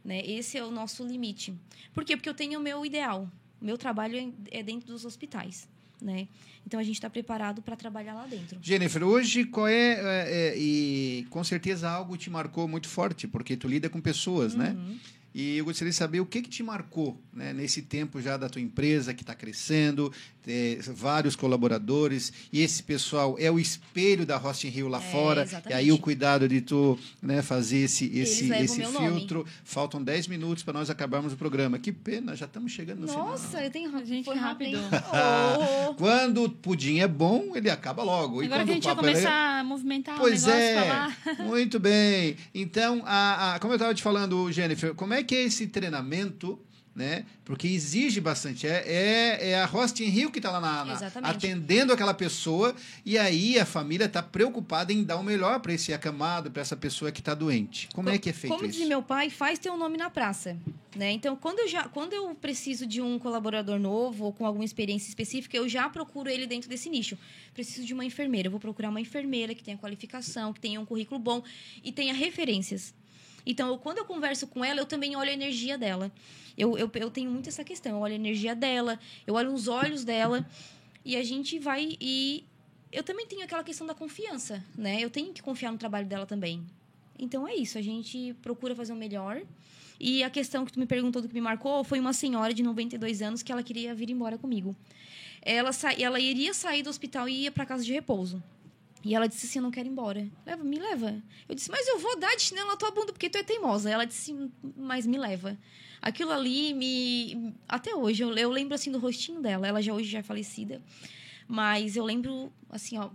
Né? 0.05 0.21
Esse 0.25 0.59
é 0.59 0.65
o 0.65 0.71
nosso 0.71 1.03
limite. 1.05 1.55
Por 1.95 2.05
quê? 2.05 2.17
Porque 2.17 2.29
eu 2.29 2.35
tenho 2.35 2.61
o 2.61 2.63
meu 2.63 2.85
ideal. 2.85 3.29
O 3.61 3.65
meu 3.65 3.79
trabalho 3.79 4.35
é 4.51 4.63
dentro 4.63 4.89
dos 4.89 5.05
hospitais 5.05 5.67
né? 6.01 6.29
Então 6.67 6.79
a 6.79 6.83
gente 6.83 6.97
está 6.97 7.09
preparado 7.09 7.63
para 7.63 7.77
trabalhar 7.77 8.15
lá 8.15 8.27
dentro. 8.27 8.59
Jennifer, 8.61 9.03
hoje 9.03 9.45
qual 9.45 9.69
é, 9.69 9.73
é, 9.75 10.29
é, 10.31 10.55
e 10.59 11.27
com 11.31 11.43
certeza 11.43 11.89
algo 11.89 12.17
te 12.17 12.29
marcou 12.31 12.69
muito 12.69 12.89
forte, 12.89 13.27
porque 13.27 13.57
tu 13.57 13.69
lida 13.69 13.89
com 13.89 14.01
pessoas, 14.01 14.55
né? 14.55 14.71
uhum. 14.71 14.89
né? 14.89 14.97
E 15.35 15.59
eu 15.59 15.65
gostaria 15.65 15.91
de 15.91 15.97
saber 15.97 16.21
o 16.21 16.27
que, 16.27 16.43
que 16.43 16.49
te 16.49 16.63
marcou 16.63 17.21
né, 17.33 17.53
nesse 17.53 17.83
tempo 17.83 18.21
já 18.21 18.37
da 18.37 18.49
tua 18.49 18.61
empresa 18.61 19.15
que 19.15 19.23
está 19.23 19.35
crescendo, 19.35 20.13
é, 20.47 20.79
vários 20.95 21.37
colaboradores, 21.37 22.33
e 22.53 22.63
esse 22.63 22.83
pessoal 22.83 23.37
é 23.39 23.51
o 23.51 23.59
espelho 23.59 24.25
da 24.25 24.37
Rost 24.37 24.67
in 24.67 24.71
Rio 24.71 24.89
lá 24.89 24.99
é, 24.99 25.13
fora. 25.13 25.43
Exatamente. 25.43 25.71
E 25.71 25.75
aí 25.75 25.93
o 25.93 25.99
cuidado 25.99 26.49
de 26.49 26.61
tu 26.61 26.99
né, 27.23 27.43
fazer 27.43 27.79
esse, 27.79 28.07
esse, 28.19 28.53
esse 28.53 28.85
filtro. 28.85 29.41
Nome. 29.41 29.51
Faltam 29.63 30.03
10 30.03 30.29
minutos 30.29 30.63
para 30.63 30.73
nós 30.73 30.91
acabarmos 30.91 31.33
o 31.33 31.37
programa. 31.37 31.79
Que 31.79 31.93
pena, 31.93 32.35
já 32.35 32.47
estamos 32.47 32.73
chegando 32.73 33.01
no 33.01 33.07
Nossa, 33.07 33.19
final. 33.19 33.29
Nossa, 33.31 33.63
eu 33.63 33.71
tenho 33.71 33.91
gente 34.05 34.25
foi 34.25 34.37
rápido. 34.37 34.79
oh. 34.81 35.95
quando 35.97 36.45
o 36.45 36.51
pudim 36.51 36.99
é 36.99 37.09
bom, 37.09 37.53
ele 37.55 37.71
acaba 37.71 38.03
logo. 38.03 38.41
Agora 38.41 38.45
e 38.45 38.49
quando 38.49 38.65
que 38.65 38.71
a 38.71 38.75
gente 38.75 38.85
o 38.85 38.89
papo 38.89 39.03
vai 39.03 39.13
começar 39.13 39.57
é... 39.57 39.61
a 39.61 39.65
movimentar 39.65 40.17
pois 40.19 40.45
o 40.45 40.47
negócio, 40.47 40.69
é, 40.69 40.75
falar. 40.75 41.47
Muito 41.47 41.79
bem. 41.79 42.37
Então, 42.55 43.03
a, 43.05 43.55
a, 43.55 43.59
como 43.61 43.73
eu 43.73 43.77
estava 43.77 43.95
te 43.95 44.03
falando, 44.03 44.51
Jennifer, 44.51 44.95
como 44.95 45.15
é 45.15 45.18
que 45.23 45.35
é 45.35 45.43
esse 45.43 45.67
treinamento 45.67 46.59
né? 46.99 47.25
Porque 47.45 47.69
exige 47.69 48.21
bastante. 48.21 48.67
É, 48.67 48.83
é, 48.85 49.51
é 49.51 49.61
a 49.61 49.67
Rost 49.67 50.03
em 50.03 50.09
Rio 50.09 50.33
que 50.33 50.41
está 50.41 50.51
lá 50.51 50.61
na, 50.61 50.85
na, 50.85 51.29
atendendo 51.29 51.93
aquela 51.93 52.13
pessoa 52.13 52.75
e 53.07 53.17
aí 53.17 53.57
a 53.57 53.65
família 53.65 54.07
está 54.07 54.21
preocupada 54.21 54.93
em 54.93 55.05
dar 55.05 55.17
o 55.17 55.23
melhor 55.23 55.61
para 55.61 55.73
esse 55.73 55.95
acamado, 55.95 56.51
para 56.51 56.61
essa 56.61 56.77
pessoa 56.77 57.13
que 57.13 57.21
está 57.21 57.35
doente. 57.35 57.89
Como, 57.95 58.11
é 58.11 58.19
que 58.19 58.29
é 58.29 58.33
feito 58.33 58.53
como 58.53 58.67
isso? 58.67 58.73
Como 58.73 58.81
diz 58.81 58.89
meu 58.89 59.01
pai, 59.01 59.31
faz 59.31 59.61
ter 59.61 59.71
um 59.71 59.77
nome 59.77 59.97
na 59.97 60.11
praça. 60.11 60.59
Né? 60.97 61.13
Então, 61.13 61.37
quando 61.37 61.61
eu, 61.61 61.69
já, 61.69 61.85
quando 61.85 62.15
eu 62.15 62.35
preciso 62.35 62.85
de 62.85 63.01
um 63.01 63.17
colaborador 63.17 63.79
novo 63.79 64.25
ou 64.25 64.33
com 64.33 64.45
alguma 64.45 64.65
experiência 64.65 65.09
específica, 65.09 65.57
eu 65.57 65.69
já 65.69 65.89
procuro 65.89 66.29
ele 66.29 66.49
dentro 66.49 66.69
desse 66.69 66.91
nicho. 66.91 67.17
Preciso 67.55 67.87
de 67.87 67.95
uma 67.95 68.05
enfermeira. 68.05 68.49
Eu 68.49 68.51
vou 68.51 68.59
procurar 68.59 68.89
uma 68.89 69.01
enfermeira 69.01 69.55
que 69.55 69.63
tenha 69.63 69.79
qualificação, 69.79 70.53
que 70.53 70.59
tenha 70.59 70.81
um 70.81 70.85
currículo 70.85 71.21
bom 71.21 71.45
e 71.85 71.93
tenha 71.93 72.13
referências. 72.13 72.93
Então, 73.47 73.69
eu, 73.69 73.79
quando 73.79 73.99
eu 73.99 74.05
converso 74.05 74.47
com 74.47 74.65
ela, 74.65 74.81
eu 74.81 74.87
também 74.87 75.17
olho 75.17 75.31
a 75.31 75.33
energia 75.33 75.79
dela. 75.79 76.13
Eu, 76.57 76.77
eu, 76.77 76.91
eu 76.95 77.11
tenho 77.11 77.31
muito 77.31 77.49
essa 77.49 77.65
questão. 77.65 77.93
Eu 77.93 77.99
olho 77.99 78.13
a 78.13 78.17
energia 78.17 78.55
dela, 78.55 78.99
eu 79.27 79.35
olho 79.35 79.53
os 79.53 79.69
olhos 79.69 80.05
dela. 80.05 80.47
E 81.05 81.17
a 81.17 81.23
gente 81.23 81.59
vai 81.59 81.97
e. 82.01 82.45
Eu 82.91 83.03
também 83.03 83.27
tenho 83.27 83.45
aquela 83.45 83.63
questão 83.63 83.87
da 83.87 83.95
confiança, 83.95 84.65
né? 84.77 84.99
Eu 85.01 85.11
tenho 85.11 85.33
que 85.33 85.43
confiar 85.43 85.71
no 85.71 85.79
trabalho 85.79 86.07
dela 86.07 86.27
também. 86.27 86.65
Então 87.19 87.47
é 87.47 87.55
isso, 87.55 87.77
a 87.77 87.83
gente 87.83 88.35
procura 88.41 88.75
fazer 88.75 88.93
o 88.93 88.97
melhor. 88.97 89.43
E 90.01 90.23
a 90.23 90.31
questão 90.31 90.65
que 90.65 90.73
tu 90.73 90.79
me 90.79 90.87
perguntou 90.87 91.21
do 91.21 91.29
que 91.29 91.35
me 91.35 91.41
marcou 91.41 91.83
foi 91.83 91.99
uma 91.99 92.13
senhora 92.13 92.55
de 92.55 92.63
92 92.63 93.21
anos 93.21 93.43
que 93.43 93.51
ela 93.51 93.63
queria 93.63 93.95
vir 93.95 94.11
embora 94.11 94.39
comigo. 94.39 94.77
Ela, 95.43 95.73
sa... 95.73 95.93
ela 95.93 96.21
iria 96.21 96.55
sair 96.55 96.83
do 96.83 96.91
hospital 96.91 97.29
e 97.29 97.43
ia 97.43 97.51
para 97.51 97.67
casa 97.67 97.85
de 97.85 97.93
repouso. 97.93 98.43
E 99.09 99.15
ela 99.15 99.27
disse 99.27 99.47
assim: 99.47 99.59
não 99.59 99.71
quero 99.71 99.89
ir 99.89 99.91
embora. 99.91 100.29
Leva, 100.45 100.63
me 100.63 100.79
leva. 100.79 101.23
Eu 101.49 101.55
disse: 101.55 101.71
Mas 101.71 101.89
eu 101.89 101.99
vou 101.99 102.19
dar 102.19 102.37
de 102.37 102.43
chinelo 102.43 102.69
na 102.69 102.77
tua 102.77 102.91
bunda 102.91 103.11
porque 103.11 103.31
tu 103.31 103.39
é 103.39 103.43
teimosa. 103.43 103.89
Ela 103.89 104.05
disse: 104.05 104.37
Mas 104.77 105.07
me 105.07 105.17
leva. 105.17 105.57
Aquilo 106.03 106.31
ali 106.31 106.75
me. 106.75 107.55
Até 107.67 107.95
hoje, 107.97 108.23
eu, 108.23 108.37
eu 108.37 108.51
lembro 108.51 108.75
assim 108.75 108.93
do 108.93 108.99
rostinho 108.99 109.41
dela. 109.41 109.67
Ela 109.67 109.81
já 109.81 109.95
hoje 109.95 110.11
já 110.11 110.19
é 110.19 110.23
falecida. 110.23 110.83
Mas 111.49 111.97
eu 111.97 112.05
lembro, 112.05 112.53
assim, 112.69 112.99
ó. 112.99 113.09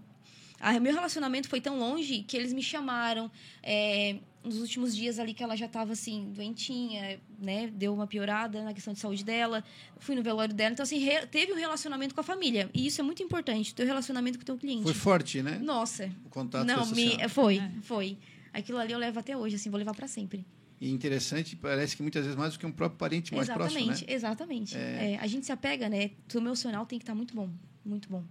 A, 0.59 0.79
meu 0.79 0.95
relacionamento 0.95 1.47
foi 1.47 1.61
tão 1.61 1.77
longe 1.77 2.23
que 2.23 2.35
eles 2.35 2.53
me 2.53 2.63
chamaram. 2.63 3.29
É, 3.61 4.17
nos 4.43 4.59
últimos 4.59 4.95
dias 4.95 5.19
ali 5.19 5.33
que 5.33 5.43
ela 5.43 5.55
já 5.55 5.65
estava 5.65 5.93
assim, 5.93 6.31
doentinha, 6.31 7.19
né? 7.39 7.67
Deu 7.67 7.93
uma 7.93 8.05
piorada 8.05 8.63
na 8.63 8.73
questão 8.73 8.93
de 8.93 8.99
saúde 8.99 9.23
dela. 9.23 9.63
Fui 9.97 10.15
no 10.15 10.21
velório 10.21 10.53
dela. 10.53 10.73
Então, 10.73 10.83
assim, 10.83 10.99
teve 11.31 11.53
um 11.53 11.55
relacionamento 11.55 12.13
com 12.13 12.21
a 12.21 12.23
família. 12.23 12.69
E 12.73 12.85
isso 12.85 12.99
é 12.99 13.03
muito 13.03 13.23
importante, 13.23 13.73
ter 13.73 13.83
um 13.83 13.87
relacionamento 13.87 14.37
com 14.37 14.43
o 14.43 14.45
teu 14.45 14.57
cliente. 14.57 14.83
Foi 14.83 14.93
forte, 14.93 15.41
né? 15.41 15.59
Nossa. 15.59 16.11
O 16.25 16.29
contato 16.29 16.65
Não, 16.65 16.87
com 16.87 16.95
me, 16.95 17.29
foi, 17.29 17.57
é. 17.57 17.71
foi. 17.81 18.17
Aquilo 18.53 18.77
ali 18.77 18.91
eu 18.91 18.99
levo 18.99 19.19
até 19.19 19.35
hoje, 19.35 19.55
assim, 19.55 19.69
vou 19.69 19.77
levar 19.77 19.95
para 19.95 20.07
sempre. 20.07 20.45
E 20.79 20.91
interessante, 20.91 21.55
parece 21.55 21.95
que 21.95 22.01
muitas 22.01 22.23
vezes 22.23 22.37
mais 22.37 22.53
do 22.53 22.59
que 22.59 22.65
um 22.65 22.71
próprio 22.71 22.99
parente 22.99 23.33
mais 23.33 23.47
exatamente, 23.47 23.85
próximo, 23.85 24.07
né? 24.07 24.13
Exatamente, 24.13 24.77
é. 24.77 25.13
é, 25.13 25.19
a 25.19 25.27
gente 25.27 25.45
se 25.45 25.51
apega, 25.51 25.87
né? 25.87 26.11
O 26.33 26.37
emocional 26.37 26.85
tem 26.85 26.99
que 26.99 27.03
estar 27.03 27.13
tá 27.13 27.15
muito 27.15 27.33
bom, 27.33 27.49
muito 27.85 28.09
bom. 28.09 28.23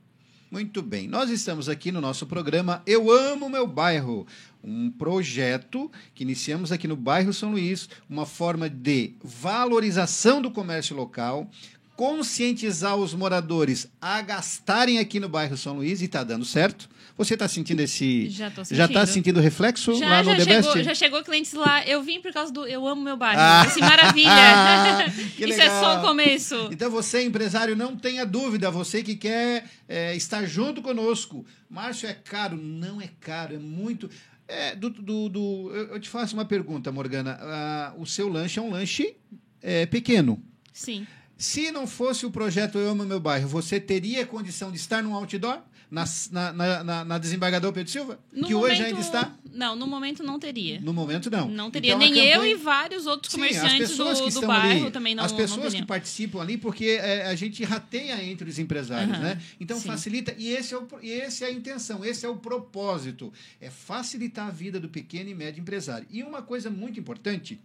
Muito 0.52 0.82
bem. 0.82 1.08
Nós 1.08 1.30
estamos 1.30 1.66
aqui 1.66 1.90
no 1.90 1.98
nosso 1.98 2.26
programa 2.26 2.82
Eu 2.86 3.10
Amo 3.10 3.48
Meu 3.48 3.66
Bairro, 3.66 4.26
um 4.62 4.90
projeto 4.90 5.90
que 6.14 6.24
iniciamos 6.24 6.70
aqui 6.70 6.86
no 6.86 6.94
bairro 6.94 7.32
São 7.32 7.52
Luís, 7.52 7.88
uma 8.06 8.26
forma 8.26 8.68
de 8.68 9.14
valorização 9.24 10.42
do 10.42 10.50
comércio 10.50 10.94
local, 10.94 11.50
conscientizar 11.96 12.96
os 12.96 13.14
moradores 13.14 13.88
a 14.00 14.20
gastarem 14.22 14.98
aqui 14.98 15.20
no 15.20 15.28
bairro 15.28 15.56
São 15.56 15.74
Luís 15.74 16.00
e 16.00 16.06
está 16.06 16.24
dando 16.24 16.44
certo. 16.44 16.88
Você 17.16 17.34
está 17.34 17.46
sentindo 17.46 17.80
esse. 17.80 18.30
Já 18.30 18.48
estou 18.48 18.64
sentindo. 18.64 18.78
Já 18.78 18.84
está 18.86 19.06
sentindo 19.06 19.40
reflexo 19.40 19.94
já, 19.94 20.08
lá 20.08 20.22
no 20.22 20.30
já 20.30 20.36
The 20.36 20.44
chegou, 20.44 20.72
Best? 20.72 20.84
Já 20.84 20.94
chegou 20.94 21.22
clientes 21.22 21.52
lá. 21.52 21.86
Eu 21.86 22.02
vim 22.02 22.20
por 22.20 22.32
causa 22.32 22.52
do 22.52 22.66
Eu 22.66 22.86
Amo 22.86 23.02
Meu 23.02 23.16
Bairro. 23.16 23.40
Ah. 23.40 23.62
Assim, 23.62 23.80
maravilha. 23.80 25.06
Isso 25.38 25.60
é 25.60 25.68
só 25.68 25.98
o 25.98 26.00
começo. 26.00 26.68
Então 26.72 26.90
você, 26.90 27.22
empresário, 27.22 27.76
não 27.76 27.96
tenha 27.96 28.24
dúvida. 28.24 28.70
Você 28.70 29.02
que 29.02 29.14
quer 29.14 29.66
é, 29.88 30.16
estar 30.16 30.46
junto 30.46 30.80
conosco. 30.80 31.44
Márcio, 31.68 32.08
é 32.08 32.14
caro? 32.14 32.56
Não 32.56 33.00
é 33.00 33.08
caro, 33.20 33.54
é 33.54 33.58
muito. 33.58 34.08
É, 34.48 34.74
do, 34.74 34.90
do, 34.90 35.28
do, 35.28 35.70
eu 35.92 36.00
te 36.00 36.08
faço 36.08 36.34
uma 36.34 36.44
pergunta, 36.44 36.90
Morgana. 36.90 37.38
Ah, 37.40 37.94
o 37.96 38.06
seu 38.06 38.28
lanche 38.28 38.58
é 38.58 38.62
um 38.62 38.70
lanche 38.70 39.14
é, 39.62 39.86
pequeno. 39.86 40.42
Sim. 40.72 41.06
Se 41.42 41.72
não 41.72 41.88
fosse 41.88 42.24
o 42.24 42.30
projeto 42.30 42.78
Eu 42.78 42.90
Amo 42.90 43.04
Meu 43.04 43.18
Bairro, 43.18 43.48
você 43.48 43.80
teria 43.80 44.24
condição 44.24 44.70
de 44.70 44.76
estar 44.76 45.02
num 45.02 45.12
outdoor? 45.12 45.58
Na, 45.90 46.04
na, 46.30 46.84
na, 46.84 47.04
na 47.04 47.18
Desembargador 47.18 47.72
Pedro 47.72 47.90
Silva? 47.90 48.20
No 48.32 48.46
que 48.46 48.54
momento, 48.54 48.72
hoje 48.72 48.84
ainda 48.84 49.00
está? 49.00 49.34
Não, 49.52 49.74
no 49.74 49.88
momento 49.88 50.22
não 50.22 50.38
teria. 50.38 50.80
No 50.80 50.94
momento 50.94 51.28
não. 51.28 51.48
Não 51.48 51.68
teria. 51.68 51.90
Então, 51.90 51.98
Nem 51.98 52.14
campanha... 52.14 52.34
eu 52.36 52.46
e 52.46 52.54
vários 52.54 53.06
outros 53.06 53.34
comerciantes 53.34 53.90
Sim, 53.90 53.96
do, 53.96 54.40
do 54.40 54.46
bairro 54.46 54.82
ali, 54.84 54.90
também 54.92 55.16
não 55.16 55.24
As 55.24 55.32
pessoas 55.32 55.74
não 55.74 55.80
que 55.80 55.86
participam 55.86 56.40
ali, 56.40 56.56
porque 56.56 56.98
é, 57.02 57.26
a 57.26 57.34
gente 57.34 57.64
rateia 57.64 58.24
entre 58.24 58.48
os 58.48 58.60
empresários, 58.60 59.16
uhum, 59.16 59.22
né? 59.22 59.42
Então 59.60 59.80
sim. 59.80 59.88
facilita. 59.88 60.32
E 60.38 60.48
esse, 60.48 60.72
é 60.72 60.78
o, 60.78 60.86
esse 61.02 61.42
é 61.42 61.48
a 61.48 61.50
intenção, 61.50 62.04
esse 62.04 62.24
é 62.24 62.28
o 62.28 62.36
propósito. 62.36 63.32
É 63.60 63.68
facilitar 63.68 64.46
a 64.46 64.50
vida 64.52 64.78
do 64.78 64.88
pequeno 64.88 65.28
e 65.28 65.34
médio 65.34 65.60
empresário. 65.60 66.06
E 66.08 66.22
uma 66.22 66.40
coisa 66.40 66.70
muito 66.70 67.00
importante 67.00 67.60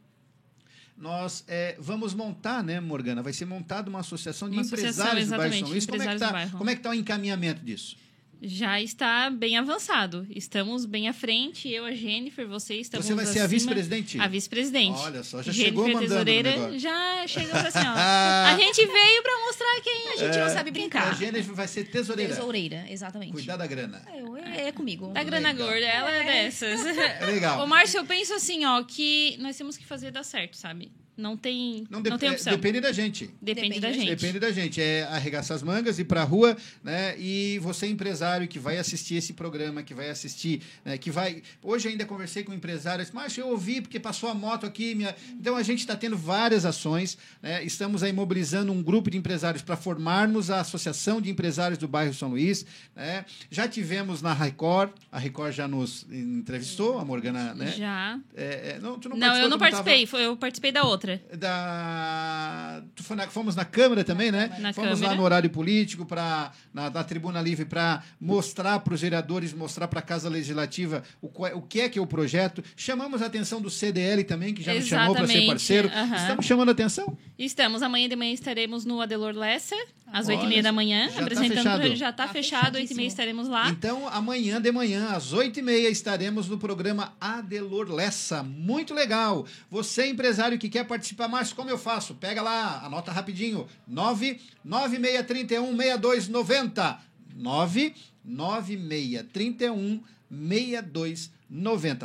nós 0.97 1.43
é, 1.47 1.75
vamos 1.79 2.13
montar, 2.13 2.63
né, 2.63 2.79
Morgana? 2.79 3.21
Vai 3.21 3.33
ser 3.33 3.45
montada 3.45 3.89
uma 3.89 3.99
associação 3.99 4.49
de 4.49 4.57
uma 4.57 4.63
empresários 4.63 4.99
associação, 4.99 5.37
do 5.37 5.37
bairro 5.37 5.53
São 5.59 5.69
Luís. 5.69 5.85
Como 5.85 6.01
é, 6.01 6.13
que 6.13 6.19
tá, 6.19 6.49
como 6.49 6.69
é 6.69 6.73
que 6.73 6.79
está 6.79 6.89
o 6.89 6.93
encaminhamento 6.93 7.63
disso? 7.63 7.95
Já 8.41 8.79
está 8.79 9.29
bem 9.29 9.57
avançado. 9.57 10.27
Estamos 10.29 10.85
bem 10.85 11.07
à 11.07 11.13
frente. 11.13 11.69
Eu, 11.69 11.85
a 11.85 11.91
Jennifer, 11.91 12.47
você 12.47 12.75
estamos 12.75 13.05
Você 13.05 13.15
vai 13.15 13.25
ser 13.25 13.39
acima, 13.39 13.43
a 13.43 13.47
vice-presidente? 13.47 14.19
A 14.19 14.27
vice-presidente. 14.27 14.99
Olha 14.99 15.23
só, 15.23 15.41
já 15.41 15.51
Jennifer 15.51 15.65
chegou 15.65 15.87
mandando 15.87 16.07
tesoureira, 16.07 16.79
Já 16.79 17.27
chegamos 17.27 17.65
assim, 17.65 17.79
ó. 17.79 17.93
a 17.97 18.57
gente 18.59 18.85
veio 18.85 19.23
para 19.23 19.45
mostrar 19.45 19.81
quem 19.81 20.07
a 20.09 20.15
gente 20.17 20.37
é, 20.37 20.43
não 20.43 20.49
sabe 20.49 20.71
brincar. 20.71 21.09
A 21.09 21.13
Jennifer 21.13 21.55
vai 21.55 21.67
ser 21.67 21.85
tesoureira. 21.85 22.35
Tesoureira, 22.35 22.85
exatamente. 22.89 23.31
Cuidar 23.31 23.57
da 23.57 23.65
grana. 23.65 24.03
É, 24.45 24.67
é 24.67 24.71
comigo. 24.71 25.07
Da 25.07 25.23
grana 25.23 25.51
Legal. 25.51 25.67
gorda, 25.67 25.85
ela 25.85 26.11
é, 26.11 26.23
dessas. 26.23 26.85
É 26.85 27.25
legal. 27.25 27.63
Ô, 27.63 27.67
Márcio, 27.67 27.99
eu 27.99 28.05
penso 28.05 28.33
assim, 28.33 28.65
ó, 28.65 28.83
que 28.83 29.35
nós 29.39 29.57
temos 29.57 29.77
que 29.77 29.85
fazer 29.85 30.11
dar 30.11 30.23
certo, 30.23 30.55
sabe? 30.57 30.91
Não 31.17 31.35
tem, 31.35 31.83
Não, 31.89 31.99
não, 31.99 32.17
tem 32.17 32.29
é, 32.29 32.31
opção. 32.33 32.53
Depende 32.53 32.79
da 32.79 32.91
gente. 32.91 33.25
Depende, 33.41 33.69
Depende 33.69 33.79
da 33.79 33.91
gente. 33.91 34.09
Depende 34.09 34.39
da 34.39 34.51
gente. 34.51 34.81
É 34.81 35.03
arregaçar 35.03 35.55
as 35.55 35.63
mangas, 35.63 35.97
ir 35.97 36.05
pra 36.05 36.23
rua, 36.23 36.55
né? 36.83 37.15
E 37.17 37.57
você, 37.59 37.87
empresário, 37.87 38.47
que 38.47 38.59
vai 38.59 38.77
assistir 38.77 39.15
esse 39.15 39.33
programa, 39.33 39.81
que 39.81 39.95
vai 39.95 40.11
assistir, 40.11 40.61
né? 40.85 40.97
que 40.97 41.09
vai. 41.09 41.41
Hoje 41.63 41.87
ainda 41.87 42.05
conversei 42.05 42.43
com 42.43 42.51
um 42.51 42.55
empresário, 42.55 43.03
disse, 43.03 43.15
mas 43.15 43.35
eu 43.35 43.47
ouvi 43.47 43.81
porque 43.81 43.99
passou 43.99 44.29
a 44.29 44.35
moto 44.35 44.65
aqui. 44.65 44.93
Minha... 44.93 45.15
Então 45.31 45.55
a 45.55 45.63
gente 45.63 45.79
está 45.79 45.95
tendo 45.95 46.15
várias 46.15 46.65
ações. 46.65 47.17
Né? 47.41 47.63
Estamos 47.63 48.03
aí 48.03 48.13
mobilizando 48.13 48.71
um 48.71 48.83
grupo 48.83 49.09
de 49.09 49.17
empresários 49.17 49.63
para 49.63 49.75
formarmos 49.75 50.51
a 50.51 50.59
Associação 50.59 51.19
de 51.19 51.31
Empresários 51.31 51.79
do 51.79 51.87
Bairro 51.87 52.13
São 52.13 52.29
Luís. 52.29 52.65
Né? 52.95 53.25
Já 53.49 53.67
tivemos 53.67 54.21
na 54.21 54.33
Record, 54.33 54.91
a 55.11 55.17
Record 55.17 55.53
já 55.53 55.67
nos 55.67 56.05
entrevistou, 56.11 56.99
a 56.99 57.05
Morgana, 57.05 57.55
né? 57.55 57.71
Já. 57.71 58.19
É, 58.35 58.75
é, 58.75 58.79
não, 58.79 58.99
tu 58.99 59.09
não, 59.09 59.17
Não, 59.17 59.37
eu 59.37 59.49
não 59.49 59.57
participei, 59.57 60.05
foi, 60.05 60.25
eu 60.25 60.37
participei 60.37 60.71
da 60.71 60.83
outra. 60.83 61.06
Tava 61.15 61.37
da. 61.37 62.83
na- 63.15 63.27
fomos 63.27 63.55
na 63.55 63.65
Câmara 63.65 64.03
também, 64.03 64.31
né? 64.31 64.55
Na 64.59 64.73
fomos 64.73 64.91
lá 64.99 65.07
Câmara. 65.07 65.15
no 65.17 65.23
horário 65.23 65.49
político, 65.49 66.05
pra, 66.05 66.51
na, 66.73 66.89
na 66.89 67.03
Tribuna 67.03 67.41
Livre, 67.41 67.65
para 67.65 68.03
mostrar 68.19 68.79
para 68.79 68.93
os 68.93 69.01
vereadores, 69.01 69.53
mostrar 69.53 69.87
para 69.87 69.99
a 69.99 70.03
Casa 70.03 70.29
Legislativa 70.29 71.03
o, 71.21 71.45
é- 71.47 71.53
o 71.53 71.61
que 71.61 71.81
é 71.81 71.89
que 71.89 71.97
é 71.99 72.01
o 72.01 72.07
projeto. 72.07 72.63
Chamamos 72.75 73.21
a 73.21 73.25
atenção 73.27 73.61
do 73.61 73.69
CDL 73.69 74.23
também, 74.23 74.53
que 74.53 74.61
já 74.63 74.73
nos 74.73 74.85
chamou 74.87 75.15
para 75.15 75.25
ser 75.27 75.33
Exatamente, 75.33 75.47
parceiro. 75.49 75.89
aham. 75.89 76.15
Estamos 76.15 76.45
chamando 76.45 76.69
a 76.69 76.71
atenção? 76.71 77.17
Estamos, 77.37 77.81
amanhã 77.81 78.09
de 78.09 78.15
manhã 78.15 78.33
estaremos 78.33 78.85
no 78.85 79.01
Adelor 79.01 79.33
Lessa, 79.35 79.75
às 80.11 80.27
oito 80.27 80.43
e 80.45 80.47
meia 80.47 80.63
da 80.63 80.71
manhã, 80.71 81.07
já 81.09 81.13
tá 81.15 81.21
apresentando. 81.21 81.81
fechado. 81.81 81.95
já 81.95 82.09
está 82.09 82.27
Tá 82.27 82.33
fechado, 82.33 82.75
oito 82.75 82.91
e 82.91 82.95
meia 82.95 83.07
estaremos 83.07 83.47
lá. 83.47 83.69
Então, 83.69 84.07
amanhã 84.09 84.59
de 84.61 84.71
manhã, 84.71 85.09
às 85.09 85.33
8h30, 85.33 85.89
estaremos 85.91 86.47
no 86.47 86.57
programa 86.57 87.13
Adelor 87.19 87.91
Lessa. 87.91 88.41
Muito 88.43 88.93
legal. 88.93 89.45
Você, 89.69 90.07
empresário 90.07 90.57
que 90.57 90.69
quer 90.69 90.85
participar 90.85 91.27
mais, 91.27 91.51
como 91.53 91.69
eu 91.69 91.77
faço? 91.77 92.15
Pega 92.15 92.41
lá, 92.41 92.83
anota 92.85 93.11
rapidinho. 93.11 93.67
99631 93.87 95.75
6290. 95.77 96.99
99631 97.35 100.01
6290. 100.29 101.36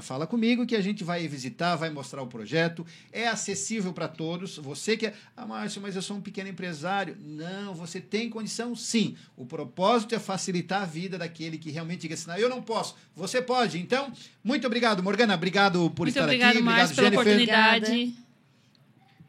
Fala 0.03 0.26
comigo 0.26 0.66
que 0.66 0.76
a 0.76 0.80
gente 0.80 1.03
vai 1.05 1.26
visitar, 1.26 1.76
vai 1.76 1.90
mostrar 1.90 2.22
o 2.22 2.26
projeto. 2.26 2.86
É 3.12 3.26
acessível 3.28 3.93
para 3.93 4.09
todos. 4.09 4.57
Você 4.59 4.97
que 4.97 5.07
é, 5.07 5.14
ah, 5.36 5.47
Márcio, 5.47 5.80
mas 5.82 5.97
eu 5.97 6.03
sou 6.03 6.16
um 6.16 6.20
pequeno 6.20 6.49
empresário. 6.49 7.16
Não, 7.20 7.74
você 7.74 8.01
tem 8.01 8.30
condição 8.30 8.74
sim. 8.76 9.16
O 9.36 9.45
propósito 9.45 10.14
é 10.14 10.18
facilitar 10.18 10.82
a 10.82 10.86
vida 10.86 11.18
daquele 11.18 11.59
que 11.59 11.70
realmente 11.70 12.03
diga 12.03 12.14
assim, 12.14 12.28
"Não, 12.28 12.36
eu 12.36 12.49
não 12.49 12.62
posso. 12.62 12.95
Você 13.16 13.43
pode. 13.43 13.78
Então, 13.78 14.12
muito 14.43 14.66
obrigado, 14.66 15.03
Morgana. 15.03 15.34
Obrigado 15.34 15.90
por 15.90 16.05
Muito 16.05 16.09
estar 16.11 16.24
obrigado, 16.24 16.53
aqui. 16.57 16.62
Márcio, 16.62 16.93
obrigado, 16.93 17.11
pela 17.12 17.24
Jennifer. 17.24 17.57
oportunidade. 17.57 18.22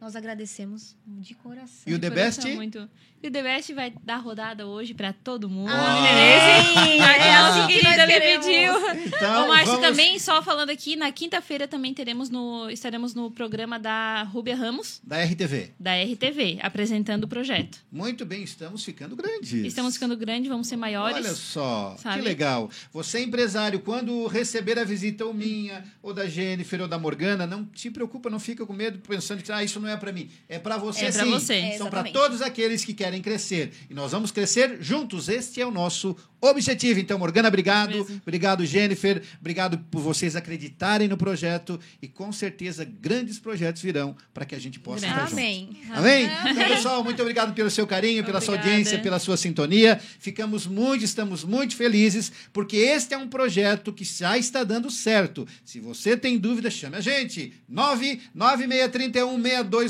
Nós 0.04 0.18
agradecemos 0.18 0.98
de 1.08 1.34
coração. 1.34 1.84
E 1.88 1.94
o 1.94 2.00
The 2.00 2.10
Coração 2.10 2.44
Best? 2.44 2.56
Muito. 2.58 2.90
E 3.24 3.28
o 3.30 3.32
The 3.32 3.42
Best 3.42 3.74
vai 3.74 3.94
dar 4.04 4.18
rodada 4.18 4.68
hoje 4.68 4.94
para 4.94 5.14
todo 5.14 5.50
mundo. 5.50 5.72
Amém! 5.72 6.98
Entendeu? 6.98 7.06
A 7.06 7.16
É 7.16 7.42
nossa 7.42 7.68
querida 7.68 8.06
me 8.06 8.20
pediu. 8.20 9.06
Então, 9.06 9.46
Ô, 9.46 9.48
Márcio, 9.48 9.68
vamos- 9.78 9.88
também, 9.88 10.20
só 10.20 10.44
falando 10.44 10.72
aqui, 10.72 10.98
na 10.98 11.10
quinta-feira 11.10 11.70
também 11.70 11.94
teremos 11.94 12.30
no, 12.30 12.70
estaremos 12.70 13.14
no 13.16 13.32
programa 13.32 13.80
da 13.80 14.24
Rúbia 14.24 14.58
Ramos, 14.58 15.00
Da 15.06 15.24
RTV. 15.24 15.72
da 15.80 15.96
RTV, 15.96 16.60
apresentando 16.62 17.24
o 17.24 17.28
projeto. 17.30 17.78
Muito 17.90 18.26
bem, 18.26 18.44
estamos 18.44 18.84
ficando 18.84 19.16
grandes. 19.16 19.54
Estamos 19.54 19.94
ficando 19.94 20.18
grandes, 20.18 20.50
vamos 20.50 20.68
ser 20.68 20.76
maiores. 20.76 21.16
Olha 21.16 21.34
só, 21.34 21.96
sabe? 21.98 22.18
que 22.20 22.26
legal. 22.26 22.70
Você, 22.92 23.24
empresário, 23.24 23.80
quando 23.80 24.28
receber 24.28 24.78
a 24.78 24.84
visita 24.84 25.24
ou 25.24 25.34
minha, 25.34 25.86
ou 26.02 26.14
da 26.14 26.28
Jennifer, 26.28 26.82
ou 26.82 26.90
da 26.90 27.00
Morgana, 27.00 27.48
não 27.48 27.66
se 27.74 27.90
preocupa, 27.90 28.30
não 28.30 28.40
fica 28.40 28.66
com 28.66 28.74
medo 28.74 29.00
pensando 29.00 29.42
que 29.42 29.50
ah, 29.50 29.64
isso 29.64 29.80
não 29.80 29.88
é 29.88 29.93
para 29.98 30.12
mim. 30.12 30.30
É 30.48 30.60
para 30.60 30.78
você 30.78 31.06
É 31.06 31.12
pra 31.12 31.24
sim. 31.24 31.32
você. 31.32 31.54
É, 31.56 31.78
São 31.78 31.90
para 31.90 32.04
todos 32.04 32.42
aqueles 32.42 32.84
que 32.86 32.94
querem 32.94 33.22
crescer. 33.22 33.72
E 33.90 33.94
nós 33.94 34.12
vamos 34.12 34.32
crescer 34.32 34.78
juntos. 34.82 35.30
Este 35.30 35.62
é 35.62 35.66
o 35.66 35.72
nosso 35.72 36.16
objetivo. 36.42 37.00
Então, 37.00 37.18
Morgana, 37.18 37.48
obrigado. 37.48 37.92
Mesmo. 37.92 38.22
Obrigado, 38.22 38.66
Jennifer. 38.66 39.22
Obrigado 39.40 39.78
por 39.90 40.02
vocês 40.02 40.36
acreditarem 40.36 41.08
no 41.08 41.16
projeto. 41.18 41.80
E 42.02 42.08
com 42.08 42.32
certeza 42.32 42.84
grandes 42.84 43.40
projetos 43.40 43.82
virão 43.82 44.16
para 44.34 44.46
que 44.46 44.54
a 44.54 44.60
gente 44.60 44.80
possa 44.80 45.06
estar 45.06 45.22
junto. 45.22 45.34
Amém. 45.34 45.70
Amém? 45.92 46.30
Então, 46.52 46.68
pessoal, 46.68 47.04
muito 47.04 47.22
obrigado 47.22 47.54
pelo 47.54 47.70
seu 47.70 47.88
carinho, 47.88 48.24
pela 48.24 48.42
sua 48.42 48.56
Obrigada. 48.56 48.76
audiência, 48.78 49.00
pela 49.00 49.20
sua 49.20 49.38
sintonia. 49.38 50.00
Ficamos 50.20 50.68
muito, 50.68 51.04
estamos 51.06 51.44
muito 51.44 51.76
felizes, 51.76 52.32
porque 52.52 52.76
este 52.78 53.14
é 53.14 53.18
um 53.18 53.28
projeto 53.28 53.94
que 53.94 54.04
já 54.04 54.38
está 54.38 54.64
dando 54.64 54.92
certo. 54.92 55.48
Se 55.64 55.80
você 55.80 56.18
tem 56.18 56.38
dúvida, 56.38 56.70
chame 56.70 56.98
a 56.98 57.02
gente. 57.02 57.54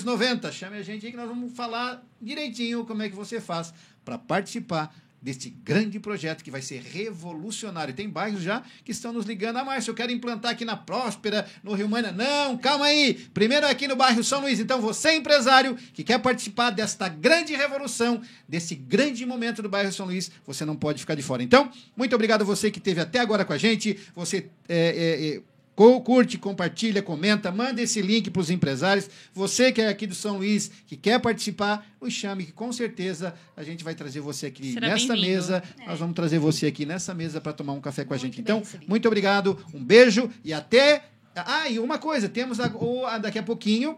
996316290. 0.02 0.52
Chame 0.52 0.78
a 0.78 0.82
gente 0.82 1.06
aí 1.06 1.12
que 1.12 1.18
nós 1.18 1.28
vamos 1.28 1.54
falar 1.54 2.04
direitinho 2.22 2.86
como 2.86 3.04
é 3.04 3.10
que 3.10 3.16
você 3.16 3.39
faz 3.39 3.74
para 4.04 4.18
participar 4.18 4.94
deste 5.24 5.50
grande 5.50 6.02
projeto 6.02 6.44
que 6.44 6.52
vai 6.52 6.62
ser 6.62 6.82
revolucionário. 6.82 7.94
Tem 7.94 8.10
bairros 8.10 8.41
já 8.41 8.62
que 8.84 8.91
estão 8.91 9.14
nos 9.14 9.26
ligando. 9.26 9.56
Ah, 9.56 9.64
Márcio, 9.64 9.91
eu 9.91 9.96
quero 9.96 10.12
implantar 10.12 10.52
aqui 10.52 10.66
na 10.66 10.76
Próspera, 10.76 11.48
no 11.64 11.74
Rio 11.74 11.88
Mana. 11.88 12.12
Não, 12.12 12.58
calma 12.58 12.86
aí. 12.86 13.14
Primeiro 13.34 13.66
aqui 13.66 13.88
no 13.88 13.96
bairro 13.96 14.22
São 14.22 14.41
Luís. 14.41 14.60
Então, 14.60 14.82
você, 14.82 15.16
empresário, 15.16 15.78
que 15.94 16.04
quer 16.04 16.20
participar 16.20 16.72
desta 16.72 17.08
grande 17.08 17.56
revolução, 17.56 18.22
desse 18.48 18.76
grande 18.76 19.26
momento 19.26 19.62
do 19.62 19.70
bairro 19.70 19.94
São 19.94 20.08
Luís, 20.08 20.30
você 20.46 20.66
não 20.66 20.76
pode 20.76 21.00
ficar 21.00 21.16
de 21.16 21.24
fora. 21.24 21.41
Então, 21.41 21.72
muito 21.96 22.14
obrigado 22.14 22.41
a 22.41 22.46
você 22.46 22.70
que 22.70 22.80
esteve 22.80 23.00
até 23.00 23.20
agora 23.20 23.46
com 23.46 23.54
a 23.54 23.58
gente. 23.58 23.98
Você 24.14 24.50
é, 24.68 24.76
é, 24.78 25.36
é 25.38 25.41
Curte, 25.76 26.38
compartilha, 26.38 27.01
comenta, 27.01 27.51
manda 27.51 27.82
esse 27.82 27.99
link 28.01 28.30
para 28.30 28.39
os 28.41 28.51
empresários. 28.51 29.09
Você 29.34 29.71
que 29.71 29.82
é 29.82 29.88
aqui 29.88 30.05
do 30.05 30.13
São 30.13 30.38
Luís, 30.38 30.69
que 30.86 30.95
quer 30.95 31.19
participar, 31.19 31.86
nos 31.99 32.13
chame, 32.13 32.45
que 32.45 32.51
com 32.51 32.71
certeza 32.71 33.34
a 33.57 33.63
gente 33.63 33.84
vai 33.84 33.95
trazer 33.95 34.19
você 34.19 34.45
aqui 34.45 34.74
Será 34.74 34.89
nesta 34.89 35.15
mesa. 35.15 35.63
É. 35.80 35.88
Nós 35.88 35.97
vamos 35.99 36.13
trazer 36.15 36.38
você 36.38 36.67
aqui 36.67 36.86
nessa 36.86 37.13
mesa 37.15 37.41
para 37.41 37.53
tomar 37.53 37.74
um 37.74 37.82
café 37.82 38.05
com 38.05 38.13
a 38.13 38.17
Muito 38.17 38.26
gente. 38.36 38.39
Então, 38.41 38.61
muito 38.88 39.07
obrigado, 39.07 39.57
um 39.74 39.84
beijo 39.84 40.30
e 40.43 40.53
até. 40.53 41.05
Ah, 41.36 41.67
e 41.67 41.80
uma 41.80 41.97
coisa, 41.97 42.30
temos 42.30 42.59
a- 42.59 42.71
o- 42.76 43.05
a- 43.07 43.17
daqui 43.17 43.39
a 43.39 43.43
pouquinho. 43.43 43.97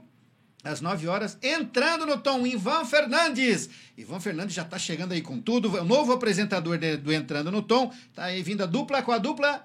Às 0.63 0.80
9 0.82 1.07
horas, 1.07 1.38
entrando 1.43 2.07
no 2.07 2.17
tom, 2.17 2.47
Ivan 2.47 2.86
Fernandes. 2.86 3.69
Ivan 3.95 4.19
Fernandes 4.19 4.55
já 4.55 4.63
está 4.63 4.80
chegando 4.80 5.11
aí 5.11 5.21
com 5.21 5.39
tudo. 5.39 5.69
O 5.80 5.84
novo 5.84 6.11
apresentador 6.13 6.78
de- 6.80 6.97
do 6.97 7.13
Entrando 7.13 7.51
no 7.51 7.61
Tom. 7.61 7.91
Está 8.09 8.23
aí 8.26 8.41
vindo 8.41 8.63
a 8.63 8.65
dupla 8.65 9.03
com 9.03 9.11
a 9.11 9.17
dupla. 9.19 9.63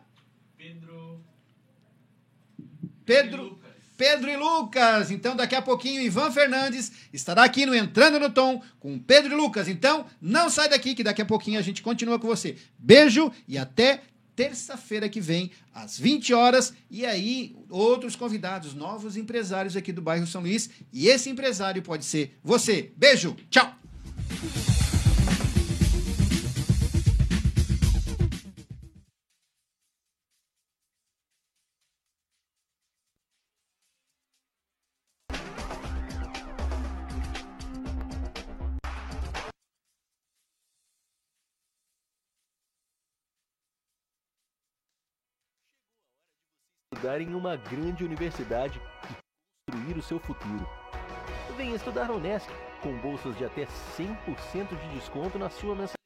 Pedro. 0.59 0.90
Pedro 3.97 4.31
e 4.31 4.37
Lucas. 4.37 5.11
Então, 5.11 5.37
daqui 5.37 5.55
a 5.55 5.61
pouquinho, 5.61 6.01
Ivan 6.01 6.31
Fernandes 6.31 6.91
estará 7.13 7.45
aqui 7.45 7.67
no 7.67 7.75
Entrando 7.75 8.19
no 8.19 8.31
Tom 8.31 8.63
com 8.79 8.99
Pedro 8.99 9.35
e 9.35 9.37
Lucas. 9.37 9.69
Então, 9.69 10.07
não 10.23 10.49
sai 10.49 10.71
daqui, 10.71 10.95
que 10.95 11.05
daqui 11.05 11.21
a 11.21 11.27
pouquinho 11.27 11.59
a 11.59 11.63
gente 11.63 11.83
continua 11.83 12.19
com 12.19 12.27
você. 12.27 12.57
Beijo 12.79 13.31
e 13.47 13.59
até 13.59 14.01
terça-feira 14.35 15.07
que 15.07 15.21
vem, 15.21 15.51
às 15.75 15.99
20 15.99 16.33
horas. 16.33 16.73
E 16.91 17.05
aí, 17.05 17.55
outros 17.69 18.17
convidados, 18.17 18.73
novos 18.73 19.19
empresários 19.19 19.77
aqui 19.77 19.93
do 19.93 20.01
bairro 20.01 20.27
São 20.27 20.41
Luís. 20.41 20.71
E 20.91 21.09
esse 21.09 21.29
empresário 21.29 21.83
pode 21.83 22.07
ser 22.07 22.39
você. 22.43 22.91
Beijo, 22.97 23.37
tchau! 23.51 23.75
Estudar 47.01 47.21
em 47.23 47.35
uma 47.35 47.57
grande 47.57 48.05
universidade 48.05 48.79
e 48.79 49.73
construir 49.73 49.97
o 49.99 50.03
seu 50.03 50.21
futuro. 50.21 50.69
Venha 51.57 51.75
estudar 51.75 52.09
na 52.09 52.13
Unesc, 52.15 52.47
com 52.83 52.95
bolsas 52.99 53.35
de 53.39 53.45
até 53.47 53.65
100% 53.65 54.69
de 54.69 54.95
desconto 54.95 55.39
na 55.39 55.49
sua 55.49 55.75
mensalidade. 55.75 55.97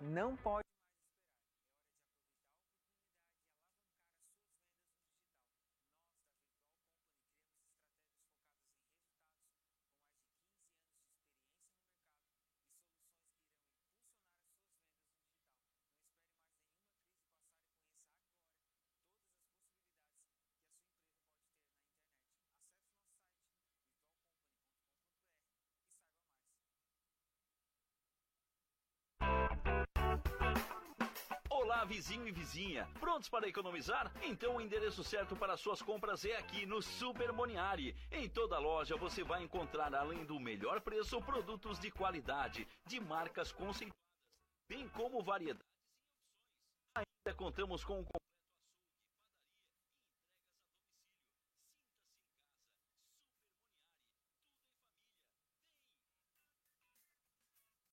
Não 0.00 0.36
pode 0.36 0.65
Olá, 31.66 31.84
vizinho 31.84 32.28
e 32.28 32.30
vizinha. 32.30 32.88
Prontos 33.00 33.28
para 33.28 33.48
economizar? 33.48 34.12
Então 34.22 34.54
o 34.54 34.60
endereço 34.60 35.02
certo 35.02 35.34
para 35.34 35.56
suas 35.56 35.82
compras 35.82 36.24
é 36.24 36.36
aqui 36.36 36.64
no 36.64 36.80
Super 36.80 37.32
Moniari. 37.32 37.92
Em 38.12 38.28
toda 38.28 38.56
loja 38.56 38.96
você 38.96 39.24
vai 39.24 39.42
encontrar, 39.42 39.92
além 39.92 40.24
do 40.24 40.38
melhor 40.38 40.80
preço, 40.80 41.20
produtos 41.22 41.80
de 41.80 41.90
qualidade, 41.90 42.68
de 42.86 43.00
marcas 43.00 43.50
conceituadas, 43.50 43.98
bem 44.68 44.88
como 44.90 45.24
variedades. 45.24 45.66
Ainda 46.96 47.36
contamos 47.36 47.84
com 47.84 47.98
um 47.98 48.04